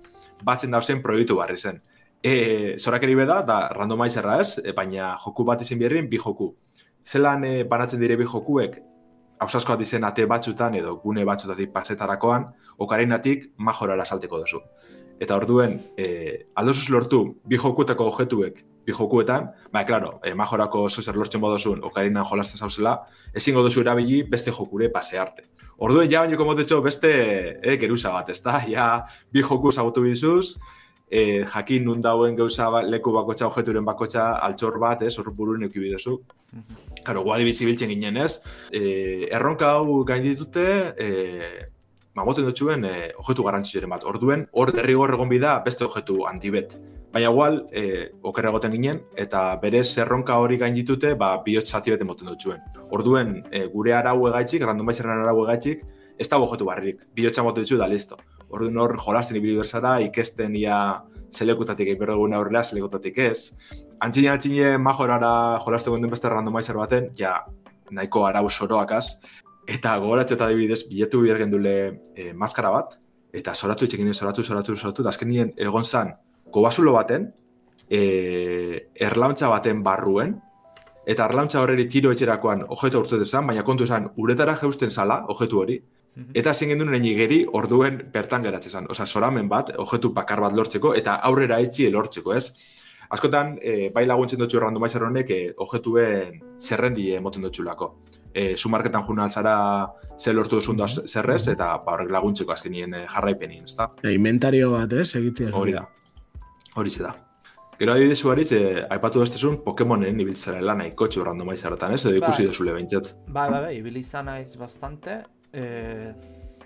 batzen 0.44 0.72
dauzen 0.72 1.04
proiektu 1.04 1.36
barri 1.36 1.60
zen 1.60 1.82
e, 2.22 2.76
zorak 2.78 3.02
eri 3.02 3.14
beda, 3.14 3.42
da 3.42 3.58
randomizerra 3.74 4.40
ez, 4.42 4.58
e, 4.64 4.72
baina 4.72 5.14
joku 5.24 5.44
bat 5.44 5.62
izin 5.62 5.78
berrin, 5.78 6.08
bi 6.08 6.18
joku. 6.18 6.52
Zelan 7.06 7.44
e, 7.44 7.64
banatzen 7.64 8.00
dire 8.00 8.16
bi 8.16 8.26
jokuek, 8.26 8.78
hausasko 9.40 9.74
bat 9.74 9.82
izen 9.86 10.04
ate 10.04 10.26
batzutan 10.26 10.74
edo 10.74 10.96
gune 11.02 11.24
batzutatik 11.24 11.72
pasetarakoan, 11.72 12.48
okareinatik 12.78 13.52
majorara 13.58 14.04
salteko 14.04 14.42
duzu. 14.42 14.62
Eta 15.18 15.36
orduen, 15.36 15.78
e, 15.98 16.46
aldosuz 16.54 16.90
lortu, 16.94 17.22
bi 17.46 17.58
jokuteko 17.58 18.06
objetuek, 18.06 18.60
bi 18.86 18.94
jokuetan, 18.94 19.50
ba, 19.72 19.84
klaro, 19.84 20.18
e, 20.22 20.34
majorako 20.34 20.86
zozer 20.88 21.16
lortzen 21.18 21.42
bodozun, 21.42 21.82
okarinan 21.84 22.26
jolazten 22.26 22.62
zauzela, 22.62 23.00
ezingo 23.34 23.64
duzu 23.66 23.82
erabili 23.82 24.22
beste 24.22 24.54
jokure 24.54 24.90
pase 24.94 25.18
arte. 25.18 25.48
Orduen, 25.78 26.10
ja, 26.10 26.22
baino 26.22 26.38
komotetxo, 26.38 26.80
beste 26.82 27.10
e, 27.62 27.76
geruza 27.78 28.14
bat, 28.14 28.30
ez 28.30 28.40
da? 28.42 28.62
Ja, 28.66 28.88
bi 29.34 29.42
joku 29.42 29.72
zagutu 29.72 30.06
bizuz, 30.06 30.56
e, 31.10 31.44
jakin 31.44 31.84
nun 31.84 32.02
dauen 32.04 32.36
gauza 32.36 32.68
ba, 32.70 32.82
leku 32.82 33.12
bakotxa, 33.12 33.48
objeturen 33.48 33.84
bakotxa, 33.84 34.28
altxor 34.44 34.78
bat, 34.82 35.02
ez, 35.02 35.16
hor 35.18 35.32
buruen 35.34 35.64
euki 35.66 35.80
bidezu. 35.82 36.18
Karo, 37.04 37.24
guadi 37.24 37.48
bizibiltzen 37.48 37.90
ginen, 37.92 38.20
ez. 38.24 38.38
E, 38.72 39.26
erronka 39.32 39.72
hau 39.78 40.02
gain 40.08 40.22
ditute, 40.24 40.66
e, 40.98 41.08
magoten 42.18 42.46
dutxuen, 42.48 42.84
e, 42.84 43.10
objetu 43.16 43.46
garrantzitzuren 43.46 43.92
bat. 43.94 44.06
Orduen, 44.08 44.46
hor 44.52 44.72
derrigor 44.74 45.14
egon 45.16 45.30
bida 45.32 45.58
beste 45.64 45.86
objetu 45.86 46.24
antibet. 46.28 46.76
Baina 47.12 47.30
igual, 47.30 47.62
e, 47.72 48.10
okerra 48.28 48.52
egoten 48.52 48.74
ginen, 48.76 49.02
eta 49.16 49.54
berez 49.62 49.86
erronka 50.02 50.36
hori 50.42 50.58
gain 50.60 50.76
ditute, 50.76 51.14
ba, 51.20 51.36
bihotz 51.44 51.70
zati 51.70 51.94
bete 51.94 52.04
moten 52.04 52.28
dutxuen. 52.28 52.60
Orduen, 52.90 53.38
e, 53.50 53.64
gure 53.72 53.94
arau 53.96 54.18
egaitzik, 54.28 54.66
randomizerren 54.66 55.24
arau 55.24 55.46
egaitzik, 55.46 55.86
ez 56.18 56.28
da 56.28 56.40
objetu 56.42 56.66
barrik. 56.68 57.06
Bihotza 57.14 57.46
moten 57.46 57.64
dutxu 57.64 57.80
da, 57.80 57.88
listo. 57.88 58.18
Orduan 58.48 58.78
hor 58.80 58.96
jolasten 59.04 59.36
ibili 59.36 59.58
berzara, 59.58 59.98
ikesten 60.06 60.56
ia 60.56 60.78
zelekutatik 61.34 61.88
egin 61.88 62.00
berdugun 62.00 62.36
aurrela, 62.36 62.62
zelekutatik 62.64 63.18
ez. 63.20 63.54
Antxine 64.04 64.30
antxine 64.32 64.76
majorara 64.80 65.32
jolastu 65.64 65.92
gonduen 65.92 66.14
beste 66.14 66.30
randomizer 66.32 66.78
baten, 66.80 67.10
ja, 67.18 67.34
nahiko 67.90 68.24
arau 68.26 68.48
soroakaz. 68.48 69.04
Eta 69.68 69.98
gogoratxe 70.00 70.38
eta 70.38 70.48
dibidez, 70.48 70.80
biletu 70.88 71.20
biher 71.24 71.42
gendule 71.42 71.74
e, 72.16 72.32
maskara 72.32 72.70
bat, 72.72 72.96
eta 73.36 73.52
soratu 73.54 73.84
itxekin 73.84 74.14
soratu, 74.14 74.42
soratu, 74.42 74.76
soratu, 74.76 75.04
da 75.04 75.12
azken 75.12 75.34
egon 75.56 75.84
zan, 75.84 76.14
gobasulo 76.52 76.94
baten, 76.96 77.28
e, 77.90 78.88
erlauntza 78.94 79.50
baten 79.52 79.82
barruen, 79.84 80.38
eta 81.08 81.26
erlauntza 81.28 81.60
horreri 81.60 81.88
tiro 81.88 82.12
etxerakoan 82.12 82.64
objetu 82.68 83.02
urte 83.02 83.18
dezan, 83.20 83.46
baina 83.46 83.64
kontu 83.64 83.84
esan, 83.84 84.08
uretara 84.16 84.56
jeusten 84.56 84.90
zala, 84.90 85.22
objetu 85.28 85.60
hori, 85.60 85.78
Eta 86.34 86.50
hasi 86.50 86.66
genuen 86.66 86.94
egin 86.98 87.16
geri 87.16 87.38
orduen 87.46 88.00
bertan 88.12 88.42
geratzen 88.42 88.72
zen. 88.72 88.88
Osa, 88.90 89.06
soramen 89.06 89.48
bat, 89.48 89.70
objektu 89.78 90.10
bakar 90.14 90.40
bat 90.40 90.56
lortzeko, 90.56 90.94
eta 90.98 91.14
aurrera 91.28 91.60
etxi 91.62 91.90
lortzeko, 91.94 92.34
ez? 92.34 92.50
Askotan, 93.14 93.54
e, 93.62 93.90
bai 93.94 94.04
laguntzen 94.06 94.40
dutxu 94.42 94.60
randomaizer 94.60 95.04
honek, 95.06 95.30
e, 95.30 95.52
objektuen 95.56 96.40
zerrendi 96.58 97.12
emoten 97.16 97.46
dutxu 97.46 97.64
lako. 97.64 97.92
E, 98.34 98.56
Zumarketan 98.56 99.06
juna 99.06 99.24
alzara 99.24 99.54
zer 100.18 100.34
lortu 100.34 100.58
duzun 100.58 100.76
da 100.76 100.88
zerrez, 100.88 101.46
eta 101.48 101.70
ba, 101.84 101.94
horrek 101.94 102.10
laguntzeko 102.10 102.52
azkenien 102.52 102.98
e, 102.98 103.06
jarraipenin, 103.14 103.64
ez 103.64 103.78
da? 103.78 103.88
E, 104.02 104.12
inventario 104.12 104.74
bat, 104.74 104.92
ez? 104.92 105.14
Egitzea. 105.22 105.54
Hori 105.56 105.78
da. 105.78 105.86
Hori 106.76 106.92
da. 106.98 107.14
Gero 107.78 107.92
adibidez 107.94 108.24
uaritz, 108.26 108.50
eh, 108.56 108.86
aipatu 108.90 109.20
bestezun 109.22 109.60
Pokemonen 109.62 110.16
ibiltzarela 110.18 110.74
nahiko 110.74 111.06
txu 111.06 111.22
randomaizarretan, 111.28 111.92
ez? 111.94 112.00
Edo 112.04 112.16
ikusi 112.18 112.42
Bai. 112.42 112.46
dezule 112.50 112.72
behintzat. 112.74 113.12
Bai, 113.28 113.44
bai, 113.52 113.60
bai, 113.68 113.74
ibili 113.76 114.00
izan 114.02 114.26
naiz 114.26 114.56
bastante. 114.58 115.20
Eh, 115.58 116.14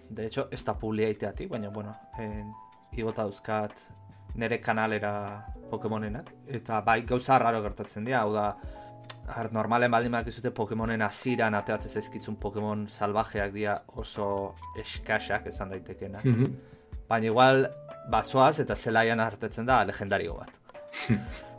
de 0.09 0.27
hecho, 0.27 0.49
ez 0.51 0.65
da 0.65 0.75
publiaiteatik, 0.79 1.49
baina, 1.49 1.71
bueno, 1.73 1.95
eh, 2.19 2.45
igota 2.93 3.25
dauzkat 3.25 3.73
nere 4.37 4.61
kanalera 4.61 5.47
Pokemonenak. 5.71 6.29
Eta 6.47 6.81
bai, 6.85 7.03
gauza 7.09 7.39
raro 7.41 7.63
gertatzen 7.65 8.05
dira, 8.05 8.21
hau 8.27 8.33
da, 8.35 8.47
Ar, 9.33 9.53
normalen 9.55 9.91
baldin 9.91 10.13
badakizute 10.13 10.51
Pokemonen 10.51 11.03
hasieran 11.07 11.55
ateratzen 11.55 11.93
zaizkitzun 11.95 12.37
Pokemon 12.43 12.89
salvajeak 12.91 13.53
dira 13.55 13.77
oso 14.03 14.27
eskasak 14.83 15.47
esan 15.47 15.71
daitekenak. 15.71 16.25
Mhm. 16.25 16.57
Baina 17.09 17.31
igual 17.31 17.69
bazoaz 18.11 18.59
eta 18.65 18.75
zelaian 18.75 19.21
hartetzen 19.21 19.67
da 19.67 19.85
legendario 19.85 20.35
bat. 20.41 20.59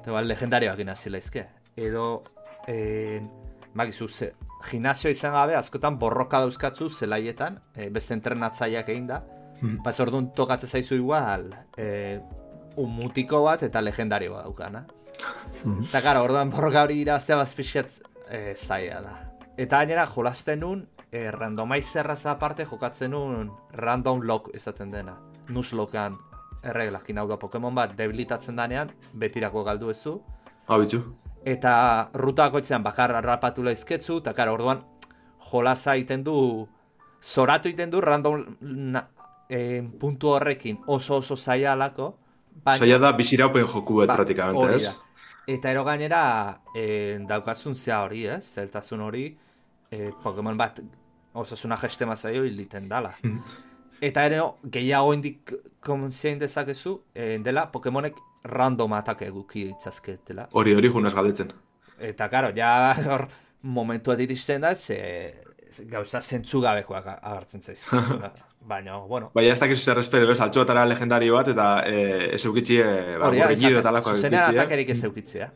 eta 0.01 0.11
igual 0.11 0.27
legendarioak 0.27 0.83
inazila 0.83 1.23
izke. 1.23 1.45
Edo, 1.75 2.23
eh, 2.67 3.21
bakizu, 3.73 4.07
ze, 4.07 4.33
gimnazio 4.69 5.11
izan 5.11 5.33
gabe 5.33 5.55
askotan 5.55 5.97
borroka 5.99 6.39
dauzkatzu 6.39 6.89
zelaietan, 6.89 7.59
eh, 7.75 7.89
beste 7.89 8.13
entrenatzaileak 8.13 8.89
egin 8.89 9.07
da. 9.07 9.23
Mhm. 9.61 9.83
Baz 9.83 9.99
orduan 9.99 10.31
tokatzen 10.33 10.69
zaizu 10.69 10.95
igual, 10.95 11.53
eh, 11.77 12.19
un 12.75 12.89
mutiko 12.89 13.43
bat 13.43 13.63
eta 13.63 13.81
legendario 13.81 14.33
bat 14.33 14.45
daukana. 14.45 14.85
Eta 15.87 16.01
gara, 16.01 16.21
orduan 16.25 16.49
borroka 16.51 16.83
hori 16.83 16.99
iraztea 17.03 17.37
bazpixet 17.39 18.01
e, 18.29 18.55
zaila 18.55 19.01
da. 19.01 19.13
Eta 19.57 19.83
gainera, 19.83 20.05
jolasten 20.09 20.63
nun, 20.65 20.87
e, 21.11 21.29
randomizerraz 21.31 22.25
aparte 22.25 22.65
jokatzen 22.65 23.13
nun 23.13 23.51
random 23.77 24.23
lock 24.25 24.49
esaten 24.55 24.91
dena. 24.91 25.17
Nuzlokan 25.49 26.17
erreglakin 26.63 27.19
hau 27.19 27.27
da 27.29 27.37
Pokemon 27.37 27.75
bat 27.75 27.97
debilitatzen 27.97 28.55
danean, 28.55 28.93
betirako 29.13 29.63
galdu 29.67 29.91
ezu. 29.93 30.17
Hau 30.67 30.79
bitxu. 30.81 31.03
Eta 31.45 32.09
rutako 32.13 32.57
etxean 32.61 32.83
bakarra 32.83 33.21
rapatu 33.21 33.63
laizketzu, 33.63 34.17
eta 34.23 34.33
gara, 34.33 34.53
orduan 34.53 34.83
jolasa 35.51 35.95
egiten 35.97 36.23
du, 36.23 36.67
zoratu 37.21 37.67
egiten 37.69 37.89
du 37.91 37.99
random 38.01 38.45
na, 38.61 39.01
e, 39.49 39.81
puntu 39.99 40.29
horrekin 40.37 40.79
oso 40.87 41.17
oso 41.17 41.35
zaila 41.35 41.73
alako. 41.73 42.13
baina- 42.63 42.79
Zaila 42.79 42.97
da, 42.99 43.11
biziraupen 43.17 43.65
joku 43.67 44.05
Ba, 44.05 44.15
pratikamente, 44.15 44.59
hori 44.61 44.75
ez? 44.75 44.95
Eta 45.47 45.71
ero 45.71 45.83
gainera 45.83 46.55
e, 46.75 47.17
daukazun 47.27 47.75
zea 47.75 48.03
hori, 48.03 48.25
ez? 48.27 48.43
Zeltasun 48.55 49.01
hori 49.01 49.37
e, 49.91 50.11
Pokemon 50.23 50.57
bat 50.57 50.79
osasuna 51.33 51.75
geste 51.81 52.05
mazaio 52.05 52.43
hiliten 52.45 52.87
dala. 52.87 53.11
Eta 54.01 54.25
ere 54.25 54.39
gehiago 54.63 55.13
indik 55.13 55.53
konzien 55.81 56.39
dezakezu 56.39 57.01
e, 57.15 57.39
dela 57.39 57.69
Pokemonek 57.71 58.15
random 58.43 58.93
atak 58.93 59.21
eguki 59.27 59.67
itzazketela. 59.69 60.47
Hori, 60.51 60.73
hori 60.75 60.89
junaz 60.91 61.13
galdetzen. 61.15 61.53
Eta 61.99 62.27
karo, 62.29 62.51
ja 62.55 62.93
hor 63.07 63.27
momentua 63.63 64.15
diristen 64.19 64.61
da, 64.61 64.73
ze, 64.75 64.97
gauza 65.89 66.21
zentzugabekoak 66.21 67.07
agertzen 67.15 67.61
zaizkizuna. 67.61 68.33
Baina, 68.63 68.95
bueno, 68.97 69.29
Baina 69.35 69.51
ez 69.51 69.59
dakizu 69.59 69.83
zer 69.91 69.99
espero, 69.99 70.29
ez? 70.31 70.39
Altxotara 70.39 70.85
legendario 70.87 71.35
bat, 71.35 71.49
eta 71.51 71.67
eh, 71.87 72.29
ez 72.37 72.45
eukitzi, 72.47 72.77
eh, 72.79 73.17
ba, 73.19 73.27
hori 73.27 73.41
eta 73.43 74.01
zuzenean 74.01 74.55
eh? 74.55 74.59
atakerik 74.59 74.89
ez 74.93 75.03
eukitzea. 75.03 75.49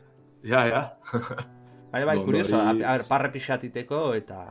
Ja, 0.44 0.64
ja. 0.68 0.82
Baina 1.92 2.04
bai, 2.04 2.16
Ondo, 2.18 2.26
kurioso, 2.26 2.58
hori- 2.60 2.84
a, 2.84 2.94
a 2.98 3.06
parre 3.08 3.30
pixatiteko 3.32 4.02
eta... 4.14 4.42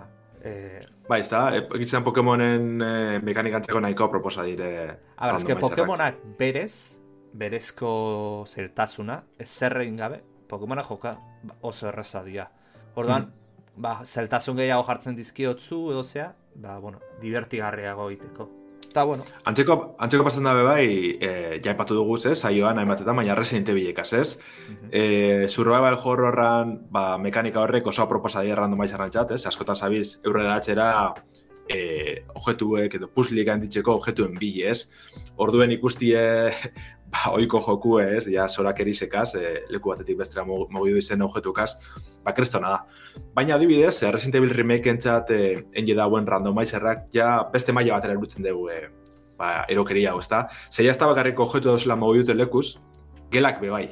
Eh, 0.41 0.79
Bai, 1.07 1.21
ez 1.21 1.29
da, 1.29 1.47
egitzen 1.57 2.03
Pokemonen 2.03 2.81
eh, 2.81 3.19
mekanikantzeko 3.23 3.79
nahiko 3.83 4.09
proposa 4.11 4.43
dire. 4.43 4.69
a 5.15 5.27
ber, 5.29 5.37
eske. 5.37 5.55
Pokemonak 5.61 6.17
berez, 6.39 6.99
berezko 7.37 8.45
zertasuna, 8.47 9.21
ez 9.37 9.49
zerrein 9.49 9.97
gabe, 9.97 10.23
Pokemonak 10.47 10.87
joka 10.87 11.17
oso 11.61 11.89
erraza 11.89 12.23
dira. 12.23 12.47
Orduan, 12.95 13.27
ba, 13.75 13.97
zeltasun 14.05 14.57
gehiago 14.57 14.85
jartzen 14.87 15.17
dizkiotzu 15.17 15.81
edo 15.91 16.03
zea, 16.03 16.29
ba, 16.55 16.77
bueno, 16.79 17.01
divertigarriago 17.21 18.09
egiteko. 18.09 18.47
Eta, 18.87 19.03
bueno, 19.03 19.25
Antzeko, 19.45 19.75
antzeko 20.01 20.23
pasan 20.25 20.47
dabe 20.47 20.63
bai, 20.63 20.85
e, 21.19 21.31
ja 21.61 21.73
aipatu 21.73 21.97
dugu, 21.97 22.15
ez, 22.31 22.37
saioan 22.39 22.79
hainbatetan, 22.79 23.19
baina 23.19 23.35
Resident 23.35 23.69
Evilekaz, 23.69 24.07
ez? 24.13 24.39
mhm. 24.69 24.89
E, 24.91 25.47
survival 25.49 25.99
horrorran, 26.01 26.77
ba, 26.89 27.17
mekanika 27.21 27.61
horrek 27.61 27.91
oso 27.91 28.07
proposa 28.09 28.41
dira 28.41 28.61
randomizerran 28.61 29.11
txat, 29.11 29.35
ez? 29.35 29.43
Askotan 29.51 29.75
zabiz, 29.75 30.21
eurre 30.23 30.47
datxera, 30.47 30.87
e, 31.69 32.23
objetuek 32.39 32.95
edo 32.97 33.09
puslik 33.13 33.49
handitzeko 33.51 33.97
objetuen 33.99 34.37
bile, 34.39 34.71
ez? 34.71 34.87
Orduen 35.43 35.75
ikustie, 35.75 36.23
ba, 37.11 37.31
oiko 37.33 37.59
joku, 37.63 37.99
ez? 38.03 38.25
Ja, 38.27 38.47
zorak 38.47 38.79
erisekaz, 38.83 39.35
e, 39.35 39.63
leku 39.69 39.89
batetik 39.93 40.17
bestera 40.19 40.43
mo- 40.45 40.67
mogidu 40.69 40.97
izen 40.97 41.21
objetukaz, 41.21 41.77
ba, 42.25 42.33
kristona 42.33 42.69
da. 42.69 42.79
Baina 43.35 43.55
adibidez, 43.55 44.01
eh, 44.03 44.11
Resident 44.11 44.35
Evil 44.41 44.49
remake 44.55 44.89
entzat 44.91 45.31
eh, 45.31 45.63
enje 45.73 45.95
dauen 45.95 46.27
randomizerrak 46.27 47.07
ja 47.13 47.43
beste 47.53 47.71
maila 47.73 47.95
batera 47.99 48.13
erutzen 48.17 48.43
dugu 48.43 48.69
eh, 48.69 48.89
ba, 49.37 49.65
erokeria 49.69 50.11
hau, 50.11 50.19
ezta? 50.19 50.47
Zeia 50.71 50.91
ez 50.91 50.97
da 50.99 51.07
bakarriko 51.07 51.43
objetu 51.47 51.69
dozela 51.69 51.95
mogidu 51.95 52.33
lekuz, 52.35 52.77
gelak 53.31 53.61
be 53.61 53.69
bai. 53.69 53.87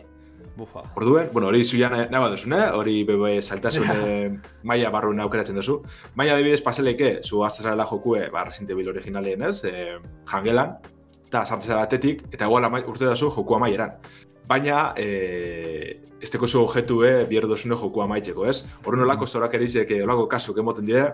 bufa. 0.55 0.82
Orduen, 0.95 1.28
bueno, 1.34 1.47
hori 1.49 1.66
zuia 1.68 1.89
nahi 1.91 2.05
nahi 2.09 2.22
baduzune, 2.24 2.59
hori 2.72 3.03
bebe 3.03 3.41
saltasun 3.41 3.89
eh, 3.91 4.30
maila 4.63 4.89
barruen 4.89 5.20
aukeratzen 5.20 5.55
duzu. 5.59 5.82
Baina 6.16 6.34
adibidez 6.38 6.61
paseleike, 6.63 7.09
zu 7.24 7.41
aztezarela 7.43 7.84
jokue, 7.89 8.30
ba, 8.32 8.45
Resident 8.45 8.72
Evil 8.72 8.88
originalien 8.93 9.41
ez, 9.43 9.66
e, 9.68 9.97
jangelan, 10.32 10.78
eta 11.36 11.45
sartzea 11.45 11.81
batetik, 11.83 12.25
eta 12.31 12.47
igual 12.47 12.65
amai, 12.65 12.83
urte 12.88 13.05
dazu 13.05 13.31
joku 13.33 13.55
amaieran. 13.57 13.95
Baina, 14.47 14.93
e, 14.97 16.01
ez 16.21 16.29
teko 16.31 16.47
zu 16.47 16.61
objetue 16.63 17.25
bihar 17.29 17.47
duzune 17.49 17.77
joku 17.79 18.03
amaitzeko, 18.05 18.45
ez? 18.49 18.61
Horren 18.86 19.03
olako 19.05 19.27
zorak 19.27 19.57
erizek, 19.57 19.91
eh, 19.91 20.03
olako 20.05 20.27
kasuk 20.29 20.61
emoten 20.61 20.86
dire, 20.86 21.07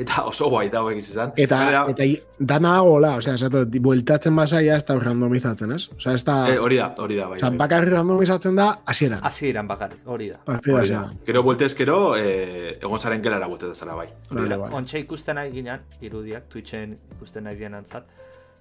eta 0.00 0.24
oso 0.24 0.48
guai 0.48 0.70
dago 0.72 0.90
egiz 0.90 1.10
izan. 1.10 1.34
Eta, 1.36 1.58
Gainera, 1.58 1.82
eta 1.92 2.46
dana 2.52 2.72
dagoela, 2.78 3.10
osea, 3.20 3.34
esatu, 3.36 3.64
bueltatzen 3.84 4.34
basaia 4.36 4.78
ez 4.80 4.86
da 4.88 4.96
randomizatzen, 4.98 5.74
ez? 5.76 5.82
Osea, 5.98 6.14
ez 6.16 6.24
da, 6.24 6.36
eh, 6.48 6.56
hori 6.58 6.80
da, 6.80 6.88
hori 7.04 7.20
da, 7.20 7.28
bai. 7.28 7.36
osea, 7.36 7.50
bai. 7.50 7.60
bakarri 7.60 7.92
randomizatzen 7.92 8.56
da, 8.56 8.70
hasieran. 8.86 9.20
Hasi 9.28 9.50
eran 9.50 9.68
bakarrik, 9.68 10.00
hori 10.06 10.30
da. 10.32 10.40
Partida 10.48 10.78
Hori 10.78 10.88
da. 10.88 11.02
hasieran. 11.02 11.20
Gero 11.28 11.42
bueltezkero, 11.42 12.00
e, 12.16 12.78
egon 12.80 12.98
zaren 12.98 13.22
gelara 13.22 13.46
bueltez 13.52 13.76
zara 13.76 13.94
bai. 14.00 14.08
Hori 14.30 14.48
da. 14.48 14.56
vale. 14.64 14.74
Ontxe 14.80 15.04
ikusten 15.04 15.36
nahi 15.36 15.52
ginen, 15.52 15.84
irudiak, 16.00 16.48
Twitchen 16.48 16.98
ikusten 17.18 17.44
nahi 17.44 17.60
ginen 17.60 17.82
antzat. 17.82 18.08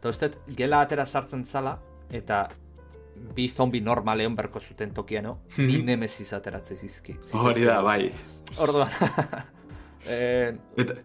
Eta 0.02 0.10
uste, 0.10 0.32
gela 0.58 0.80
atera 0.82 1.06
sartzen 1.06 1.44
zala, 1.46 1.76
eta 2.10 2.48
bi 3.36 3.46
zombi 3.54 3.82
normaleon 3.86 4.34
berko 4.36 4.60
zuten 4.60 4.92
tokiano, 4.98 5.36
bi 5.58 5.78
Mhm. 5.78 5.86
nemesis 5.86 6.34
ateratzen 6.34 6.78
zizki. 6.78 7.16
Hori 7.38 7.64
da, 7.68 7.82
bai. 7.86 8.12
Orduan, 8.58 8.90
eh, 10.08 10.56
Eta, 10.78 10.96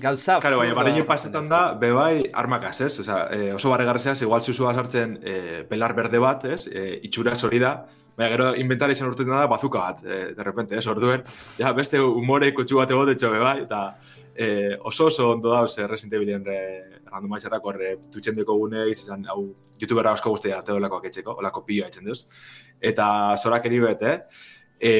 gauza 0.00 0.38
Claro, 0.40 0.58
barreño 0.58 1.04
gertatzen 1.04 1.06
pasetan 1.06 1.48
da, 1.48 1.72
be 1.74 1.92
bai, 1.92 2.30
armakaz, 2.32 2.80
ez? 2.80 3.00
Osea, 3.00 3.28
eh, 3.32 3.52
oso 3.52 3.68
barregarrizeaz, 3.70 4.22
igual 4.22 4.42
zuzua 4.42 4.72
sartzen 4.74 5.18
eh, 5.22 5.64
pelar 5.68 5.94
berde 5.94 6.18
bat, 6.18 6.44
ez? 6.44 6.66
Eh, 6.72 7.00
itxuraz 7.02 7.42
hori 7.44 7.58
da, 7.58 7.74
baina 8.16 8.30
gero 8.32 8.54
inventari 8.56 8.92
izan 8.96 9.08
urtetan 9.12 9.34
da 9.36 9.46
bazuka 9.46 9.78
bat, 9.78 10.00
eh, 10.06 10.32
de 10.36 10.42
repente, 10.42 10.76
ez? 10.78 10.86
Orduen, 10.86 11.22
ja, 11.58 11.72
beste 11.72 12.00
humore 12.00 12.54
kutsu 12.54 12.76
bat 12.80 12.90
egot 12.90 13.08
etxo 13.12 13.30
be 13.30 13.38
bai, 13.44 13.58
eta 13.66 13.82
eh, 14.34 14.76
oso 14.80 15.06
oso 15.12 15.32
ondo 15.32 15.50
da, 15.52 15.66
ze 15.68 15.86
Resident 15.86 16.14
Evilen 16.14 16.44
re, 16.46 16.97
randomizerrak 17.12 17.64
horre 17.64 17.96
tutxendeko 18.12 18.56
gune 18.60 18.86
izan, 18.90 19.24
hau, 19.30 19.42
youtubera 19.80 20.12
asko 20.12 20.34
guztia 20.34 20.60
teolakoak 20.66 21.08
etxeko, 21.10 21.38
olako 21.42 21.64
pioa 21.66 21.88
etxen 21.88 22.08
duz. 22.08 22.22
Eta 22.80 23.08
zorak 23.36 23.66
eri 23.66 23.82
bet, 23.82 24.06
eh? 24.06 24.16
E, 24.78 24.90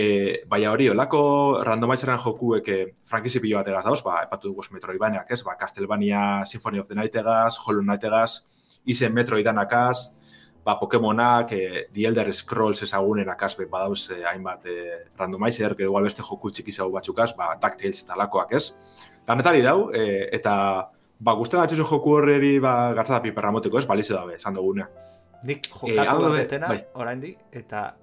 baina 0.51 0.73
hori, 0.75 0.89
olako 0.91 1.21
randomizeran 1.63 2.19
jokuek 2.19 2.69
eh, 2.75 2.85
frankizi 3.07 3.39
pilo 3.39 3.61
bat 3.61 3.69
egaz 3.71 3.85
dauz, 3.87 4.01
ba, 4.03 4.25
epatu 4.27 4.51
dugu 4.51 4.65
Metroidvaniak, 4.75 5.31
ez? 5.31 5.43
Ba, 5.47 5.55
Castlevania 5.61 6.45
Symphony 6.45 6.81
of 6.81 6.89
the 6.89 6.97
Night 6.99 7.15
egaz, 7.15 7.61
Hollow 7.63 7.85
Knight 7.87 8.05
egaz, 8.05 8.33
izen 8.85 9.15
Metroidanakaz, 9.15 10.19
ba, 10.65 10.79
Pokemonak, 10.81 11.53
eh, 11.53 11.87
The 11.95 12.09
Elder 12.09 12.35
Scrolls 12.35 12.83
ezagunenakaz, 12.83 13.55
be, 13.57 13.69
badauz 13.71 14.11
eh, 14.11 14.25
hainbat 14.27 14.67
eh, 14.67 14.99
randomizer, 15.17 15.77
que 15.77 15.87
igual 15.87 16.11
beste 16.11 16.27
joku 16.27 16.51
txiki 16.51 16.73
zau 16.73 16.91
batzukaz, 16.91 17.31
ba, 17.39 17.55
DuckTales 17.63 18.03
eta 18.03 18.19
lakoak, 18.19 18.53
ez? 18.59 18.75
Danetari 19.29 19.63
dau, 19.63 19.93
eh, 19.95 20.29
eta 20.33 20.91
ba, 21.21 21.33
guztien 21.35 21.63
atxuzu 21.63 21.85
joku 21.85 22.13
horreri 22.17 22.59
ba, 22.63 22.93
gatza 22.95 23.15
da 23.17 23.21
piperra 23.23 23.51
moteko, 23.53 23.79
ez? 23.79 23.87
Balizio 23.87 24.17
dabe, 24.17 24.35
esan 24.37 24.55
dugune. 24.55 24.87
Nik 25.45 25.69
hau 25.73 25.89
jokatu 25.89 26.23
da 26.23 26.29
eh, 26.29 26.31
be- 26.33 26.39
betena, 26.43 26.69
bai. 26.69 26.85
oraindik, 26.95 27.39
eta 27.53 27.95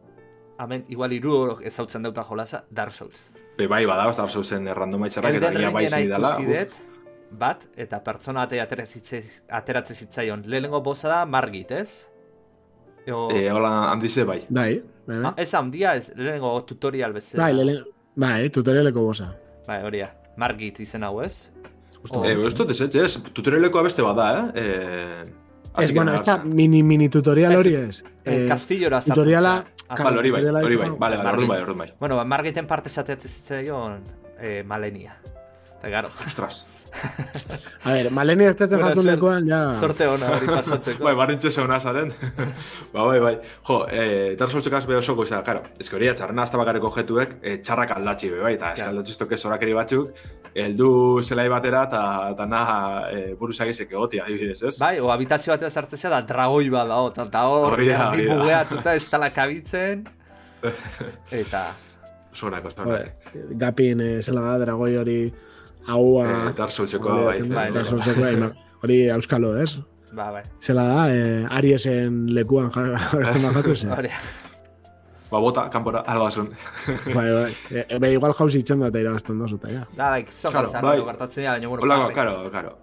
hemen 0.60 0.86
igual 0.90 1.12
iru 1.12 1.58
ezautzen 1.68 2.04
dauta 2.04 2.24
jolasa, 2.24 2.64
Dark 2.72 2.92
Souls. 2.92 3.32
Be, 3.58 3.68
bai, 3.68 3.86
badauz, 3.88 4.16
da 4.18 4.28
zauzen 4.28 4.68
randomizerrak 4.76 5.36
eta 5.36 5.48
Elden 5.50 5.62
ia 5.62 5.70
bai 5.72 5.86
Ringena 5.88 6.18
dela. 6.18 6.68
bat, 7.32 7.64
eta 7.76 8.00
pertsona 8.04 8.46
bate 8.46 8.60
ateratzen 8.62 9.96
zitzaion. 9.96 10.44
Lehenengo 10.46 10.82
bosa 10.84 11.10
da 11.10 11.26
Margit, 11.26 11.72
ez? 11.72 12.08
Eo, 13.06 13.30
E, 13.32 13.50
hola, 13.52 13.92
handize, 13.92 14.24
bai. 14.26 14.40
Bai, 14.50 14.82
bai, 15.08 15.18
bai. 15.20 15.26
ah, 15.26 15.34
ez 15.38 15.54
handia, 15.54 15.96
ez 15.96 16.12
lehenengo 16.16 16.62
tutorial 16.66 17.14
bezala. 17.14 17.44
Bai, 17.44 17.54
lele, 17.54 17.76
bai, 18.16 18.50
tutorialeko 18.50 19.02
bosa. 19.06 19.34
Bai, 19.68 19.84
hori 19.84 20.00
da. 20.00 20.12
Margit 20.38 20.80
izen 20.80 21.04
hau, 21.04 21.22
ez? 21.22 21.52
Oh. 22.12 22.26
Eh, 22.26 22.36
ez 22.48 22.54
dut 22.56 22.70
ez, 22.72 22.80
ez, 22.82 22.96
ez, 22.96 23.18
tutorialekoa 23.34 23.86
beste 23.88 24.06
bada, 24.06 24.30
eh? 24.54 24.62
eh 24.62 25.26
Ez, 25.78 25.92
bueno, 25.92 26.14
ez 26.14 26.22
da 26.24 26.38
mini, 26.38 26.84
mini 26.88 27.10
tutorial 27.12 27.58
hori 27.58 27.74
ez. 27.76 28.04
Eh, 28.24 28.46
Kastillora 28.48 29.02
sartzen 29.02 29.14
tutoriala. 29.14 29.56
Bale, 29.90 30.18
hori 30.22 30.32
bai, 30.32 30.44
hori 30.46 30.78
bai, 30.80 30.90
bale, 30.98 31.18
bale, 31.18 31.32
orduan 31.34 31.50
bai, 31.50 31.58
orduan 31.66 31.82
bai. 31.84 31.90
Bueno, 32.00 32.22
margiten 32.26 32.68
parte 32.68 32.90
zateatzen 32.90 33.32
zitzaion 33.32 34.00
eh, 34.40 34.64
malenia. 34.64 35.18
Eta 35.78 35.92
garo, 35.92 36.14
Ostras. 36.26 36.64
A 37.86 37.92
ver, 37.94 38.08
maleni 38.14 38.48
ertetzen 38.50 38.80
jatun 38.82 39.04
zer- 39.04 39.12
lekuan, 39.12 39.48
ja... 39.50 39.60
sorte 39.72 40.08
hona 40.10 40.32
hori 40.36 40.48
pasatzeko. 40.50 41.04
Bai, 41.08 41.14
barrintxe 41.20 41.52
zeuna 41.52 41.78
zaren. 41.80 42.12
ba, 42.94 43.04
bai, 43.06 43.20
bai. 43.22 43.34
Jo, 43.68 43.78
eh, 43.92 44.36
Dark 44.40 44.52
Soulsek 44.54 44.88
beho 44.90 45.02
soko 45.02 45.24
izan, 45.28 45.44
karo. 45.46 45.62
Ez 45.80 45.88
hori, 45.94 46.10
txarrena 46.18 46.46
hasta 46.48 46.58
bakareko 46.62 46.92
jetuek, 46.96 47.38
eh, 47.44 47.58
txarrak 47.62 47.96
aldatzi 47.98 48.32
be, 48.34 48.42
bai, 48.42 48.54
eta 48.56 48.74
Claro. 48.76 49.02
eska 49.04 49.26
aldatzi 49.26 49.38
zorakeri 49.38 49.74
batzuk, 49.78 50.12
heldu 50.56 51.22
zelai 51.24 51.48
batera, 51.52 51.84
eta 51.90 52.04
eta 52.32 52.46
na 52.50 52.64
eh, 53.12 53.36
buruzagizek 53.40 53.92
egotia, 53.92 54.26
adibidez, 54.26 54.62
ez? 54.64 54.76
Bai, 54.80 55.00
o 55.00 55.12
habitazio 55.12 55.54
batean 55.54 55.72
sartzen 55.72 56.00
zea 56.00 56.10
da 56.16 56.22
dragoi 56.22 56.70
bat 56.70 56.88
da, 56.90 57.02
eta 57.26 57.48
hor, 57.48 57.78
da. 57.86 58.12
bugeatuta 58.16 58.96
ez 58.96 59.06
tala 59.10 59.30
kabitzen. 59.36 60.08
Eta, 61.32 61.68
Zorak, 62.36 62.64
Joder, 62.64 62.74
zorak. 62.76 63.36
Gapin 63.60 64.02
eh, 64.02 64.22
zela 64.22 64.42
da, 64.42 64.58
dragoi 64.66 64.96
hori 65.00 65.20
haua... 65.88 66.26
Eh, 66.30 66.54
Dark 66.58 66.72
Soulsekoa, 66.72 67.20
bai. 67.26 67.42
bai, 67.42 67.68
Dark 67.72 67.74
bai. 67.76 67.86
Soulsekoa, 67.86 68.32
ima- 68.32 68.54
hori 68.84 69.10
auskalo, 69.10 69.56
ez? 69.62 69.78
ba, 70.16 70.32
bai. 70.32 70.44
Zela 70.64 70.84
da, 70.88 71.06
eh, 71.14 71.46
Ariesen 71.50 72.26
lekuan 72.34 72.70
jartzen 72.72 73.42
bajatu 73.50 73.76
zen. 73.76 73.92
Hori, 73.92 74.10
Ba, 75.32 75.40
bota, 75.42 75.64
kanpora, 75.74 76.04
albasun. 76.08 76.52
bai, 77.14 77.26
bai. 77.34 77.54
E, 77.72 77.82
e, 77.90 77.98
be, 78.00 78.12
igual 78.14 78.32
jauzi 78.38 78.60
itxen 78.62 78.80
da 78.80 78.88
eta 78.92 79.00
irabazten 79.02 79.40
dozu, 79.42 79.58
eta 79.58 79.72
ja. 79.74 79.82
da, 79.98 80.10
bai, 80.14 80.26
zon 80.30 80.52
Claro, 80.54 80.68
gauza, 80.70 80.82
bai. 80.86 80.98
dira, 81.00 81.52
baina, 81.52 81.68
bueno, 81.68 81.88
bai. 82.06 82.14
karo, 82.16 82.36
karo. 82.54 82.76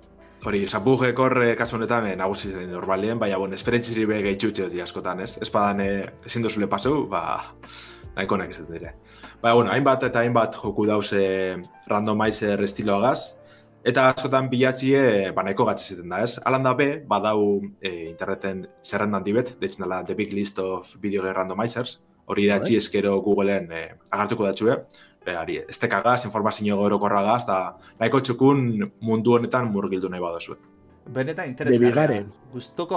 Hori, 0.45 0.65
zapujek 0.67 1.19
hor 1.23 1.37
eh, 1.45 1.53
kasu 1.57 1.77
honetan 1.79 2.09
eh, 2.11 2.17
nagusi 2.19 2.51
zen 2.51 2.67
normalien, 2.75 3.19
baina, 3.19 3.39
bon, 3.39 3.53
esperentziri 3.55 4.05
be 4.11 4.19
gehitxutxe 4.27 4.83
askotan, 4.83 5.21
ez? 5.23 5.39
Badan 5.55 5.81
eh, 5.81 6.11
ezin 6.27 6.43
dozule 6.43 6.67
paseu, 6.67 7.07
ba, 7.09 7.23
nahiko 8.17 8.37
nek 8.37 8.51
ez 8.51 8.65
dire. 8.69 8.95
Baina, 9.43 9.55
bueno, 9.55 9.71
hainbat 9.73 10.05
eta 10.09 10.23
hainbat 10.23 10.57
joku 10.61 10.87
dauz 10.87 11.13
eh, 11.19 11.57
randomizer 11.91 12.63
estiloagaz, 12.63 13.39
eta 13.85 14.09
askotan 14.13 14.49
bilatzie, 14.53 15.33
ba, 15.35 15.45
nahiko 15.47 15.67
gatxe 15.69 15.95
ziten 15.95 16.13
da, 16.13 16.23
ez? 16.23 16.39
Alan 16.47 16.67
da 16.67 16.75
be, 16.79 16.91
badau 17.09 17.61
eh, 17.81 18.11
interneten 18.11 18.67
zerrendan 18.85 19.25
dibet, 19.25 19.57
deitzen 19.61 19.87
dela 19.87 20.03
The 20.05 20.15
Big 20.19 20.33
List 20.33 20.59
of 20.63 20.95
Video 21.03 21.23
Game 21.23 21.35
Randomizers, 21.39 22.01
hori 22.31 22.47
idatzi 22.47 22.77
eskero 22.79 23.17
Googleen 23.23 23.73
eh, 23.73 23.89
agartuko 24.11 24.47
datxue, 24.51 24.83
Be, 25.23 25.37
ari, 25.39 25.61
estekagaz, 25.71 26.25
informazio 26.27 26.81
orokorragaz, 26.83 27.45
eta 27.45 27.57
nahiko 28.01 28.19
txukun 28.27 28.63
mundu 29.07 29.37
honetan 29.37 29.69
murgildu 29.71 30.09
nahi 30.11 30.23
badozu. 30.23 30.57
Benetan 31.07 31.47
De 31.47 31.51
interesgarria. 31.51 32.25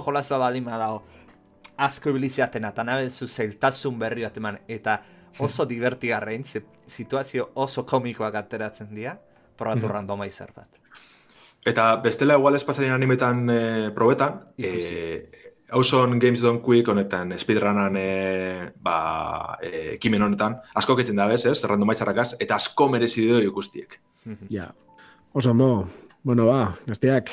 jolas 0.05 0.29
bat 0.29 0.39
baldin 0.39 0.65
badago. 0.65 1.03
Asko 1.77 2.09
ibiliziatena, 2.09 2.69
eta 2.69 2.83
nabezu 2.83 3.27
zeltasun 3.27 3.99
berri 3.99 4.23
bat 4.23 4.37
eman, 4.37 4.59
eta 4.67 5.01
oso 5.39 5.65
divertigarrein, 5.65 6.43
ze 6.45 6.61
situazio 6.87 7.49
oso 7.55 7.85
komikoak 7.85 8.35
ateratzen 8.35 8.93
dira, 8.95 9.17
probatu 9.57 9.85
Mhm. 9.85 9.91
randomizer 9.93 10.51
bat. 10.55 10.67
Eta 11.65 11.95
bestela 11.97 12.35
igual 12.37 12.55
ez 12.55 12.63
pasaren 12.63 12.91
animetan 12.93 13.49
eh, 13.49 13.91
probetan, 13.93 14.41
Ikusi. 14.57 14.95
eh, 14.95 15.29
Auson 15.71 16.19
Games 16.19 16.41
Don't 16.41 16.61
Quick 16.63 16.87
honetan 16.87 17.33
speedrunan 17.39 17.95
eh, 17.97 18.71
ba, 18.79 19.57
eh, 19.61 19.93
ekimen 19.95 20.21
honetan, 20.21 20.59
asko 20.75 20.95
ketzen 20.95 21.15
da 21.15 21.25
bez, 21.27 21.45
ez, 21.45 21.63
randomizerrakaz, 21.63 22.35
eta 22.39 22.55
asko 22.55 22.87
merezi 22.89 23.27
du 23.27 23.39
ikustiek. 23.41 23.99
Ja. 24.49 24.71
Oso 25.33 25.51
ondo, 25.51 25.87
bueno, 26.23 26.45
ba, 26.45 26.75
gaztiak, 26.85 27.29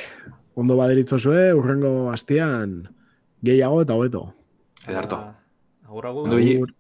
ondo 0.55 0.77
baderitzozue, 0.77 1.53
urrengo 1.55 2.11
astian 2.11 2.89
gehiago 3.43 3.83
eta 3.83 3.95
hobeto. 3.99 4.23
Edarto. 4.87 5.17
Ba, 5.17 5.35
Agur. 5.89 6.07
Agur. 6.07 6.75